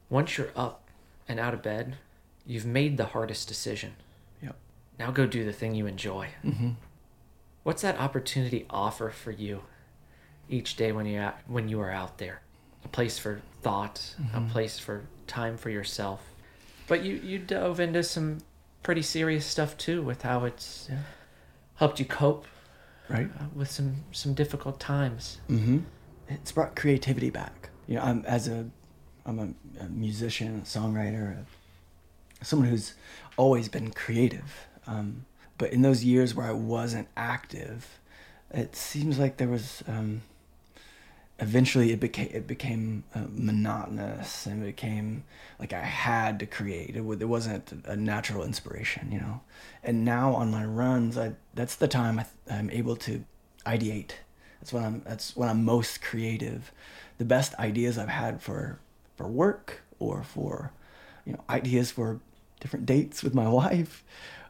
once 0.10 0.38
you're 0.38 0.52
up 0.56 0.84
and 1.28 1.40
out 1.40 1.54
of 1.54 1.62
bed, 1.62 1.98
you've 2.46 2.66
made 2.66 2.98
the 2.98 3.06
hardest 3.06 3.48
decision. 3.48 3.94
Yep. 4.42 4.56
Now 4.98 5.12
go 5.12 5.26
do 5.26 5.44
the 5.44 5.54
thing 5.54 5.76
you 5.76 5.88
enjoy. 5.88 6.30
Mm-hmm. 6.44 6.72
What's 7.64 7.82
that 7.82 8.00
opportunity 8.00 8.66
offer 8.70 9.10
for 9.10 9.32
you 9.32 9.62
each 10.50 10.76
day 10.76 10.92
when 10.92 11.06
you 11.06 11.30
when 11.48 11.68
you 11.70 11.80
are 11.82 11.92
out 11.92 12.18
there? 12.18 12.42
A 12.86 12.88
place 12.88 13.20
for 13.20 13.42
thought, 13.62 14.16
mm-hmm. 14.22 14.38
a 14.38 14.50
place 14.50 14.80
for 14.80 15.04
time 15.28 15.58
for 15.58 15.70
yourself. 15.70 16.22
But 16.88 17.04
you 17.04 17.16
you 17.16 17.40
dove 17.40 17.80
into 17.80 18.04
some 18.04 18.40
pretty 18.84 19.02
serious 19.02 19.46
stuff 19.46 19.78
too 19.78 20.02
with 20.02 20.22
how 20.22 20.46
it's 20.46 20.88
yeah. 20.90 21.00
helped 21.76 22.00
you 22.00 22.06
cope 22.06 22.46
right 23.10 23.30
uh, 23.40 23.46
with 23.54 23.70
some 23.70 24.04
some 24.12 24.34
difficult 24.34 24.80
times 24.80 25.40
mm-hmm. 25.50 25.80
it's 26.28 26.52
brought 26.52 26.76
creativity 26.76 27.30
back 27.30 27.70
you 27.88 27.96
know 27.96 28.02
i'm 28.02 28.24
as 28.26 28.48
a 28.48 28.66
i'm 29.26 29.40
a, 29.40 29.84
a 29.84 29.90
musician 29.90 30.60
a 30.60 30.62
songwriter 30.62 31.38
a, 31.38 32.46
someone 32.46 32.70
who's 32.70 32.94
always 33.38 33.68
been 33.68 33.92
creative 33.92 34.68
um, 34.88 35.26
but 35.58 35.72
in 35.72 35.82
those 35.82 36.04
years 36.04 36.34
where 36.34 36.48
i 36.48 36.52
wasn't 36.52 37.08
active 37.18 38.00
it 38.52 38.76
seems 38.76 39.20
like 39.20 39.38
there 39.38 39.48
was 39.48 39.84
um, 39.88 40.22
eventually 41.42 41.92
it 41.92 42.00
became 42.00 42.30
it 42.32 42.48
became 42.48 43.04
uh, 43.16 43.22
monotonous 43.30 44.46
and 44.46 44.64
it 44.64 44.66
became 44.66 45.24
like 45.60 45.74
I 45.74 45.82
had 45.82 46.40
to 46.40 46.46
create. 46.46 46.96
It, 46.96 47.00
it 47.00 47.26
wasn't 47.26 47.72
a 47.86 47.96
natural 47.96 48.44
inspiration, 48.44 49.12
you 49.12 49.20
know. 49.20 49.42
And 49.84 50.04
now 50.04 50.34
on 50.34 50.52
my 50.52 50.66
runs, 50.66 51.18
I 51.18 51.34
that's 51.54 51.76
the 51.76 51.88
time 51.88 52.20
I, 52.20 52.26
I'm 52.50 52.70
able 52.70 52.96
to 52.98 53.24
ideate. 53.66 54.12
That's 54.60 54.74
when 54.74 54.84
I'm 54.84 55.02
that's 55.06 55.36
when 55.36 55.50
I'm 55.50 55.64
most 55.64 56.02
creative. 56.02 56.72
The 57.18 57.26
best 57.26 57.54
ideas 57.56 57.98
I've 57.98 58.10
had 58.10 58.42
for 58.42 58.80
for 59.16 59.28
work 59.28 59.82
or 60.00 60.24
for 60.24 60.72
you 61.26 61.34
know 61.34 61.44
ideas 61.50 61.92
for 61.92 62.20
different 62.60 62.86
dates 62.86 63.24
with 63.24 63.34
my 63.34 63.48
wife 63.62 64.04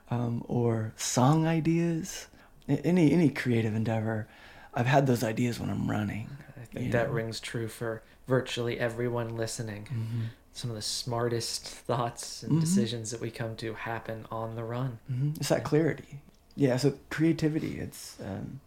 um, 0.09 0.43
or 0.47 0.93
song 0.95 1.45
ideas 1.45 2.27
any 2.67 3.11
any 3.11 3.29
creative 3.29 3.75
endeavor 3.75 4.27
I've 4.73 4.85
had 4.85 5.07
those 5.07 5.23
ideas 5.23 5.59
when 5.59 5.69
I'm 5.69 5.89
running 5.89 6.29
think 6.65 6.91
that 6.91 7.11
rings 7.11 7.39
true 7.39 7.67
for 7.67 8.03
virtually 8.27 8.79
everyone 8.79 9.35
listening. 9.35 9.83
Mm-hmm. 9.85 10.21
Some 10.53 10.69
of 10.69 10.75
the 10.75 10.81
smartest 10.81 11.65
thoughts 11.67 12.43
and 12.43 12.53
mm-hmm. 12.53 12.61
decisions 12.61 13.11
that 13.11 13.21
we 13.21 13.31
come 13.31 13.55
to 13.57 13.73
happen 13.73 14.25
on 14.31 14.55
the 14.55 14.63
run. 14.63 14.99
Mm-hmm. 15.11 15.31
It's 15.39 15.49
that 15.49 15.63
clarity. 15.63 16.19
Yeah, 16.55 16.77
so 16.77 16.93
creativity, 17.09 17.79
it's 17.79 18.17
um, 18.19 18.59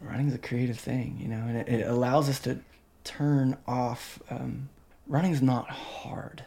running's 0.00 0.34
a 0.34 0.38
creative 0.38 0.78
thing, 0.78 1.18
you 1.20 1.28
know, 1.28 1.44
and 1.46 1.56
it, 1.58 1.68
it 1.68 1.86
allows 1.86 2.28
us 2.28 2.40
to 2.40 2.60
turn 3.04 3.58
off. 3.66 4.20
Um, 4.30 4.70
running's 5.06 5.42
not 5.42 5.68
hard. 5.68 6.44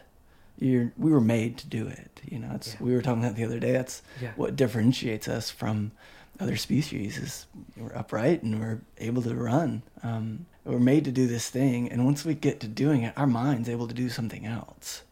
You're, 0.58 0.92
we 0.96 1.10
were 1.10 1.20
made 1.20 1.58
to 1.58 1.66
do 1.66 1.86
it. 1.86 2.20
You 2.24 2.38
know, 2.40 2.50
it's, 2.54 2.74
Yeah. 2.74 2.82
we 2.82 2.94
were 2.94 3.02
talking 3.02 3.22
about 3.24 3.36
the 3.36 3.44
other 3.44 3.60
day. 3.60 3.72
That's 3.72 4.02
Yeah. 4.20 4.32
what 4.36 4.56
differentiates 4.56 5.28
us 5.28 5.50
from 5.50 5.92
other 6.40 6.56
species 6.56 7.18
is 7.18 7.46
we're 7.76 7.94
upright 7.94 8.42
and 8.42 8.60
we're 8.60 8.80
able 8.98 9.22
to 9.22 9.34
run. 9.34 9.82
Um, 10.02 10.46
we're 10.64 10.78
made 10.78 11.04
to 11.04 11.12
do 11.12 11.26
this 11.26 11.50
thing, 11.50 11.90
and 11.90 12.04
once 12.04 12.24
we 12.24 12.34
get 12.34 12.60
to 12.60 12.68
doing 12.68 13.02
it, 13.02 13.12
our 13.16 13.26
mind's 13.26 13.68
able 13.68 13.86
to 13.86 13.94
do 13.94 14.08
something 14.08 14.46
else. 14.46 15.02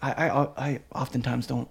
I, 0.00 0.28
I, 0.30 0.48
I 0.56 0.80
oftentimes 0.94 1.46
don't 1.46 1.68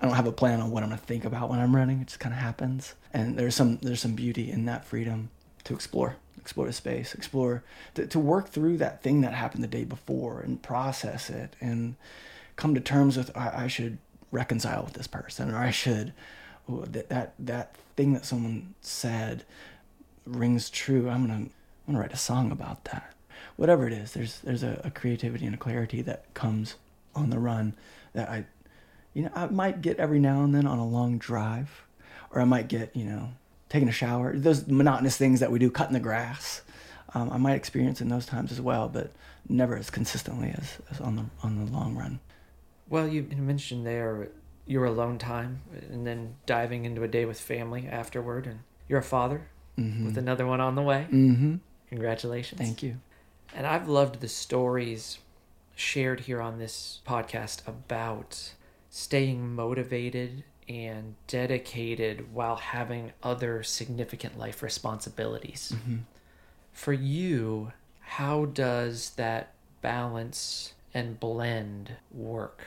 I 0.00 0.06
don't 0.06 0.14
have 0.14 0.26
a 0.26 0.32
plan 0.32 0.60
on 0.60 0.70
what 0.70 0.82
I'm 0.82 0.88
gonna 0.88 1.00
think 1.00 1.24
about 1.24 1.50
when 1.50 1.60
I'm 1.60 1.76
running. 1.76 2.00
It 2.00 2.06
just 2.06 2.20
kind 2.20 2.32
of 2.32 2.40
happens, 2.40 2.94
and 3.12 3.38
there's 3.38 3.54
some 3.54 3.78
there's 3.82 4.00
some 4.00 4.14
beauty 4.14 4.50
in 4.50 4.64
that 4.64 4.84
freedom 4.84 5.30
to 5.64 5.74
explore, 5.74 6.16
explore 6.38 6.66
the 6.66 6.72
space, 6.72 7.14
explore 7.14 7.62
to, 7.94 8.06
to 8.06 8.18
work 8.18 8.48
through 8.48 8.78
that 8.78 9.02
thing 9.02 9.20
that 9.20 9.34
happened 9.34 9.62
the 9.62 9.68
day 9.68 9.84
before 9.84 10.40
and 10.40 10.62
process 10.62 11.28
it 11.28 11.54
and 11.60 11.96
come 12.56 12.74
to 12.74 12.80
terms 12.80 13.16
with 13.16 13.36
I, 13.36 13.64
I 13.64 13.66
should 13.66 13.98
reconcile 14.32 14.84
with 14.84 14.94
this 14.94 15.06
person 15.06 15.50
or 15.50 15.58
I 15.58 15.70
should 15.70 16.14
that 16.68 17.08
that 17.08 17.34
that 17.38 17.74
thing 18.00 18.14
that 18.14 18.24
someone 18.24 18.74
said 18.80 19.44
rings 20.24 20.70
true. 20.70 21.10
I'm 21.10 21.26
gonna 21.26 21.34
I'm 21.34 21.50
gonna 21.86 21.98
write 21.98 22.14
a 22.14 22.16
song 22.16 22.50
about 22.50 22.84
that. 22.84 23.12
Whatever 23.56 23.86
it 23.86 23.92
is, 23.92 24.12
there's 24.12 24.38
there's 24.40 24.62
a, 24.62 24.80
a 24.84 24.90
creativity 24.90 25.44
and 25.44 25.54
a 25.54 25.58
clarity 25.58 26.00
that 26.02 26.32
comes 26.32 26.76
on 27.14 27.28
the 27.28 27.38
run 27.38 27.74
that 28.14 28.30
I 28.30 28.46
you 29.12 29.24
know, 29.24 29.30
I 29.34 29.46
might 29.48 29.82
get 29.82 29.98
every 29.98 30.18
now 30.18 30.44
and 30.44 30.54
then 30.54 30.66
on 30.66 30.78
a 30.78 30.86
long 30.86 31.18
drive, 31.18 31.82
or 32.30 32.40
I 32.40 32.44
might 32.44 32.68
get, 32.68 32.96
you 32.96 33.04
know, 33.04 33.32
taking 33.68 33.88
a 33.88 33.92
shower. 33.92 34.34
Those 34.34 34.66
monotonous 34.66 35.18
things 35.18 35.40
that 35.40 35.50
we 35.50 35.58
do, 35.58 35.70
cutting 35.70 35.94
the 35.94 36.00
grass. 36.00 36.62
Um, 37.12 37.28
I 37.30 37.36
might 37.36 37.56
experience 37.56 38.00
in 38.00 38.08
those 38.08 38.24
times 38.24 38.50
as 38.50 38.62
well, 38.62 38.88
but 38.88 39.10
never 39.46 39.76
as 39.76 39.90
consistently 39.90 40.54
as, 40.56 40.78
as 40.90 41.00
on 41.02 41.16
the 41.16 41.24
on 41.42 41.62
the 41.62 41.70
long 41.70 41.96
run. 41.96 42.20
Well, 42.88 43.06
you 43.06 43.24
mentioned 43.36 43.84
there 43.84 44.28
your 44.66 44.84
alone 44.84 45.18
time 45.18 45.62
and 45.90 46.06
then 46.06 46.36
diving 46.46 46.84
into 46.84 47.02
a 47.02 47.08
day 47.08 47.24
with 47.24 47.40
family 47.40 47.86
afterward. 47.88 48.46
And 48.46 48.60
you're 48.88 49.00
a 49.00 49.02
father 49.02 49.48
Mm-hmm. 49.78 50.04
with 50.04 50.18
another 50.18 50.46
one 50.46 50.60
on 50.60 50.74
the 50.74 50.82
way. 50.82 51.06
mm-hmm. 51.10 51.54
Congratulations. 51.88 52.60
Thank 52.60 52.82
you. 52.82 52.96
And 53.54 53.66
I've 53.66 53.88
loved 53.88 54.20
the 54.20 54.28
stories 54.28 55.18
shared 55.74 56.20
here 56.20 56.42
on 56.42 56.58
this 56.58 57.00
podcast 57.06 57.66
about 57.66 58.52
staying 58.90 59.54
motivated 59.54 60.44
and 60.68 61.14
dedicated 61.26 62.34
while 62.34 62.56
having 62.56 63.12
other 63.22 63.62
significant 63.62 64.38
life 64.38 64.62
responsibilities. 64.62 65.72
Mm-hmm. 65.74 65.96
For 66.72 66.92
you, 66.92 67.72
how 68.00 68.44
does 68.46 69.10
that 69.16 69.54
balance 69.80 70.74
and 70.92 71.18
blend 71.18 71.92
work? 72.12 72.66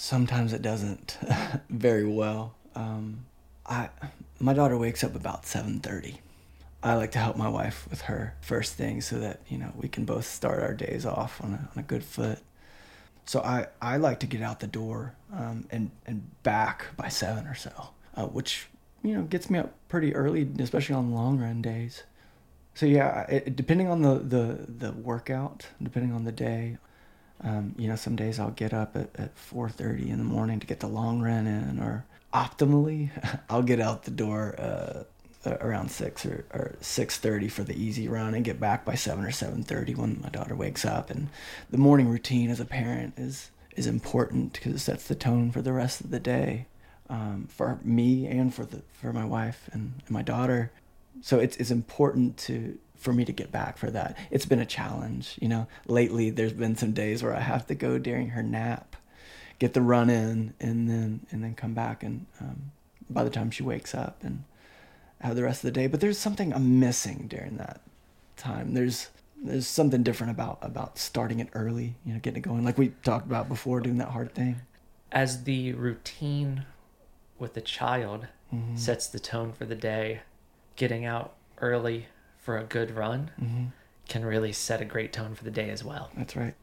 Sometimes 0.00 0.52
it 0.52 0.62
doesn't 0.62 1.18
very 1.68 2.06
well. 2.06 2.54
Um, 2.76 3.26
I 3.66 3.88
my 4.38 4.54
daughter 4.54 4.78
wakes 4.78 5.02
up 5.02 5.16
about 5.16 5.44
seven 5.44 5.80
thirty. 5.80 6.20
I 6.84 6.94
like 6.94 7.10
to 7.12 7.18
help 7.18 7.36
my 7.36 7.48
wife 7.48 7.88
with 7.90 8.02
her 8.02 8.36
first 8.40 8.74
thing 8.74 9.00
so 9.00 9.18
that 9.18 9.40
you 9.48 9.58
know 9.58 9.72
we 9.74 9.88
can 9.88 10.04
both 10.04 10.24
start 10.24 10.62
our 10.62 10.72
days 10.72 11.04
off 11.04 11.42
on 11.42 11.52
a, 11.52 11.68
on 11.74 11.78
a 11.78 11.82
good 11.82 12.04
foot. 12.04 12.38
So 13.24 13.40
I, 13.40 13.66
I 13.82 13.96
like 13.96 14.20
to 14.20 14.26
get 14.28 14.40
out 14.40 14.60
the 14.60 14.68
door 14.68 15.14
um, 15.34 15.66
and 15.68 15.90
and 16.06 16.30
back 16.44 16.96
by 16.96 17.08
seven 17.08 17.48
or 17.48 17.56
so, 17.56 17.88
uh, 18.14 18.26
which 18.26 18.68
you 19.02 19.14
know 19.14 19.22
gets 19.22 19.50
me 19.50 19.58
up 19.58 19.74
pretty 19.88 20.14
early, 20.14 20.48
especially 20.60 20.94
on 20.94 21.12
long 21.12 21.40
run 21.40 21.60
days. 21.60 22.04
So 22.74 22.86
yeah, 22.86 23.22
it, 23.22 23.56
depending 23.56 23.88
on 23.88 24.02
the, 24.02 24.14
the 24.20 24.66
the 24.68 24.92
workout, 24.92 25.66
depending 25.82 26.12
on 26.12 26.22
the 26.22 26.30
day, 26.30 26.78
um, 27.42 27.74
you 27.78 27.88
know, 27.88 27.96
some 27.96 28.16
days 28.16 28.38
I'll 28.40 28.50
get 28.50 28.74
up 28.74 28.96
at, 28.96 29.10
at 29.16 29.36
4.30 29.36 30.08
in 30.08 30.18
the 30.18 30.24
morning 30.24 30.60
to 30.60 30.66
get 30.66 30.80
the 30.80 30.88
long 30.88 31.20
run 31.20 31.46
in, 31.46 31.78
or 31.78 32.04
optimally, 32.32 33.10
I'll 33.50 33.62
get 33.62 33.80
out 33.80 34.04
the 34.04 34.10
door 34.10 34.54
uh, 34.58 35.04
around 35.60 35.90
6 35.90 36.26
or, 36.26 36.44
or 36.52 36.76
6.30 36.80 37.50
for 37.50 37.62
the 37.62 37.80
easy 37.80 38.08
run 38.08 38.34
and 38.34 38.44
get 38.44 38.60
back 38.60 38.84
by 38.84 38.94
7 38.94 39.24
or 39.24 39.30
7.30 39.30 39.96
when 39.96 40.20
my 40.22 40.28
daughter 40.28 40.54
wakes 40.54 40.84
up. 40.84 41.10
And 41.10 41.28
the 41.70 41.78
morning 41.78 42.08
routine 42.08 42.50
as 42.50 42.60
a 42.60 42.64
parent 42.64 43.14
is, 43.16 43.50
is 43.76 43.86
important 43.86 44.54
because 44.54 44.74
it 44.74 44.80
sets 44.80 45.06
the 45.06 45.14
tone 45.14 45.50
for 45.50 45.62
the 45.62 45.72
rest 45.72 46.00
of 46.00 46.10
the 46.10 46.20
day 46.20 46.66
um, 47.08 47.46
for 47.48 47.78
me 47.82 48.26
and 48.26 48.52
for, 48.52 48.64
the, 48.64 48.82
for 48.92 49.12
my 49.12 49.24
wife 49.24 49.70
and, 49.72 49.94
and 50.06 50.10
my 50.10 50.22
daughter. 50.22 50.72
So 51.20 51.38
it's, 51.38 51.56
it's 51.56 51.70
important 51.70 52.36
to 52.38 52.78
for 52.98 53.12
me 53.12 53.24
to 53.24 53.32
get 53.32 53.50
back 53.52 53.78
for 53.78 53.90
that. 53.90 54.16
It's 54.30 54.46
been 54.46 54.58
a 54.60 54.66
challenge, 54.66 55.36
you 55.40 55.48
know. 55.48 55.66
Lately, 55.86 56.30
there's 56.30 56.52
been 56.52 56.76
some 56.76 56.92
days 56.92 57.22
where 57.22 57.34
I 57.34 57.40
have 57.40 57.66
to 57.68 57.74
go 57.74 57.98
during 57.98 58.30
her 58.30 58.42
nap, 58.42 58.96
get 59.58 59.72
the 59.74 59.82
run 59.82 60.10
in, 60.10 60.54
and 60.60 60.88
then 60.88 61.26
and 61.30 61.42
then 61.42 61.54
come 61.54 61.74
back, 61.74 62.02
and 62.02 62.26
um, 62.40 62.72
by 63.08 63.24
the 63.24 63.30
time 63.30 63.50
she 63.50 63.62
wakes 63.62 63.94
up, 63.94 64.22
and 64.22 64.44
have 65.20 65.36
the 65.36 65.42
rest 65.44 65.64
of 65.64 65.68
the 65.68 65.80
day. 65.80 65.86
But 65.86 66.00
there's 66.00 66.18
something 66.18 66.52
I'm 66.52 66.80
missing 66.80 67.26
during 67.28 67.56
that 67.56 67.80
time. 68.36 68.74
There's 68.74 69.08
there's 69.42 69.66
something 69.68 70.02
different 70.02 70.32
about 70.32 70.58
about 70.62 70.98
starting 70.98 71.38
it 71.40 71.48
early, 71.54 71.94
you 72.04 72.12
know, 72.12 72.20
getting 72.20 72.42
it 72.42 72.46
going, 72.48 72.64
like 72.64 72.78
we 72.78 72.88
talked 73.04 73.26
about 73.26 73.48
before, 73.48 73.80
doing 73.80 73.98
that 73.98 74.08
hard 74.08 74.34
thing. 74.34 74.56
As 75.12 75.44
the 75.44 75.72
routine 75.72 76.64
with 77.38 77.54
the 77.54 77.60
child 77.60 78.26
Mm-hmm. 78.54 78.76
sets 78.76 79.08
the 79.08 79.20
tone 79.20 79.52
for 79.52 79.66
the 79.66 79.74
day, 79.74 80.20
getting 80.76 81.04
out 81.04 81.34
early 81.60 82.06
for 82.48 82.56
a 82.56 82.64
good 82.64 82.90
run 82.96 83.30
Mm-hmm. 83.38 83.64
can 84.08 84.24
really 84.24 84.52
set 84.52 84.80
a 84.80 84.84
great 84.86 85.12
tone 85.12 85.34
for 85.34 85.44
the 85.44 85.50
day 85.50 85.68
as 85.68 85.84
well. 85.84 86.10
That's 86.16 86.34
right. 86.34 86.54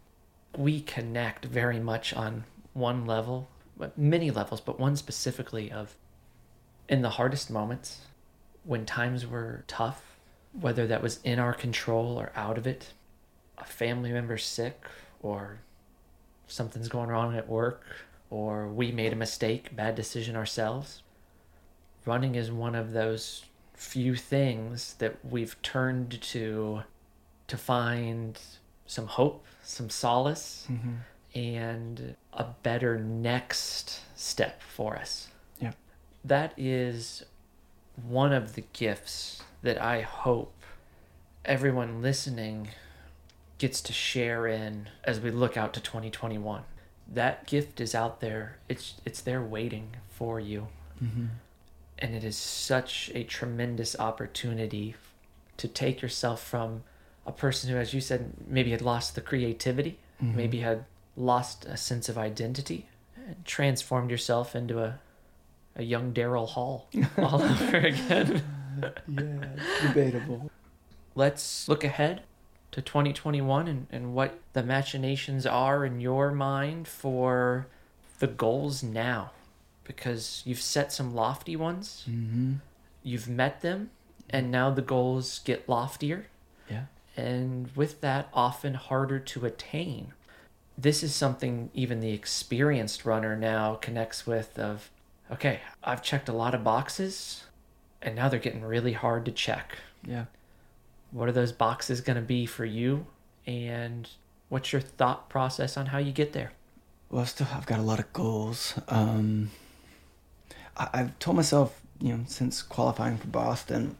We 0.58 0.82
connect 0.82 1.46
very 1.46 1.80
much 1.80 2.12
on 2.12 2.44
one 2.74 3.06
level, 3.06 3.48
but 3.78 3.96
many 3.96 4.32
levels, 4.32 4.62
but 4.62 4.80
one 4.80 4.96
specifically 4.96 5.72
of 5.72 5.96
in 6.90 7.04
the 7.04 7.12
hardest 7.12 7.52
moments 7.52 8.00
when 8.64 8.84
times 8.84 9.28
were 9.28 9.64
tough, 9.68 10.18
whether 10.60 10.88
that 10.88 11.04
was 11.04 11.20
in 11.24 11.38
our 11.38 11.54
control 11.54 12.18
or 12.20 12.32
out 12.36 12.58
of 12.58 12.66
it, 12.66 12.94
a 13.60 13.64
family 13.66 14.12
member 14.12 14.40
sick 14.40 14.88
or 15.22 15.60
something's 16.48 16.90
going 16.90 17.10
wrong 17.10 17.38
at 17.38 17.48
work 17.48 17.84
or 18.32 18.68
we 18.70 18.92
made 18.92 19.14
a 19.14 19.16
mistake, 19.16 19.76
bad 19.76 19.94
decision 19.94 20.36
ourselves. 20.36 21.04
Running 22.08 22.34
is 22.34 22.52
one 22.52 22.74
of 22.74 22.92
those 22.92 23.46
few 23.76 24.16
things 24.16 24.96
that 25.00 25.18
we've 25.24 25.62
turned 25.62 26.22
to 26.22 26.84
to 27.48 27.58
find 27.58 28.40
some 28.88 29.08
hope, 29.08 29.46
some 29.64 29.90
solace, 29.90 30.68
Mm-hmm. 30.72 30.94
and 31.38 32.16
a 32.34 32.46
better 32.64 32.98
next 33.00 34.02
step 34.16 34.62
for 34.62 34.96
us. 34.96 35.28
Yeah. 35.60 35.74
That 36.24 36.54
is 36.58 37.24
one 38.08 38.34
of 38.34 38.56
the 38.56 38.64
gifts 38.74 39.44
that 39.62 39.82
I 39.82 40.02
hope 40.02 40.54
everyone 41.44 42.02
listening 42.02 42.70
gets 43.58 43.82
to 43.82 43.94
share 43.94 44.48
in 44.48 44.90
as 45.04 45.20
we 45.20 45.32
look 45.32 45.56
out 45.58 45.74
to 45.74 45.80
2021. 45.80 46.64
That 47.08 47.46
gift 47.48 47.80
is 47.80 47.94
out 47.96 48.20
there. 48.22 48.58
It's 48.68 48.96
it's 49.06 49.22
there 49.22 49.42
waiting 49.42 49.96
for 50.10 50.40
you. 50.40 50.68
Mm-hmm. 51.04 51.26
And 52.00 52.14
it 52.14 52.24
is 52.24 52.36
such 52.38 53.10
a 53.14 53.24
tremendous 53.24 53.98
opportunity 54.00 54.96
to 55.58 55.68
take 55.68 56.02
yourself 56.02 56.44
from 56.44 56.84
a 57.26 57.32
person 57.32 57.70
who 57.70 57.78
as 57.78 57.94
you 57.94 58.02
said 58.02 58.34
maybe 58.48 58.72
had 58.72 58.82
lost 58.82 59.16
the 59.16 59.22
creativity, 59.22 59.98
Mhm. 60.22 60.36
maybe 60.36 60.60
had 60.60 60.86
lost 61.18 61.66
a 61.66 61.78
sense 61.78 62.10
of 62.10 62.18
identity, 62.18 62.88
and 63.16 63.44
transformed 63.46 64.12
yourself 64.12 64.56
into 64.56 64.84
a 64.84 65.00
a 65.78 65.84
young 65.84 66.14
Daryl 66.14 66.48
Hall 66.48 66.88
all 67.18 67.42
over 67.42 67.78
again. 67.78 68.42
yeah, 69.08 69.46
debatable. 69.82 70.50
let's 71.16 71.68
look 71.68 71.84
ahead 71.84 72.22
to 72.72 72.82
2021 72.82 73.68
and, 73.68 73.88
and 73.92 74.14
what 74.14 74.40
the 74.54 74.64
machinations 74.64 75.46
are 75.46 75.86
in 75.86 76.00
your 76.00 76.32
mind 76.32 76.88
for 76.88 77.68
the 78.20 78.28
goals 78.28 78.84
now 78.84 79.32
because 79.86 80.42
you've 80.46 80.62
set 80.62 80.92
some 80.92 81.14
lofty 81.16 81.56
ones 81.56 82.06
Mm-hmm. 82.10 82.54
you've 83.04 83.28
met 83.30 83.62
them 83.62 83.90
and 84.30 84.52
now 84.52 84.70
the 84.72 84.82
goals 84.82 85.40
get 85.46 85.70
loftier 85.70 86.26
Yeah. 86.70 86.86
and 87.16 87.70
with 87.76 88.02
that 88.02 88.28
often 88.34 88.74
harder 88.74 89.20
to 89.20 89.46
attain 89.46 90.14
this 90.78 91.02
is 91.04 91.16
something 91.16 91.70
even 91.74 92.00
the 92.02 92.12
experienced 92.12 93.06
runner 93.06 93.36
now 93.36 93.76
connects 93.76 94.26
with 94.28 94.60
of 94.60 94.90
okay 95.32 95.60
i've 95.84 96.02
checked 96.04 96.28
a 96.30 96.34
lot 96.34 96.54
of 96.56 96.64
boxes 96.64 97.44
and 98.02 98.16
now 98.16 98.28
they're 98.30 98.40
getting 98.40 98.64
really 98.64 98.94
hard 98.94 99.24
to 99.26 99.32
check 99.32 99.78
Yeah. 100.06 100.26
what 101.12 101.30
are 101.30 101.32
those 101.32 101.52
boxes 101.52 102.02
going 102.02 102.18
to 102.18 102.22
be 102.22 102.46
for 102.46 102.66
you 102.66 103.06
and 103.48 104.10
what's 104.50 104.72
your 104.74 104.82
thought 104.82 105.30
process 105.30 105.78
on 105.78 105.88
how 105.88 105.98
you 106.00 106.12
get 106.12 106.34
there 106.34 106.52
Well, 107.10 107.22
I 107.22 107.26
still 107.26 107.48
I've 107.54 107.66
got 107.68 107.80
a 107.80 107.84
lot 107.84 108.00
of 108.00 108.12
goals. 108.14 108.74
Um, 108.90 109.52
I've 110.78 111.18
told 111.20 111.38
myself, 111.38 111.82
you 112.00 112.10
know, 112.10 112.24
since 112.28 112.62
qualifying 112.62 113.18
for 113.18 113.28
Boston, 113.28 113.96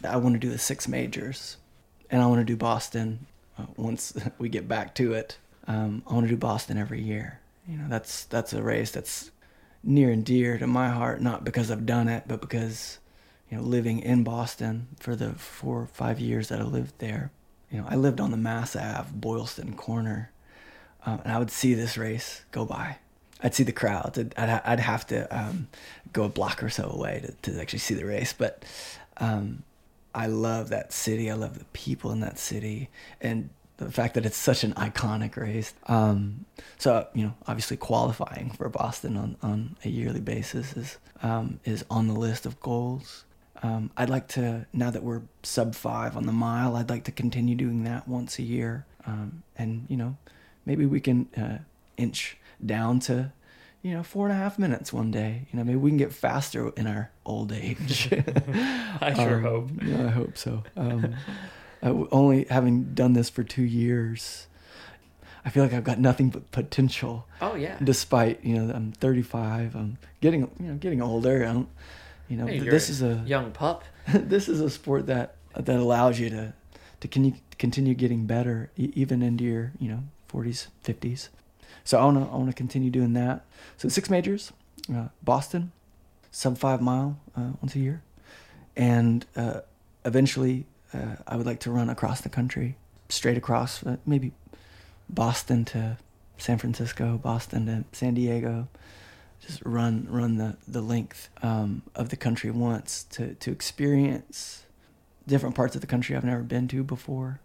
that 0.00 0.12
I 0.12 0.16
want 0.16 0.34
to 0.34 0.38
do 0.38 0.50
the 0.50 0.58
six 0.58 0.86
majors, 0.86 1.56
and 2.10 2.20
I 2.20 2.26
want 2.26 2.40
to 2.40 2.44
do 2.44 2.56
Boston 2.56 3.26
uh, 3.58 3.66
once 3.76 4.12
we 4.38 4.48
get 4.48 4.68
back 4.68 4.94
to 4.96 5.14
it. 5.14 5.38
Um, 5.66 6.02
I 6.06 6.14
want 6.14 6.26
to 6.26 6.30
do 6.30 6.36
Boston 6.36 6.76
every 6.76 7.00
year. 7.00 7.40
You 7.68 7.78
know, 7.78 7.86
that's 7.88 8.24
that's 8.24 8.52
a 8.52 8.62
race 8.62 8.90
that's 8.90 9.30
near 9.84 10.10
and 10.10 10.24
dear 10.24 10.58
to 10.58 10.66
my 10.66 10.88
heart, 10.88 11.20
not 11.20 11.44
because 11.44 11.70
I've 11.70 11.86
done 11.86 12.08
it, 12.08 12.24
but 12.26 12.40
because 12.40 12.98
you 13.50 13.56
know, 13.56 13.62
living 13.62 14.00
in 14.00 14.24
Boston 14.24 14.88
for 14.98 15.14
the 15.14 15.32
four 15.32 15.82
or 15.82 15.86
five 15.86 16.18
years 16.18 16.48
that 16.48 16.60
I 16.60 16.64
lived 16.64 16.98
there. 16.98 17.30
You 17.70 17.78
know, 17.78 17.86
I 17.88 17.96
lived 17.96 18.20
on 18.20 18.30
the 18.30 18.36
Mass 18.36 18.76
Ave, 18.76 19.10
Boylston 19.14 19.74
corner, 19.74 20.30
um, 21.06 21.20
and 21.24 21.32
I 21.32 21.38
would 21.38 21.50
see 21.50 21.74
this 21.74 21.96
race 21.96 22.42
go 22.50 22.64
by. 22.64 22.98
I'd 23.42 23.54
see 23.54 23.64
the 23.64 23.72
crowds. 23.72 24.18
I'd, 24.18 24.34
I'd, 24.36 24.62
I'd 24.64 24.80
have 24.80 25.06
to 25.08 25.36
um, 25.36 25.68
go 26.12 26.24
a 26.24 26.28
block 26.28 26.62
or 26.62 26.70
so 26.70 26.88
away 26.88 27.22
to, 27.42 27.52
to 27.52 27.60
actually 27.60 27.80
see 27.80 27.94
the 27.94 28.06
race. 28.06 28.32
But 28.32 28.64
um, 29.18 29.62
I 30.14 30.26
love 30.26 30.68
that 30.70 30.92
city. 30.92 31.30
I 31.30 31.34
love 31.34 31.58
the 31.58 31.64
people 31.66 32.12
in 32.12 32.20
that 32.20 32.38
city. 32.38 32.88
And 33.20 33.50
the 33.76 33.90
fact 33.90 34.14
that 34.14 34.26
it's 34.26 34.36
such 34.36 34.64
an 34.64 34.72
iconic 34.74 35.36
race. 35.36 35.74
Um, 35.86 36.44
so 36.78 37.06
you 37.14 37.24
know, 37.24 37.34
obviously 37.46 37.76
qualifying 37.76 38.50
for 38.50 38.68
Boston 38.68 39.16
on, 39.16 39.36
on 39.42 39.76
a 39.84 39.88
yearly 39.88 40.20
basis 40.20 40.76
is 40.76 40.98
um, 41.22 41.60
is 41.64 41.84
on 41.90 42.08
the 42.08 42.14
list 42.14 42.46
of 42.46 42.60
goals. 42.60 43.24
Um, 43.62 43.90
I'd 43.96 44.10
like 44.10 44.28
to 44.28 44.66
now 44.72 44.90
that 44.90 45.02
we're 45.02 45.22
sub 45.42 45.74
five 45.74 46.16
on 46.16 46.26
the 46.26 46.32
mile. 46.32 46.76
I'd 46.76 46.90
like 46.90 47.04
to 47.04 47.12
continue 47.12 47.54
doing 47.54 47.84
that 47.84 48.08
once 48.08 48.38
a 48.38 48.42
year, 48.42 48.86
um, 49.06 49.42
and 49.56 49.86
you 49.88 49.96
know, 49.96 50.16
maybe 50.66 50.86
we 50.86 51.00
can 51.00 51.28
uh, 51.36 51.58
inch 51.96 52.36
down 52.64 53.00
to 53.00 53.32
you 53.82 53.92
know 53.94 54.02
four 54.02 54.26
and 54.28 54.32
a 54.32 54.38
half 54.38 54.58
minutes 54.58 54.92
one 54.92 55.10
day. 55.10 55.46
You 55.52 55.58
know, 55.58 55.64
maybe 55.64 55.76
we 55.78 55.90
can 55.90 55.96
get 55.98 56.12
faster 56.12 56.68
in 56.76 56.86
our 56.86 57.10
old 57.26 57.52
age. 57.52 58.08
I 59.00 59.12
sure 59.14 59.36
Um, 59.38 59.42
hope. 59.42 59.70
Yeah, 59.84 60.06
I 60.06 60.10
hope 60.10 60.36
so. 60.38 60.62
Um, 60.76 61.14
only 61.82 62.44
having 62.48 62.94
done 62.94 63.12
this 63.14 63.28
for 63.28 63.42
two 63.42 63.62
years, 63.64 64.46
I 65.44 65.50
feel 65.50 65.64
like 65.64 65.72
I've 65.72 65.82
got 65.84 65.98
nothing 65.98 66.30
but 66.30 66.50
potential. 66.52 67.26
Oh 67.40 67.54
yeah. 67.56 67.76
Despite 67.82 68.44
you 68.44 68.54
know 68.56 68.72
I'm 68.72 68.92
35, 68.92 69.74
I'm 69.74 69.98
getting 70.20 70.42
you 70.60 70.68
know 70.68 70.74
getting 70.74 71.02
older. 71.02 71.42
I 71.44 71.52
don't, 71.52 71.68
you 72.28 72.36
know 72.36 72.46
Hey, 72.46 72.60
this 72.60 72.88
is 72.88 73.02
a 73.02 73.22
young 73.26 73.50
pup. 73.50 73.84
this 74.14 74.48
is 74.48 74.60
a 74.60 74.70
sport 74.70 75.06
that 75.06 75.36
that 75.56 75.76
allows 75.76 76.18
you 76.20 76.30
to 76.30 76.52
to 77.00 77.08
con- 77.08 77.40
continue 77.58 77.94
getting 77.94 78.26
better 78.26 78.70
even 78.76 79.22
into 79.22 79.42
your 79.44 79.72
you 79.80 79.88
know 79.90 80.04
40s 80.32 80.68
50s 80.84 81.28
so 81.84 81.98
i 81.98 82.04
want 82.04 82.18
to 82.18 82.24
i 82.32 82.36
want 82.36 82.48
to 82.48 82.54
continue 82.54 82.90
doing 82.90 83.12
that. 83.14 83.44
So 83.76 83.88
six 83.88 84.10
majors 84.10 84.52
uh, 84.94 85.08
boston 85.22 85.72
sub 86.30 86.58
five 86.58 86.80
mile 86.80 87.18
uh, 87.36 87.50
once 87.60 87.74
a 87.74 87.78
year. 87.78 88.02
And 88.76 89.26
uh, 89.36 89.60
eventually 90.04 90.66
uh, 90.94 91.16
i 91.26 91.36
would 91.36 91.46
like 91.46 91.60
to 91.60 91.70
run 91.70 91.90
across 91.90 92.20
the 92.20 92.28
country 92.28 92.76
straight 93.08 93.36
across 93.36 93.84
uh, 93.84 93.96
maybe 94.06 94.32
boston 95.08 95.64
to 95.66 95.98
san 96.38 96.58
francisco 96.58 97.18
boston 97.18 97.66
to 97.66 97.84
san 97.96 98.14
diego. 98.14 98.68
Just 99.40 99.60
run 99.64 100.06
run 100.08 100.36
the 100.36 100.56
the 100.68 100.80
length 100.80 101.28
um, 101.42 101.82
of 101.96 102.10
the 102.10 102.16
country 102.16 102.50
once 102.50 103.04
to 103.10 103.34
to 103.34 103.50
experience 103.50 104.62
different 105.26 105.54
parts 105.54 105.74
of 105.74 105.80
the 105.80 105.86
country 105.86 106.16
I've 106.16 106.24
never 106.24 106.42
been 106.42 106.68
to 106.68 106.82
before. 106.82 107.40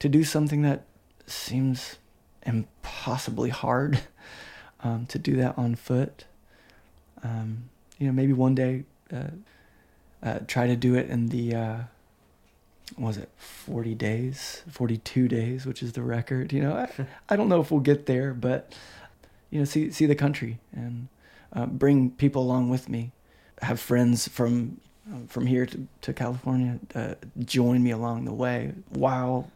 To 0.00 0.08
do 0.08 0.24
something 0.24 0.62
that 0.62 0.84
seems 1.26 1.96
impossibly 2.44 3.50
hard, 3.50 4.00
um, 4.82 5.06
to 5.06 5.18
do 5.18 5.36
that 5.36 5.56
on 5.58 5.74
foot. 5.74 6.24
Um, 7.22 7.70
you 7.98 8.06
know, 8.06 8.12
maybe 8.12 8.32
one 8.32 8.54
day 8.54 8.84
uh, 9.12 9.28
uh, 10.22 10.38
try 10.46 10.66
to 10.66 10.76
do 10.76 10.94
it 10.94 11.08
in 11.10 11.28
the 11.28 11.54
uh, 11.54 11.78
was 12.98 13.16
it 13.16 13.28
40 13.36 13.94
days 13.94 14.62
42 14.70 15.28
days 15.28 15.66
which 15.66 15.82
is 15.82 15.92
the 15.92 16.02
record 16.02 16.52
you 16.52 16.62
know 16.62 16.74
I, 16.74 17.06
I 17.28 17.36
don't 17.36 17.48
know 17.48 17.60
if 17.60 17.70
we'll 17.70 17.80
get 17.80 18.06
there 18.06 18.34
but 18.34 18.74
you 19.50 19.58
know 19.58 19.64
see 19.64 19.90
see 19.90 20.06
the 20.06 20.14
country 20.14 20.58
and 20.72 21.08
uh, 21.52 21.66
bring 21.66 22.10
people 22.10 22.42
along 22.42 22.70
with 22.70 22.88
me 22.88 23.12
have 23.62 23.80
friends 23.80 24.28
from 24.28 24.80
uh, 25.10 25.26
from 25.28 25.46
here 25.46 25.66
to, 25.66 25.86
to 26.02 26.12
California 26.12 26.78
uh, 26.94 27.14
join 27.40 27.82
me 27.82 27.90
along 27.90 28.24
the 28.24 28.32
way 28.32 28.72
while 28.90 29.50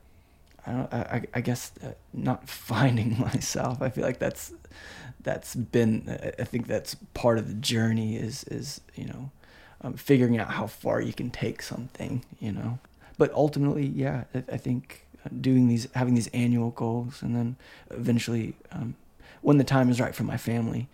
I 0.67 0.73
don't 0.73 0.93
I, 0.93 1.23
I 1.35 1.41
guess 1.41 1.73
uh, 1.83 1.93
not 2.13 2.49
finding 2.71 3.19
myself 3.19 3.83
I 3.83 3.91
feel 3.91 4.05
like 4.05 4.19
that's 4.19 4.53
that's 5.23 5.55
been 5.55 6.19
I 6.39 6.45
think 6.45 6.67
that's 6.67 6.95
part 7.15 7.39
of 7.39 7.49
the 7.49 7.55
journey 7.55 8.17
is 8.17 8.45
is 8.45 8.81
you 8.95 9.07
know 9.07 9.31
um, 9.81 9.95
figuring 9.95 10.39
out 10.39 10.51
how 10.51 10.67
far 10.67 11.01
you 11.01 11.13
can 11.13 11.31
take 11.31 11.63
something 11.63 12.25
you 12.41 12.53
know 12.53 12.79
but 13.17 13.33
ultimately 13.33 13.87
yeah 13.87 14.25
I, 14.35 14.45
I 14.53 14.57
think 14.57 15.07
uh, 15.25 15.31
doing 15.41 15.69
these 15.69 15.89
having 15.95 16.15
these 16.15 16.29
annual 16.29 16.71
goals 16.71 17.23
and 17.23 17.35
then 17.35 17.57
eventually 17.91 18.55
um, 18.73 18.95
when 19.43 19.59
the 19.59 19.65
time 19.65 19.91
is 19.91 20.01
right 20.01 20.15
for 20.15 20.25
my 20.25 20.37
family, 20.37 20.89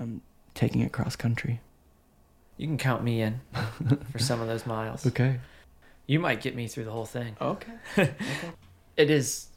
um, 0.00 0.22
taking 0.54 0.80
it 0.80 0.92
cross 0.92 1.16
country. 1.16 1.60
You 2.56 2.66
can 2.66 2.78
count 2.78 3.02
me 3.02 3.22
in 3.22 3.40
for 4.10 4.18
some 4.18 4.40
of 4.40 4.48
those 4.48 4.66
miles. 4.66 5.06
Okay. 5.12 5.40
You 6.06 6.18
might 6.18 6.40
get 6.40 6.56
me 6.56 6.66
through 6.66 6.84
the 6.84 6.90
whole 6.90 7.06
thing. 7.06 7.36
Okay. 7.40 7.72
It 8.96 9.10
is 9.10 9.48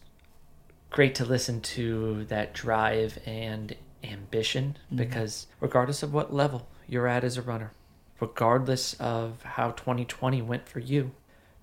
great 0.90 1.16
to 1.16 1.26
listen 1.26 1.60
to 1.62 2.24
that 2.26 2.54
drive 2.54 3.18
and 3.26 3.76
ambition 4.04 4.78
Mhm. 4.92 4.98
because 4.98 5.48
regardless 5.60 6.04
of 6.04 6.14
what 6.14 6.34
level 6.34 6.68
you're 6.88 7.08
at 7.08 7.24
as 7.24 7.38
a 7.38 7.42
runner, 7.42 7.72
regardless 8.20 8.94
of 8.96 9.42
how 9.44 9.72
2020 9.72 10.42
went 10.42 10.70
for 10.70 10.80
you, 10.80 11.12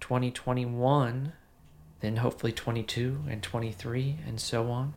2021, 0.01 1.33
then 2.01 2.17
hopefully 2.17 2.53
22 2.53 3.25
and 3.29 3.43
23 3.43 4.19
and 4.27 4.41
so 4.41 4.71
on, 4.71 4.95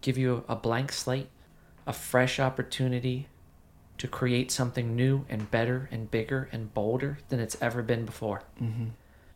give 0.00 0.16
you 0.16 0.44
a 0.48 0.56
blank 0.56 0.92
slate, 0.92 1.28
a 1.86 1.92
fresh 1.92 2.38
opportunity 2.40 3.28
to 3.98 4.08
create 4.08 4.50
something 4.50 4.96
new 4.96 5.24
and 5.28 5.50
better 5.50 5.88
and 5.92 6.10
bigger 6.10 6.48
and 6.52 6.72
bolder 6.72 7.18
than 7.28 7.38
it's 7.40 7.60
ever 7.60 7.82
been 7.82 8.04
before 8.06 8.42
Mm-hmm. 8.62 8.86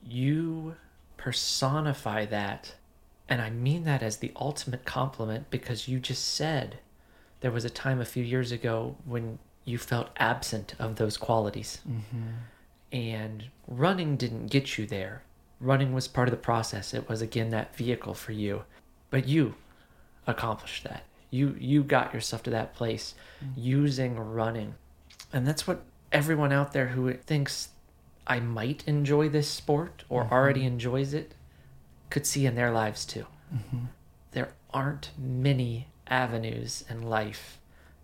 you 0.06 0.76
personify 1.16 2.24
that. 2.26 2.74
And 3.28 3.42
I 3.42 3.50
mean 3.50 3.84
that 3.84 4.02
as 4.02 4.18
the 4.18 4.32
ultimate 4.36 4.84
compliment 4.84 5.50
because 5.50 5.86
you 5.88 6.00
just 6.00 6.26
said 6.34 6.78
there 7.40 7.50
was 7.50 7.64
a 7.64 7.70
time 7.70 8.00
a 8.00 8.04
few 8.06 8.24
years 8.24 8.50
ago 8.52 8.96
when 9.04 9.38
you 9.64 9.76
felt 9.78 10.08
absent 10.16 10.74
of 10.78 10.96
those 10.96 11.16
qualities. 11.16 11.80
Mm-hmm. 11.88 12.96
And 12.96 13.44
running 13.66 14.16
didn't 14.16 14.46
get 14.46 14.78
you 14.78 14.86
there. 14.86 15.22
Running 15.60 15.92
was 15.92 16.08
part 16.08 16.28
of 16.28 16.32
the 16.32 16.38
process. 16.38 16.94
It 16.94 17.08
was 17.08 17.20
again 17.20 17.50
that 17.50 17.76
vehicle 17.76 18.14
for 18.14 18.32
you. 18.32 18.64
But 19.10 19.28
you 19.28 19.56
accomplished 20.26 20.84
that. 20.84 21.02
You 21.30 21.54
you 21.58 21.82
got 21.82 22.14
yourself 22.14 22.42
to 22.44 22.50
that 22.50 22.74
place 22.74 23.14
using 23.56 24.16
running. 24.18 24.74
And 25.32 25.46
that's 25.46 25.66
what 25.66 25.82
everyone 26.12 26.52
out 26.52 26.72
there 26.72 26.88
who 26.88 27.12
thinks 27.12 27.68
I 28.26 28.40
might 28.40 28.84
enjoy 28.86 29.28
this 29.28 29.48
sport 29.48 30.04
or 30.08 30.24
Mhm. 30.24 30.32
already 30.32 30.64
enjoys 30.64 31.12
it 31.12 31.34
could 32.10 32.26
see 32.26 32.46
in 32.46 32.54
their 32.54 32.70
lives 32.70 33.04
too. 33.04 33.26
Mm-hmm. 33.54 33.84
There 34.32 34.52
aren't 34.72 35.10
many 35.18 35.88
avenues 36.06 36.84
in 36.88 37.02
life 37.02 37.58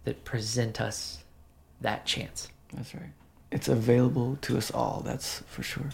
that 0.05 0.24
present 0.24 0.80
us 0.80 1.24
that 1.80 2.07
chance. 2.07 2.48
That's 2.72 2.94
right. 2.94 3.12
It's 3.50 3.68
available 3.68 4.36
to 4.42 4.57
us 4.57 4.70
all. 4.70 5.02
That's 5.05 5.40
for 5.46 5.62
sure. 5.62 5.90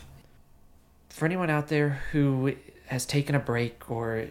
For 1.09 1.25
anyone 1.27 1.51
out 1.51 1.69
there 1.69 2.01
who 2.13 2.55
has 2.87 3.05
taken 3.05 3.35
a 3.35 3.41
break 3.41 3.91
or 3.91 4.29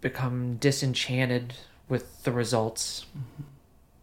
become 0.00 0.56
disenchanted 0.56 1.54
with 1.88 2.24
the 2.24 2.32
results, 2.32 3.06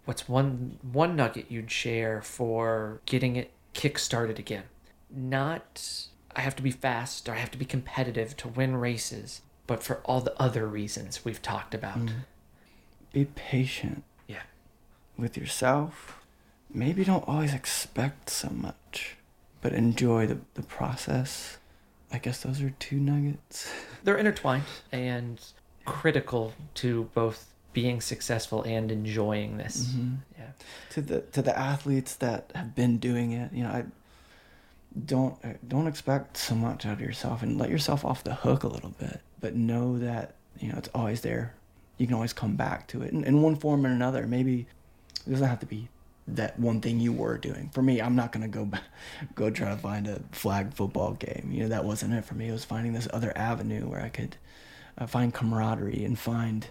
what's 0.06 0.30
one 0.30 0.78
one 0.92 1.16
nugget 1.16 1.48
you'd 1.50 1.72
share 1.72 2.22
for 2.22 3.02
getting 3.06 3.36
it 3.36 3.52
kick-started 3.74 4.40
again? 4.40 4.64
Not 5.10 6.08
I 6.36 6.42
have 6.42 6.56
to 6.58 6.64
be 6.64 6.72
fast 6.72 7.28
or 7.30 7.34
I 7.34 7.38
have 7.38 7.52
to 7.52 7.58
be 7.58 7.66
competitive 7.66 8.36
to 8.38 8.48
win 8.48 8.76
races, 8.78 9.42
but 9.68 9.82
for 9.84 9.98
all 10.06 10.22
the 10.22 10.40
other 10.42 10.68
reasons 10.68 11.24
we've 11.26 11.42
talked 11.42 11.74
about. 11.74 11.98
Mm. 12.00 12.12
Be 13.14 13.26
patient 13.26 14.04
Yeah. 14.28 14.44
with 15.18 15.38
yourself. 15.38 16.22
Maybe 16.74 17.04
don't 17.06 17.28
always 17.28 17.54
expect 17.54 18.30
so 18.30 18.50
much, 18.50 19.16
but 19.62 19.72
enjoy 19.74 20.28
the, 20.28 20.40
the 20.56 20.64
process. 20.64 21.58
I 22.12 22.18
guess 22.18 22.42
those 22.42 22.62
are 22.62 22.72
two 22.72 22.98
nuggets. 23.00 23.72
They're 24.04 24.18
intertwined 24.18 24.64
and 24.92 25.40
critical 25.86 26.54
to 26.76 27.10
both 27.14 27.54
being 27.74 28.02
successful 28.02 28.64
and 28.64 28.92
enjoying 28.92 29.58
this. 29.58 29.88
Mhm. 29.88 30.18
Yeah. 30.38 30.46
to 30.92 31.02
the 31.02 31.22
to 31.22 31.42
the 31.42 31.58
athletes 31.58 32.16
that 32.16 32.52
have 32.56 32.74
been 32.76 32.98
doing 32.98 33.32
it 33.34 33.52
you 33.54 33.64
know 33.64 33.70
i 33.70 33.84
don't 35.06 35.44
uh, 35.44 35.54
don't 35.68 35.88
expect 35.88 36.38
so 36.38 36.56
much 36.56 36.86
out 36.86 36.94
of 36.94 37.02
yourself 37.02 37.44
and 37.44 37.58
let 37.58 37.70
yourself 37.70 38.06
off 38.06 38.24
the 38.24 38.34
hook 38.34 38.64
a 38.64 38.68
little 38.68 38.94
bit 39.00 39.22
but 39.42 39.56
know 39.56 39.98
that 40.00 40.36
you 40.60 40.70
know 40.70 40.78
it's 40.78 40.90
always 40.96 41.22
there 41.22 41.54
you 41.98 42.06
can 42.06 42.16
always 42.16 42.34
come 42.34 42.56
back 42.56 42.88
to 42.88 43.02
it 43.02 43.12
in, 43.12 43.24
in 43.24 43.42
one 43.42 43.56
form 43.56 43.86
or 43.86 43.90
another 43.90 44.26
maybe 44.26 44.66
it 45.26 45.30
doesn't 45.30 45.48
have 45.48 45.60
to 45.60 45.66
be 45.66 45.90
that 46.28 46.60
one 46.60 46.82
thing 46.82 47.00
you 47.00 47.14
were 47.14 47.38
doing. 47.38 47.70
For 47.74 47.82
me, 47.82 48.02
I'm 48.02 48.16
not 48.16 48.32
gonna 48.32 48.48
go 48.48 48.70
go 49.36 49.50
try 49.50 49.70
to 49.70 49.78
find 49.78 50.08
a 50.08 50.22
flag 50.32 50.74
football 50.74 51.14
game. 51.14 51.50
You 51.52 51.64
know, 51.64 51.70
that 51.70 51.86
wasn't 51.86 52.14
it 52.14 52.26
for 52.26 52.36
me. 52.36 52.50
It 52.50 52.52
was 52.52 52.66
finding 52.66 52.94
this 52.94 53.08
other 53.14 53.32
avenue 53.36 53.88
where 53.88 54.02
I 54.02 54.10
could 54.10 54.38
uh, 54.98 55.06
find 55.06 55.34
camaraderie 55.34 56.04
and 56.04 56.18
find 56.18 56.68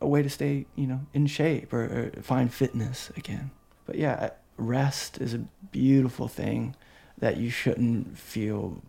a 0.00 0.08
way 0.08 0.22
to 0.22 0.30
stay, 0.30 0.66
you 0.74 0.86
know, 0.86 1.00
in 1.12 1.26
shape 1.26 1.72
or, 1.72 2.12
or 2.16 2.22
find 2.22 2.52
fitness 2.52 3.10
again. 3.16 3.50
But 3.86 3.96
yeah, 3.96 4.30
rest 4.56 5.20
is 5.20 5.34
a 5.34 5.44
beautiful 5.70 6.26
thing 6.26 6.74
that 7.20 7.36
you 7.36 7.50
shouldn't 7.50 8.18
feel 8.18 8.82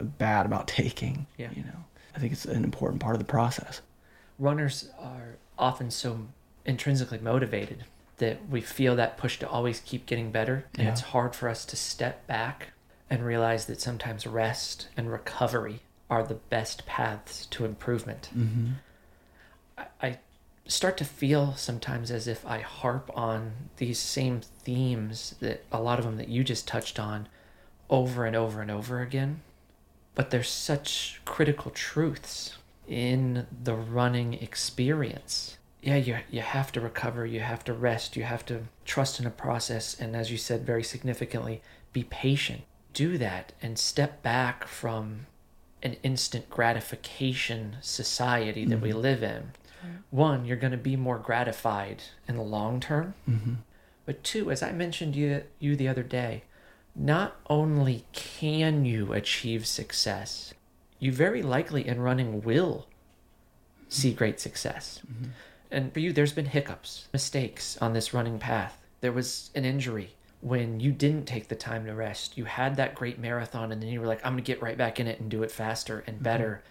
bad 0.00 0.46
about 0.46 0.66
taking. 0.68 1.26
Yeah. 1.36 1.50
You 1.54 1.62
know, 1.64 1.84
I 2.16 2.18
think 2.18 2.32
it's 2.32 2.44
an 2.44 2.64
important 2.64 3.00
part 3.00 3.14
of 3.14 3.18
the 3.18 3.24
process. 3.26 3.80
Runners 4.38 4.90
are 4.98 5.36
often 5.58 5.90
so 5.90 6.26
intrinsically 6.64 7.18
motivated 7.18 7.84
that 8.18 8.48
we 8.48 8.60
feel 8.60 8.96
that 8.96 9.16
push 9.16 9.38
to 9.40 9.48
always 9.48 9.80
keep 9.80 10.06
getting 10.06 10.30
better. 10.30 10.64
And 10.74 10.84
Yeah. 10.84 10.92
it's 10.92 11.00
hard 11.00 11.34
for 11.34 11.48
us 11.48 11.64
to 11.66 11.76
step 11.76 12.26
back 12.26 12.68
and 13.10 13.24
realize 13.24 13.66
that 13.66 13.80
sometimes 13.80 14.26
rest 14.26 14.88
and 14.96 15.10
recovery 15.10 15.80
are 16.08 16.22
the 16.22 16.34
best 16.34 16.86
paths 16.86 17.46
to 17.46 17.64
improvement. 17.64 18.30
Mm-hmm. 18.36 18.66
I, 19.78 19.84
I 20.02 20.18
start 20.66 20.96
to 20.98 21.04
feel 21.04 21.54
sometimes 21.56 22.10
as 22.10 22.28
if 22.28 22.46
I 22.46 22.60
harp 22.60 23.10
on 23.14 23.52
these 23.78 23.98
same 23.98 24.40
themes 24.40 25.34
that 25.40 25.64
a 25.72 25.80
lot 25.80 25.98
of 25.98 26.04
them 26.04 26.16
that 26.18 26.28
you 26.28 26.44
just 26.44 26.68
touched 26.68 26.98
on 27.00 27.28
over 27.92 28.24
and 28.24 28.34
over 28.34 28.62
and 28.62 28.70
over 28.70 29.00
again. 29.00 29.42
But 30.14 30.30
there's 30.30 30.48
such 30.48 31.20
critical 31.24 31.70
truths 31.70 32.56
in 32.88 33.46
the 33.62 33.74
running 33.74 34.34
experience. 34.34 35.58
Yeah, 35.82 35.96
you, 35.96 36.18
you 36.30 36.40
have 36.40 36.72
to 36.72 36.80
recover, 36.80 37.26
you 37.26 37.40
have 37.40 37.64
to 37.64 37.72
rest, 37.72 38.16
you 38.16 38.22
have 38.22 38.46
to 38.46 38.62
trust 38.84 39.20
in 39.20 39.26
a 39.26 39.30
process, 39.30 39.98
and 39.98 40.16
as 40.16 40.30
you 40.30 40.38
said 40.38 40.64
very 40.64 40.82
significantly, 40.82 41.60
be 41.92 42.04
patient. 42.04 42.62
Do 42.92 43.18
that 43.18 43.52
and 43.60 43.78
step 43.78 44.22
back 44.22 44.66
from 44.66 45.26
an 45.82 45.96
instant 46.02 46.48
gratification 46.48 47.76
society 47.80 48.64
that 48.64 48.80
we 48.80 48.92
live 48.92 49.22
in. 49.22 49.52
One, 50.10 50.44
you're 50.44 50.56
going 50.56 50.72
to 50.72 50.76
be 50.76 50.94
more 50.94 51.18
gratified 51.18 52.04
in 52.28 52.36
the 52.36 52.42
long 52.42 52.78
term. 52.78 53.14
Mm-hmm. 53.28 53.54
But 54.06 54.22
two, 54.22 54.50
as 54.50 54.62
I 54.62 54.72
mentioned 54.72 55.16
you 55.16 55.42
you 55.58 55.74
the 55.74 55.88
other 55.88 56.04
day, 56.04 56.44
not 56.94 57.36
only 57.48 58.04
can 58.12 58.84
you 58.84 59.12
achieve 59.12 59.66
success, 59.66 60.52
you 60.98 61.12
very 61.12 61.42
likely 61.42 61.86
in 61.86 62.00
running 62.00 62.42
will 62.42 62.86
see 63.88 64.12
great 64.12 64.40
success. 64.40 65.00
Mm-hmm. 65.10 65.30
And 65.70 65.92
for 65.92 66.00
you, 66.00 66.12
there's 66.12 66.32
been 66.32 66.46
hiccups, 66.46 67.08
mistakes 67.12 67.78
on 67.78 67.92
this 67.92 68.12
running 68.12 68.38
path. 68.38 68.78
There 69.00 69.12
was 69.12 69.50
an 69.54 69.64
injury 69.64 70.14
when 70.42 70.80
you 70.80 70.92
didn't 70.92 71.26
take 71.26 71.48
the 71.48 71.54
time 71.54 71.86
to 71.86 71.94
rest. 71.94 72.36
You 72.36 72.44
had 72.44 72.76
that 72.76 72.94
great 72.94 73.18
marathon, 73.18 73.72
and 73.72 73.82
then 73.82 73.88
you 73.88 74.00
were 74.00 74.06
like, 74.06 74.24
I'm 74.24 74.32
going 74.32 74.44
to 74.44 74.46
get 74.46 74.62
right 74.62 74.76
back 74.76 75.00
in 75.00 75.06
it 75.06 75.18
and 75.18 75.30
do 75.30 75.42
it 75.42 75.50
faster 75.50 76.04
and 76.06 76.16
mm-hmm. 76.16 76.24
better. 76.24 76.62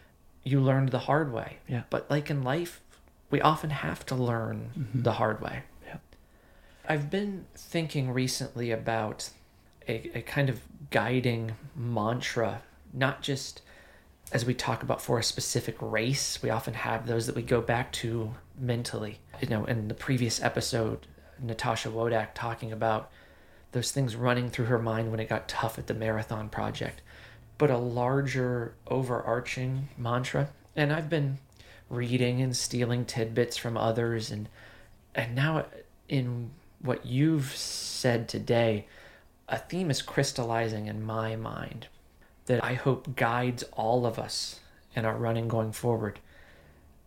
You 0.43 0.59
learned 0.61 0.89
the 0.89 0.99
hard 0.99 1.33
way. 1.33 1.57
Yeah. 1.67 1.83
But 1.89 2.09
like 2.09 2.29
in 2.29 2.43
life, 2.43 2.81
we 3.31 3.41
often 3.41 3.69
have 3.69 4.05
to 4.07 4.15
learn 4.15 4.71
mm-hmm. 4.77 5.01
the 5.01 5.13
hard 5.13 5.41
way. 5.41 5.63
Yeah. 5.85 5.97
I've 6.87 7.09
been 7.09 7.45
thinking 7.55 8.11
recently 8.11 8.71
about 8.71 9.29
a, 9.87 10.17
a 10.17 10.21
kind 10.21 10.49
of 10.49 10.61
guiding 10.89 11.53
mantra, 11.75 12.61
not 12.93 13.21
just 13.21 13.61
as 14.31 14.45
we 14.45 14.53
talk 14.53 14.83
about 14.83 15.01
for 15.01 15.19
a 15.19 15.23
specific 15.23 15.75
race, 15.81 16.41
we 16.41 16.49
often 16.49 16.73
have 16.73 17.05
those 17.05 17.27
that 17.27 17.35
we 17.35 17.41
go 17.41 17.61
back 17.61 17.91
to 17.91 18.33
mentally. 18.57 19.19
You 19.41 19.49
know, 19.49 19.65
in 19.65 19.87
the 19.87 19.93
previous 19.93 20.41
episode, 20.41 21.07
Natasha 21.39 21.89
Wodak 21.89 22.29
talking 22.33 22.71
about 22.71 23.11
those 23.71 23.91
things 23.91 24.15
running 24.15 24.49
through 24.49 24.65
her 24.65 24.79
mind 24.79 25.11
when 25.11 25.19
it 25.19 25.29
got 25.29 25.47
tough 25.47 25.77
at 25.77 25.87
the 25.87 25.93
marathon 25.93 26.49
project, 26.49 27.01
but 27.57 27.69
a 27.69 27.77
larger 27.77 28.73
overarching 28.87 29.89
mantra. 29.97 30.49
And 30.75 30.93
I've 30.93 31.09
been 31.09 31.39
reading 31.89 32.41
and 32.41 32.55
stealing 32.55 33.05
tidbits 33.05 33.57
from 33.57 33.75
others 33.75 34.31
and 34.31 34.47
and 35.13 35.35
now 35.35 35.65
in 36.07 36.51
what 36.81 37.05
you've 37.05 37.53
said 37.55 38.29
today, 38.29 38.87
a 39.51 39.57
theme 39.59 39.91
is 39.91 40.01
crystallizing 40.01 40.87
in 40.87 41.03
my 41.03 41.35
mind 41.35 41.87
that 42.45 42.63
I 42.63 42.73
hope 42.73 43.15
guides 43.15 43.63
all 43.73 44.05
of 44.05 44.17
us 44.17 44.59
in 44.95 45.05
our 45.05 45.15
running 45.17 45.47
going 45.47 45.71
forward. 45.73 46.19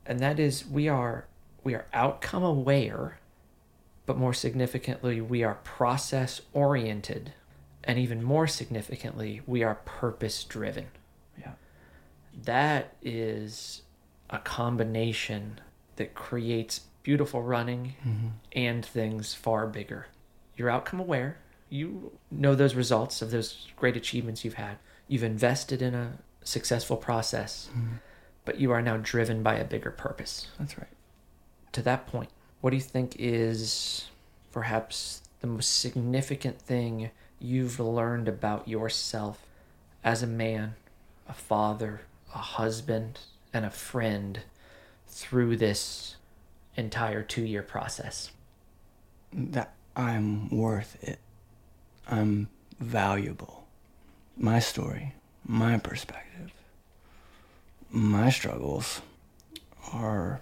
And 0.06 0.20
that 0.20 0.38
is 0.38 0.64
we 0.66 0.86
are 0.88 1.26
we 1.64 1.74
are 1.74 1.86
outcome 1.94 2.42
aware, 2.44 3.18
but 4.06 4.16
more 4.18 4.34
significantly, 4.34 5.20
we 5.20 5.42
are 5.42 5.54
process 5.64 6.42
oriented. 6.52 7.32
And 7.82 7.98
even 7.98 8.22
more 8.22 8.46
significantly, 8.46 9.40
we 9.46 9.62
are 9.62 9.76
purpose 9.86 10.44
driven. 10.44 10.86
Yeah. 11.38 11.52
That 12.44 12.94
is 13.02 13.82
a 14.30 14.38
combination 14.38 15.60
that 15.96 16.14
creates 16.14 16.80
beautiful 17.02 17.42
running 17.42 17.94
Mm-hmm. 18.06 18.28
and 18.52 18.84
things 18.84 19.32
far 19.34 19.66
bigger. 19.66 20.06
You're 20.56 20.70
outcome 20.70 21.00
aware. 21.00 21.38
You 21.74 22.12
know 22.30 22.54
those 22.54 22.76
results 22.76 23.20
of 23.20 23.30
those 23.32 23.66
great 23.74 23.96
achievements 23.96 24.44
you've 24.44 24.54
had. 24.54 24.76
You've 25.08 25.24
invested 25.24 25.82
in 25.82 25.92
a 25.94 26.18
successful 26.44 26.96
process, 26.96 27.68
Mm-hmm. 27.72 27.96
but 28.44 28.60
you 28.60 28.70
are 28.70 28.80
now 28.80 28.96
driven 28.98 29.42
by 29.42 29.56
a 29.56 29.64
bigger 29.64 29.90
purpose. 29.90 30.46
That's 30.58 30.78
right. 30.78 30.86
To 31.72 31.82
that 31.82 32.06
point, 32.06 32.30
what 32.60 32.70
do 32.70 32.76
you 32.76 32.82
think 32.82 33.16
is 33.18 34.08
perhaps 34.52 35.22
the 35.40 35.48
most 35.48 35.78
significant 35.80 36.60
thing 36.60 37.10
you've 37.40 37.80
learned 37.80 38.28
about 38.28 38.68
yourself 38.68 39.38
as 40.04 40.22
a 40.22 40.28
man, 40.28 40.74
a 41.28 41.32
father, 41.34 42.02
a 42.34 42.38
husband, 42.38 43.18
and 43.52 43.64
a 43.64 43.70
friend 43.70 44.42
through 45.08 45.56
this 45.56 46.16
entire 46.76 47.22
two 47.24 47.42
year 47.44 47.62
process? 47.64 48.30
that 49.32 49.74
I'm 49.96 50.48
worth 50.50 50.96
it. 51.02 51.18
I'm 52.10 52.48
valuable. 52.78 53.66
My 54.36 54.58
story, 54.58 55.14
my 55.46 55.78
perspective, 55.78 56.52
my 57.90 58.30
struggles 58.30 59.00
are 59.92 60.40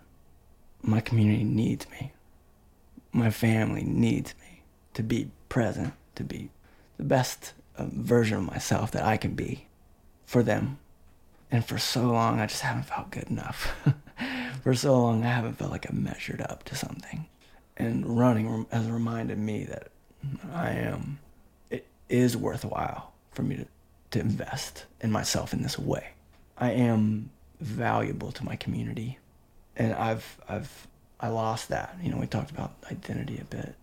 my 0.82 1.00
community 1.00 1.44
needs 1.44 1.88
me. 1.90 2.12
My 3.12 3.30
family 3.30 3.82
needs 3.82 4.34
me 4.40 4.62
to 4.94 5.02
be 5.02 5.30
present, 5.48 5.92
to 6.14 6.24
be 6.24 6.50
the 6.96 7.04
best 7.04 7.52
uh, 7.76 7.84
version 7.84 8.38
of 8.38 8.44
myself 8.44 8.90
that 8.92 9.04
I 9.04 9.16
can 9.16 9.34
be 9.34 9.66
for 10.24 10.42
them. 10.42 10.78
And 11.50 11.64
for 11.64 11.78
so 11.78 12.04
long, 12.04 12.40
I 12.40 12.46
just 12.46 12.62
haven't 12.62 12.84
felt 12.84 13.10
good 13.10 13.28
enough. 13.28 13.74
for 14.62 14.74
so 14.74 14.98
long, 14.98 15.24
I 15.24 15.28
haven't 15.28 15.58
felt 15.58 15.70
like 15.70 15.88
I'm 15.88 16.02
measured 16.02 16.40
up 16.40 16.64
to 16.64 16.74
something 16.74 17.26
and 17.76 18.18
running 18.18 18.66
has 18.70 18.88
reminded 18.88 19.38
me 19.38 19.64
that 19.64 19.88
I 20.52 20.70
am 20.70 21.18
is 22.12 22.36
worthwhile 22.36 23.12
for 23.32 23.42
me 23.42 23.56
to, 23.56 23.66
to 24.10 24.20
invest 24.20 24.84
in 25.00 25.10
myself 25.10 25.52
in 25.52 25.62
this 25.62 25.78
way. 25.78 26.08
I 26.58 26.70
am 26.70 27.30
valuable 27.60 28.30
to 28.32 28.44
my 28.44 28.56
community 28.56 29.18
and 29.76 29.94
I've 29.94 30.38
I've 30.48 30.86
I 31.18 31.28
lost 31.28 31.68
that. 31.68 31.96
You 32.02 32.10
know, 32.10 32.18
we 32.18 32.26
talked 32.26 32.50
about 32.50 32.74
identity 32.90 33.38
a 33.40 33.44
bit. 33.44 33.74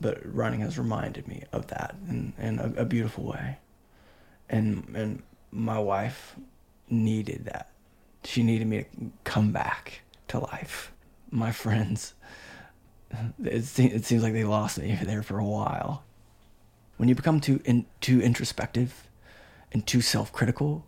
But 0.00 0.20
running 0.24 0.60
has 0.60 0.78
reminded 0.78 1.26
me 1.26 1.42
of 1.52 1.66
that 1.68 1.96
in, 2.08 2.32
in 2.38 2.58
a, 2.60 2.82
a 2.82 2.84
beautiful 2.84 3.24
way. 3.24 3.58
And 4.48 4.94
and 4.94 5.22
my 5.50 5.78
wife 5.78 6.36
needed 6.88 7.46
that. 7.46 7.70
She 8.24 8.42
needed 8.42 8.66
me 8.66 8.84
to 8.84 9.10
come 9.24 9.52
back 9.52 10.02
to 10.28 10.38
life. 10.38 10.92
My 11.30 11.52
friends 11.52 12.14
it, 13.44 13.78
it 13.78 14.04
seems 14.04 14.22
like 14.22 14.32
they 14.32 14.44
lost 14.44 14.78
me 14.78 14.98
there 15.02 15.22
for 15.22 15.38
a 15.38 15.44
while. 15.44 16.04
When 16.98 17.08
you 17.08 17.14
become 17.14 17.40
too 17.40 17.60
in, 17.64 17.86
too 18.00 18.20
introspective 18.20 19.08
and 19.72 19.86
too 19.86 20.00
self-critical, 20.00 20.84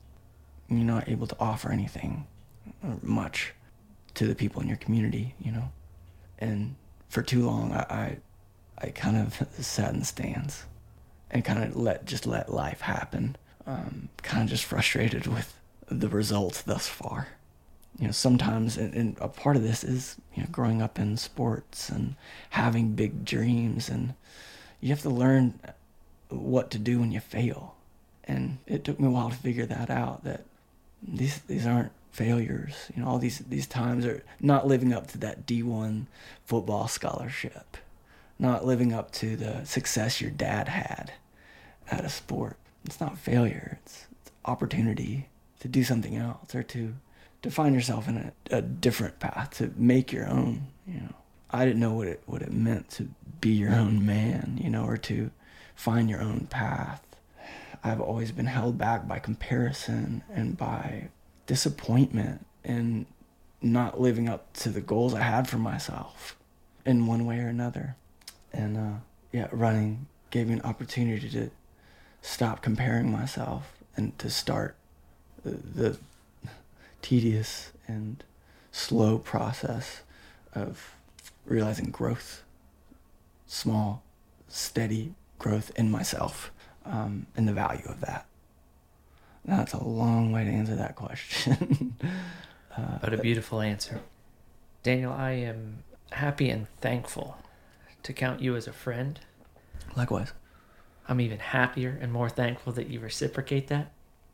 you're 0.69 0.81
not 0.81 1.09
able 1.09 1.27
to 1.27 1.37
offer 1.41 1.73
anything 1.73 2.27
much 3.03 3.55
to 4.15 4.27
the 4.27 4.35
people 4.35 4.61
in 4.61 4.69
your 4.69 4.77
community, 4.77 5.35
you 5.41 5.53
know. 5.53 5.73
And 6.39 6.77
for 7.09 7.23
too 7.23 7.45
long, 7.47 7.73
I 7.73 7.81
I, 7.81 8.17
I 8.87 8.91
kind 8.91 9.17
of 9.17 9.49
sat 9.65 9.93
in 9.93 10.01
the 10.01 10.05
stands 10.05 10.65
and 11.31 11.45
kind 11.45 11.63
of 11.65 11.77
let 11.77 12.05
just 12.05 12.27
let 12.27 12.53
life 12.53 12.83
happen. 12.83 13.37
Um, 13.67 14.09
kind 14.23 14.43
of 14.43 14.51
just 14.51 14.65
frustrated 14.65 15.27
with 15.27 15.59
the 15.89 16.09
results 16.09 16.63
thus 16.63 16.89
far 16.89 17.29
you 17.99 18.07
know 18.07 18.13
sometimes 18.13 18.77
and, 18.77 18.95
and 18.95 19.17
a 19.21 19.29
part 19.29 19.57
of 19.57 19.63
this 19.63 19.85
is 19.85 20.17
you 20.35 20.43
know 20.43 20.49
growing 20.51 20.81
up 20.81 20.99
in 20.99 21.17
sports 21.17 21.91
and 21.91 22.17
having 22.51 22.93
big 22.93 23.25
dreams 23.25 23.89
and 23.89 24.15
you 24.81 24.89
have 24.89 25.03
to 25.03 25.11
learn 25.11 25.59
what 26.31 26.71
to 26.71 26.79
do 26.79 27.01
when 27.01 27.13
you 27.13 27.21
fail 27.21 27.75
and 28.25 28.59
it 28.67 28.85
took 28.85 29.01
me 29.01 29.07
a 29.07 29.11
while 29.11 29.31
to 29.31 29.37
figure 29.37 29.67
that 29.67 29.91
out 29.91 30.25
that 30.25 30.45
these 31.03 31.39
these 31.43 31.67
aren't 31.67 31.93
failures 32.13 32.91
you 32.95 33.03
know 33.03 33.09
all 33.09 33.19
these 33.19 33.39
these 33.39 33.67
times 33.67 34.05
are 34.05 34.23
not 34.41 34.67
living 34.67 34.93
up 34.93 35.07
to 35.07 35.19
that 35.19 35.47
D1 35.47 36.07
football 36.45 36.89
scholarship 36.89 37.77
not 38.41 38.65
living 38.65 38.93
up 38.93 39.13
to 39.13 39.37
the 39.37 39.65
success 39.65 40.21
your 40.21 40.31
dad 40.31 40.69
had 40.69 41.13
at 41.91 42.05
a 42.05 42.09
sport. 42.09 42.57
It's 42.85 43.01
not 43.01 43.19
failure, 43.19 43.79
it's, 43.85 44.07
it's 44.23 44.33
opportunity 44.45 45.29
to 45.61 45.69
do 45.69 45.85
something 45.85 46.17
else 46.17 46.55
or 46.55 46.63
to, 46.63 46.95
to 47.43 47.51
find 47.51 47.75
yourself 47.75 48.09
in 48.09 48.17
a, 48.17 48.57
a 48.57 48.63
different 48.63 49.21
path, 49.21 49.59
to 49.59 49.73
make 49.77 50.11
your 50.13 50.27
own, 50.27 50.69
you 50.87 51.01
know. 51.01 51.15
I 51.51 51.65
didn't 51.65 51.81
know 51.81 51.93
what 51.93 52.07
it, 52.07 52.23
what 52.27 52.43
it 52.43 52.53
meant 52.53 52.91
to 52.91 53.09
be 53.41 53.51
your 53.51 53.75
own 53.75 54.07
man, 54.07 54.59
you 54.63 54.71
know, 54.71 54.85
or 54.85 54.97
to 54.97 55.31
find 55.81 56.11
your 56.11 56.21
own 56.21 56.47
path. 56.51 57.03
I've 57.83 58.03
always 58.03 58.33
been 58.33 58.45
held 58.45 58.77
back 58.77 59.09
by 59.09 59.19
comparison 59.19 60.23
and 60.31 60.55
by 60.55 61.09
disappointment 61.47 62.45
and 62.63 63.07
not 63.63 63.99
living 63.99 64.29
up 64.29 64.53
to 64.53 64.69
the 64.69 64.83
goals 64.83 65.15
I 65.15 65.23
had 65.23 65.49
for 65.49 65.57
myself 65.57 66.37
in 66.85 67.07
one 67.07 67.25
way 67.25 67.39
or 67.39 67.49
another. 67.49 67.97
And 68.53 68.77
uh, 68.77 68.99
yeah, 69.33 69.49
running 69.53 70.07
gave 70.29 70.49
me 70.49 70.53
an 70.53 70.61
opportunity 70.63 71.31
to 71.31 71.51
stop 72.21 72.61
comparing 72.61 73.11
myself 73.11 73.73
and 73.97 74.19
to 74.19 74.29
start 74.29 74.77
the, 75.43 75.53
the 75.53 75.99
tedious 77.01 77.73
and 77.89 78.23
slow 78.71 79.17
process 79.17 80.03
of 80.55 80.95
realizing 81.47 81.91
growth, 81.91 82.43
small, 83.47 84.03
steady 84.47 85.15
growth 85.41 85.73
in 85.75 85.91
myself, 85.91 86.53
um, 86.85 87.27
and 87.37 87.49
the 87.49 87.53
value 87.53 87.87
of 87.89 88.01
that. 88.03 88.27
That's 89.45 89.73
a 89.73 89.83
long 89.83 90.31
way 90.31 90.45
to 90.45 90.51
answer 90.51 90.77
that 90.77 90.95
question. 90.95 91.97
uh, 92.77 92.99
but 93.01 93.13
a 93.13 93.17
beautiful 93.17 93.61
answer. 93.61 94.01
Daniel, 94.85 95.13
I 95.13 95.33
am 95.33 95.83
happy 96.13 96.51
and 96.51 96.69
thankful 96.81 97.37
to 98.03 98.13
count 98.13 98.41
you 98.41 98.55
as 98.55 98.69
a 98.69 98.73
friend. 98.73 99.19
Likewise. 99.97 100.33
I'm 101.09 101.21
even 101.21 101.41
happier 101.41 101.99
and 102.01 102.13
more 102.13 102.29
thankful 102.29 102.73
that 102.75 102.89
you 102.89 103.01
reciprocate 103.01 103.67
that. 103.69 103.91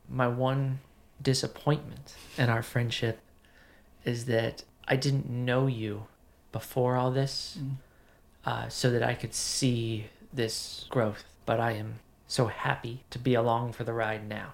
My 0.07 0.27
one 0.27 0.79
disappointment 1.21 2.15
in 2.37 2.49
our 2.49 2.61
friendship 2.61 3.19
is 4.05 4.25
that 4.25 4.63
I 4.87 4.95
didn't 4.95 5.29
know 5.29 5.67
you 5.67 6.05
before 6.51 6.95
all 6.95 7.11
this 7.11 7.57
mm. 7.59 7.77
uh, 8.45 8.69
so 8.69 8.91
that 8.91 9.01
I 9.01 9.15
could 9.15 9.33
see 9.33 10.05
this 10.37 10.85
growth. 10.89 11.25
But 11.45 11.59
I 11.59 11.73
am 11.73 11.99
so 12.27 12.47
happy 12.47 13.03
to 13.09 13.19
be 13.19 13.33
along 13.33 13.73
for 13.73 13.83
the 13.83 13.93
ride 13.93 14.27
now. 14.27 14.53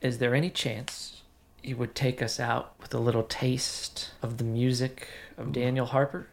Is 0.00 0.18
there 0.18 0.34
any 0.34 0.50
chance 0.50 1.22
you 1.62 1.76
would 1.76 1.94
take 1.94 2.22
us 2.22 2.40
out 2.40 2.74
with 2.80 2.94
a 2.94 2.98
little 2.98 3.22
taste 3.22 4.10
of 4.22 4.38
the 4.38 4.44
music 4.44 5.08
of 5.36 5.52
Daniel 5.52 5.86
Harper 5.86 6.28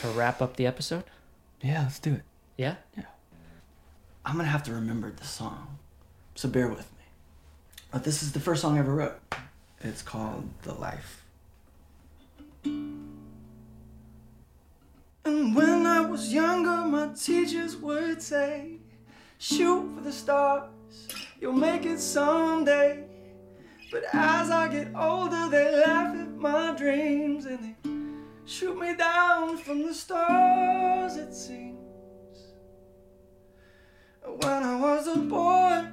to 0.00 0.08
wrap 0.08 0.40
up 0.40 0.56
the 0.56 0.66
episode? 0.66 1.04
Yeah, 1.62 1.82
let's 1.82 1.98
do 1.98 2.14
it. 2.14 2.22
Yeah? 2.56 2.76
Yeah. 2.96 3.04
I'm 4.24 4.34
going 4.34 4.44
to 4.44 4.50
have 4.50 4.62
to 4.64 4.72
remember 4.72 5.10
the 5.10 5.24
song, 5.24 5.78
so 6.34 6.48
bear 6.48 6.68
with 6.68 6.90
me. 6.92 7.04
But 7.90 8.04
this 8.04 8.22
is 8.22 8.32
the 8.32 8.40
first 8.40 8.60
song 8.60 8.76
I 8.76 8.80
ever 8.80 8.94
wrote. 8.94 9.18
It's 9.80 10.02
called 10.02 10.50
The 10.62 10.74
Life. 10.74 11.24
And 15.24 15.54
when 15.54 15.77
was 16.08 16.32
younger, 16.32 16.86
my 16.86 17.08
teachers 17.08 17.76
would 17.76 18.22
say, 18.22 18.78
Shoot 19.38 19.94
for 19.94 20.00
the 20.00 20.12
stars, 20.12 20.70
you'll 21.40 21.52
make 21.52 21.84
it 21.84 22.00
someday. 22.00 23.04
But 23.92 24.04
as 24.12 24.50
I 24.50 24.68
get 24.68 24.88
older, 24.94 25.48
they 25.48 25.76
laugh 25.84 26.16
at 26.16 26.34
my 26.34 26.74
dreams 26.76 27.44
and 27.46 27.58
they 27.58 27.90
shoot 28.46 28.78
me 28.78 28.96
down 28.96 29.58
from 29.58 29.86
the 29.86 29.94
stars, 29.94 31.16
it 31.16 31.34
seems. 31.34 31.76
When 34.24 34.62
I 34.62 34.80
was 34.80 35.06
a 35.08 35.18
boy, 35.18 35.88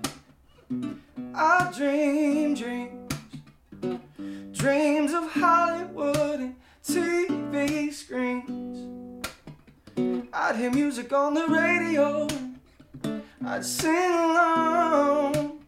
I 1.36 1.74
dreamed 1.76 2.57
dreams, 2.57 3.13
dreams 4.51 5.13
of 5.13 5.32
Hollywood 5.32 6.39
and 6.39 6.55
TV 6.84 7.93
screens. 7.93 8.94
I'd 10.38 10.57
hear 10.57 10.69
music 10.69 11.13
on 11.13 11.33
the 11.33 11.47
radio, 11.47 12.27
I'd 13.45 13.63
sing 13.63 14.11
along, 14.11 15.63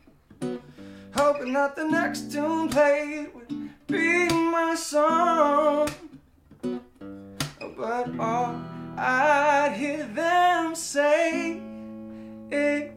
hoping 1.16 1.54
that 1.54 1.78
the 1.78 1.86
next 1.86 2.34
tune 2.34 2.68
played 2.68 3.34
would 3.34 3.88
be 3.88 4.28
my 4.28 4.76
song. 4.76 5.88
But 7.78 8.20
all 8.20 8.62
I'd 8.98 9.74
hear 9.78 10.06
them 10.08 10.76
say 10.76 11.62
is 12.52 12.92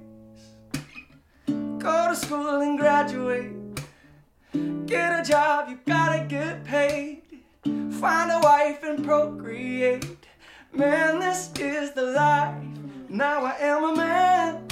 Go 1.46 2.08
to 2.08 2.16
school 2.16 2.62
and 2.62 2.80
graduate. 2.80 3.52
Get 4.86 5.20
a 5.20 5.22
job, 5.22 5.68
you 5.68 5.78
gotta 5.86 6.24
get 6.26 6.64
paid. 6.64 7.22
Find 7.62 8.32
a 8.32 8.40
wife 8.42 8.82
and 8.82 9.04
procreate 9.04 10.19
Man, 10.72 11.20
this 11.20 11.50
is 11.58 11.92
the 11.92 12.02
life 12.02 12.54
Now 13.08 13.44
I 13.44 13.56
am 13.60 13.84
a 13.84 13.96
man 13.96 14.68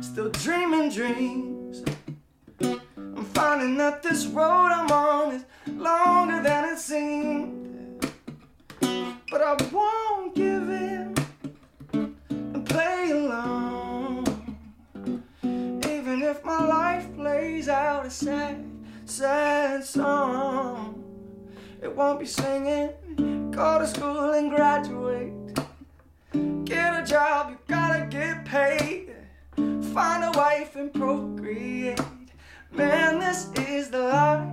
Still 0.00 0.30
dreaming 0.30 0.90
dreams 0.90 1.82
I'm 2.60 3.24
finding 3.34 3.76
that 3.78 4.02
this 4.02 4.26
road 4.26 4.70
I'm 4.72 4.90
on 4.90 5.34
is 5.34 5.44
longer 5.66 6.42
than 6.42 6.64
it 6.74 6.78
seems 6.78 7.62
but 9.32 9.40
I 9.40 9.56
won't 9.72 10.34
give 10.34 10.68
in 10.68 11.14
and 12.28 12.66
play 12.66 13.12
along. 13.12 14.54
Even 15.42 16.22
if 16.22 16.44
my 16.44 16.66
life 16.66 17.08
plays 17.14 17.70
out 17.70 18.04
a 18.04 18.10
sad, 18.10 18.62
sad 19.06 19.82
song, 19.84 21.02
it 21.80 21.96
won't 21.96 22.20
be 22.20 22.26
singing. 22.26 22.90
Go 23.16 23.78
to 23.78 23.86
school 23.86 24.30
and 24.32 24.50
graduate. 24.50 25.32
Get 26.64 27.02
a 27.02 27.04
job, 27.06 27.50
you 27.50 27.58
gotta 27.68 28.06
get 28.06 28.44
paid. 28.44 29.14
Find 29.92 30.24
a 30.24 30.32
wife 30.34 30.76
and 30.76 30.92
procreate. 30.92 32.00
Man, 32.70 33.18
this 33.18 33.50
is 33.68 33.90
the 33.90 33.98
life. 33.98 34.52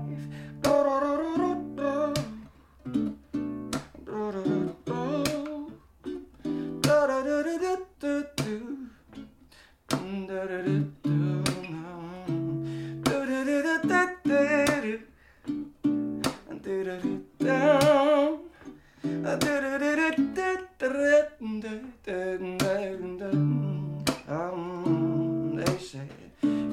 Um, 24.28 25.64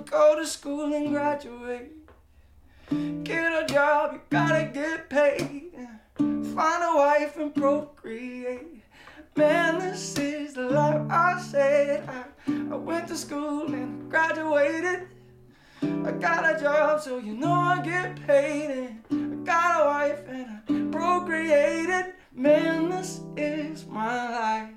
Go 0.07 0.37
to 0.37 0.47
school 0.47 0.95
and 0.95 1.11
graduate. 1.11 1.93
Get 3.25 3.63
a 3.63 3.67
job, 3.67 4.15
you 4.15 4.21
gotta 4.31 4.71
get 4.73 5.11
paid. 5.11 5.73
Find 6.17 6.83
a 6.83 6.97
wife 6.97 7.37
and 7.37 7.55
procreate. 7.55 8.83
Man, 9.37 9.79
this 9.79 10.17
is 10.19 10.55
the 10.55 10.71
life 10.71 11.03
I 11.11 11.39
said. 11.43 12.09
I, 12.09 12.25
I 12.73 12.77
went 12.77 13.09
to 13.09 13.19
school 13.19 13.67
and 13.67 14.09
graduated. 14.09 15.09
I 15.83 16.11
got 16.13 16.57
a 16.57 16.59
job, 16.59 17.03
so 17.03 17.19
you 17.19 17.35
know 17.35 17.53
I 17.53 17.83
get 17.83 18.27
paid. 18.27 18.71
And 19.11 19.43
I 19.43 19.45
got 19.45 19.83
a 19.83 19.85
wife 19.85 20.27
and 20.27 20.47
I 20.49 20.91
procreated. 20.91 22.15
Man, 22.39 22.91
this 22.91 23.23
is 23.39 23.87
my 23.87 24.31
life. 24.31 24.69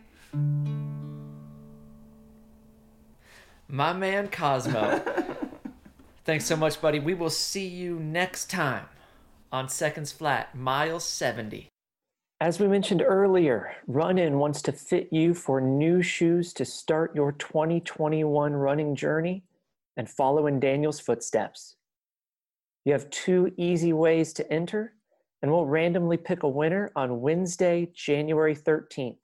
My 3.68 3.91
man 3.91 4.30
Cosmo. 4.30 5.03
Thanks 6.26 6.45
so 6.45 6.55
much, 6.55 6.80
buddy. 6.80 6.99
We 6.99 7.16
will 7.16 7.30
see 7.30 7.68
you 7.68 7.99
next 7.99 8.49
time 8.49 8.86
on 9.51 9.68
Seconds 9.68 10.14
Flat, 10.14 10.55
mile 10.55 11.01
70. 11.01 11.68
As 12.39 12.62
we 12.62 12.70
mentioned 12.70 13.03
earlier, 13.05 13.76
Run 13.88 14.18
In 14.18 14.39
wants 14.39 14.62
to 14.62 14.72
fit 14.72 15.10
you 15.12 15.34
for 15.34 15.60
new 15.60 16.01
shoes 16.01 16.53
to 16.53 16.64
start 16.64 17.14
your 17.14 17.34
2021 17.34 18.53
running 18.53 18.95
journey 18.95 19.43
and 19.97 20.10
follow 20.10 20.47
in 20.47 20.62
Daniel's 20.62 21.01
footsteps. 21.01 21.76
You 22.86 22.93
have 22.93 23.10
two 23.10 23.51
easy 23.57 23.91
ways 23.91 24.32
to 24.34 24.49
enter, 24.49 24.93
and 25.41 25.51
we'll 25.51 25.65
randomly 25.65 26.17
pick 26.17 26.43
a 26.43 26.49
winner 26.49 26.91
on 26.95 27.21
Wednesday, 27.21 27.89
January 27.93 28.55
13th. 28.55 29.17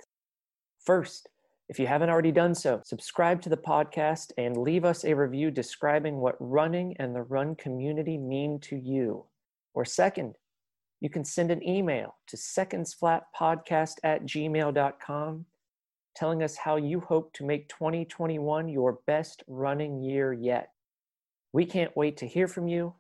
First, 0.80 1.30
if 1.68 1.80
you 1.80 1.88
haven't 1.88 2.10
already 2.10 2.32
done 2.32 2.54
so, 2.54 2.82
subscribe 2.84 3.42
to 3.42 3.50
the 3.50 3.58
podcast 3.58 4.32
and 4.38 4.56
leave 4.56 4.86
us 4.86 5.04
a 5.04 5.16
review 5.16 5.50
describing 5.50 6.18
what 6.18 6.36
running 6.40 6.96
and 7.00 7.16
the 7.16 7.24
run 7.24 7.56
community 7.56 8.18
mean 8.18 8.60
to 8.62 8.76
you. 8.76 9.26
Or 9.74 9.84
second, 9.84 10.36
you 11.02 11.10
can 11.10 11.26
send 11.26 11.52
an 11.52 11.68
email 11.68 12.16
to 12.28 12.38
secondsflatpodcast 12.38 13.96
at 14.04 14.26
gmail.com 14.26 15.46
telling 16.16 16.44
us 16.44 16.56
how 16.56 16.78
you 16.78 17.02
hope 17.02 17.34
to 17.34 17.46
make 17.46 17.68
2021 17.68 18.70
your 18.70 19.00
best 19.06 19.44
running 19.48 20.02
year 20.02 20.32
yet. 20.34 20.70
We 21.52 21.66
can't 21.66 21.96
wait 21.96 22.18
to 22.18 22.28
hear 22.28 22.48
from 22.48 22.68
you, 22.68 22.94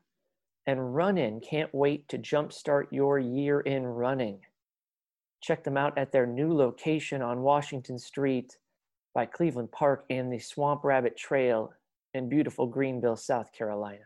and 0.68 0.96
Run 0.96 1.18
In 1.18 1.40
can't 1.42 1.74
wait 1.74 2.08
to 2.10 2.18
jumpstart 2.18 2.86
your 2.92 3.20
year 3.20 3.60
in 3.62 3.86
running. 3.86 4.42
Check 5.42 5.64
them 5.64 5.78
out 5.78 5.98
at 5.98 6.12
their 6.12 6.26
new 6.26 6.54
location 6.54 7.22
on 7.22 7.42
Washington 7.42 8.00
Street 8.00 8.58
by 9.14 9.26
Cleveland 9.26 9.72
Park 9.72 10.06
and 10.10 10.32
the 10.32 10.40
Swamp 10.40 10.84
Rabbit 10.84 11.16
Trail 11.18 11.72
in 12.14 12.30
beautiful 12.30 12.68
Greenville, 12.68 13.16
South 13.16 13.52
Carolina. 13.52 14.06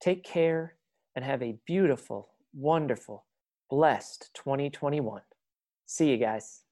Take 0.00 0.24
care 0.24 0.76
and 1.16 1.24
have 1.24 1.42
a 1.42 1.58
beautiful, 1.66 2.30
wonderful, 2.54 3.26
blessed 3.68 4.30
2021. 4.34 5.22
See 5.86 6.10
you 6.10 6.16
guys. 6.16 6.62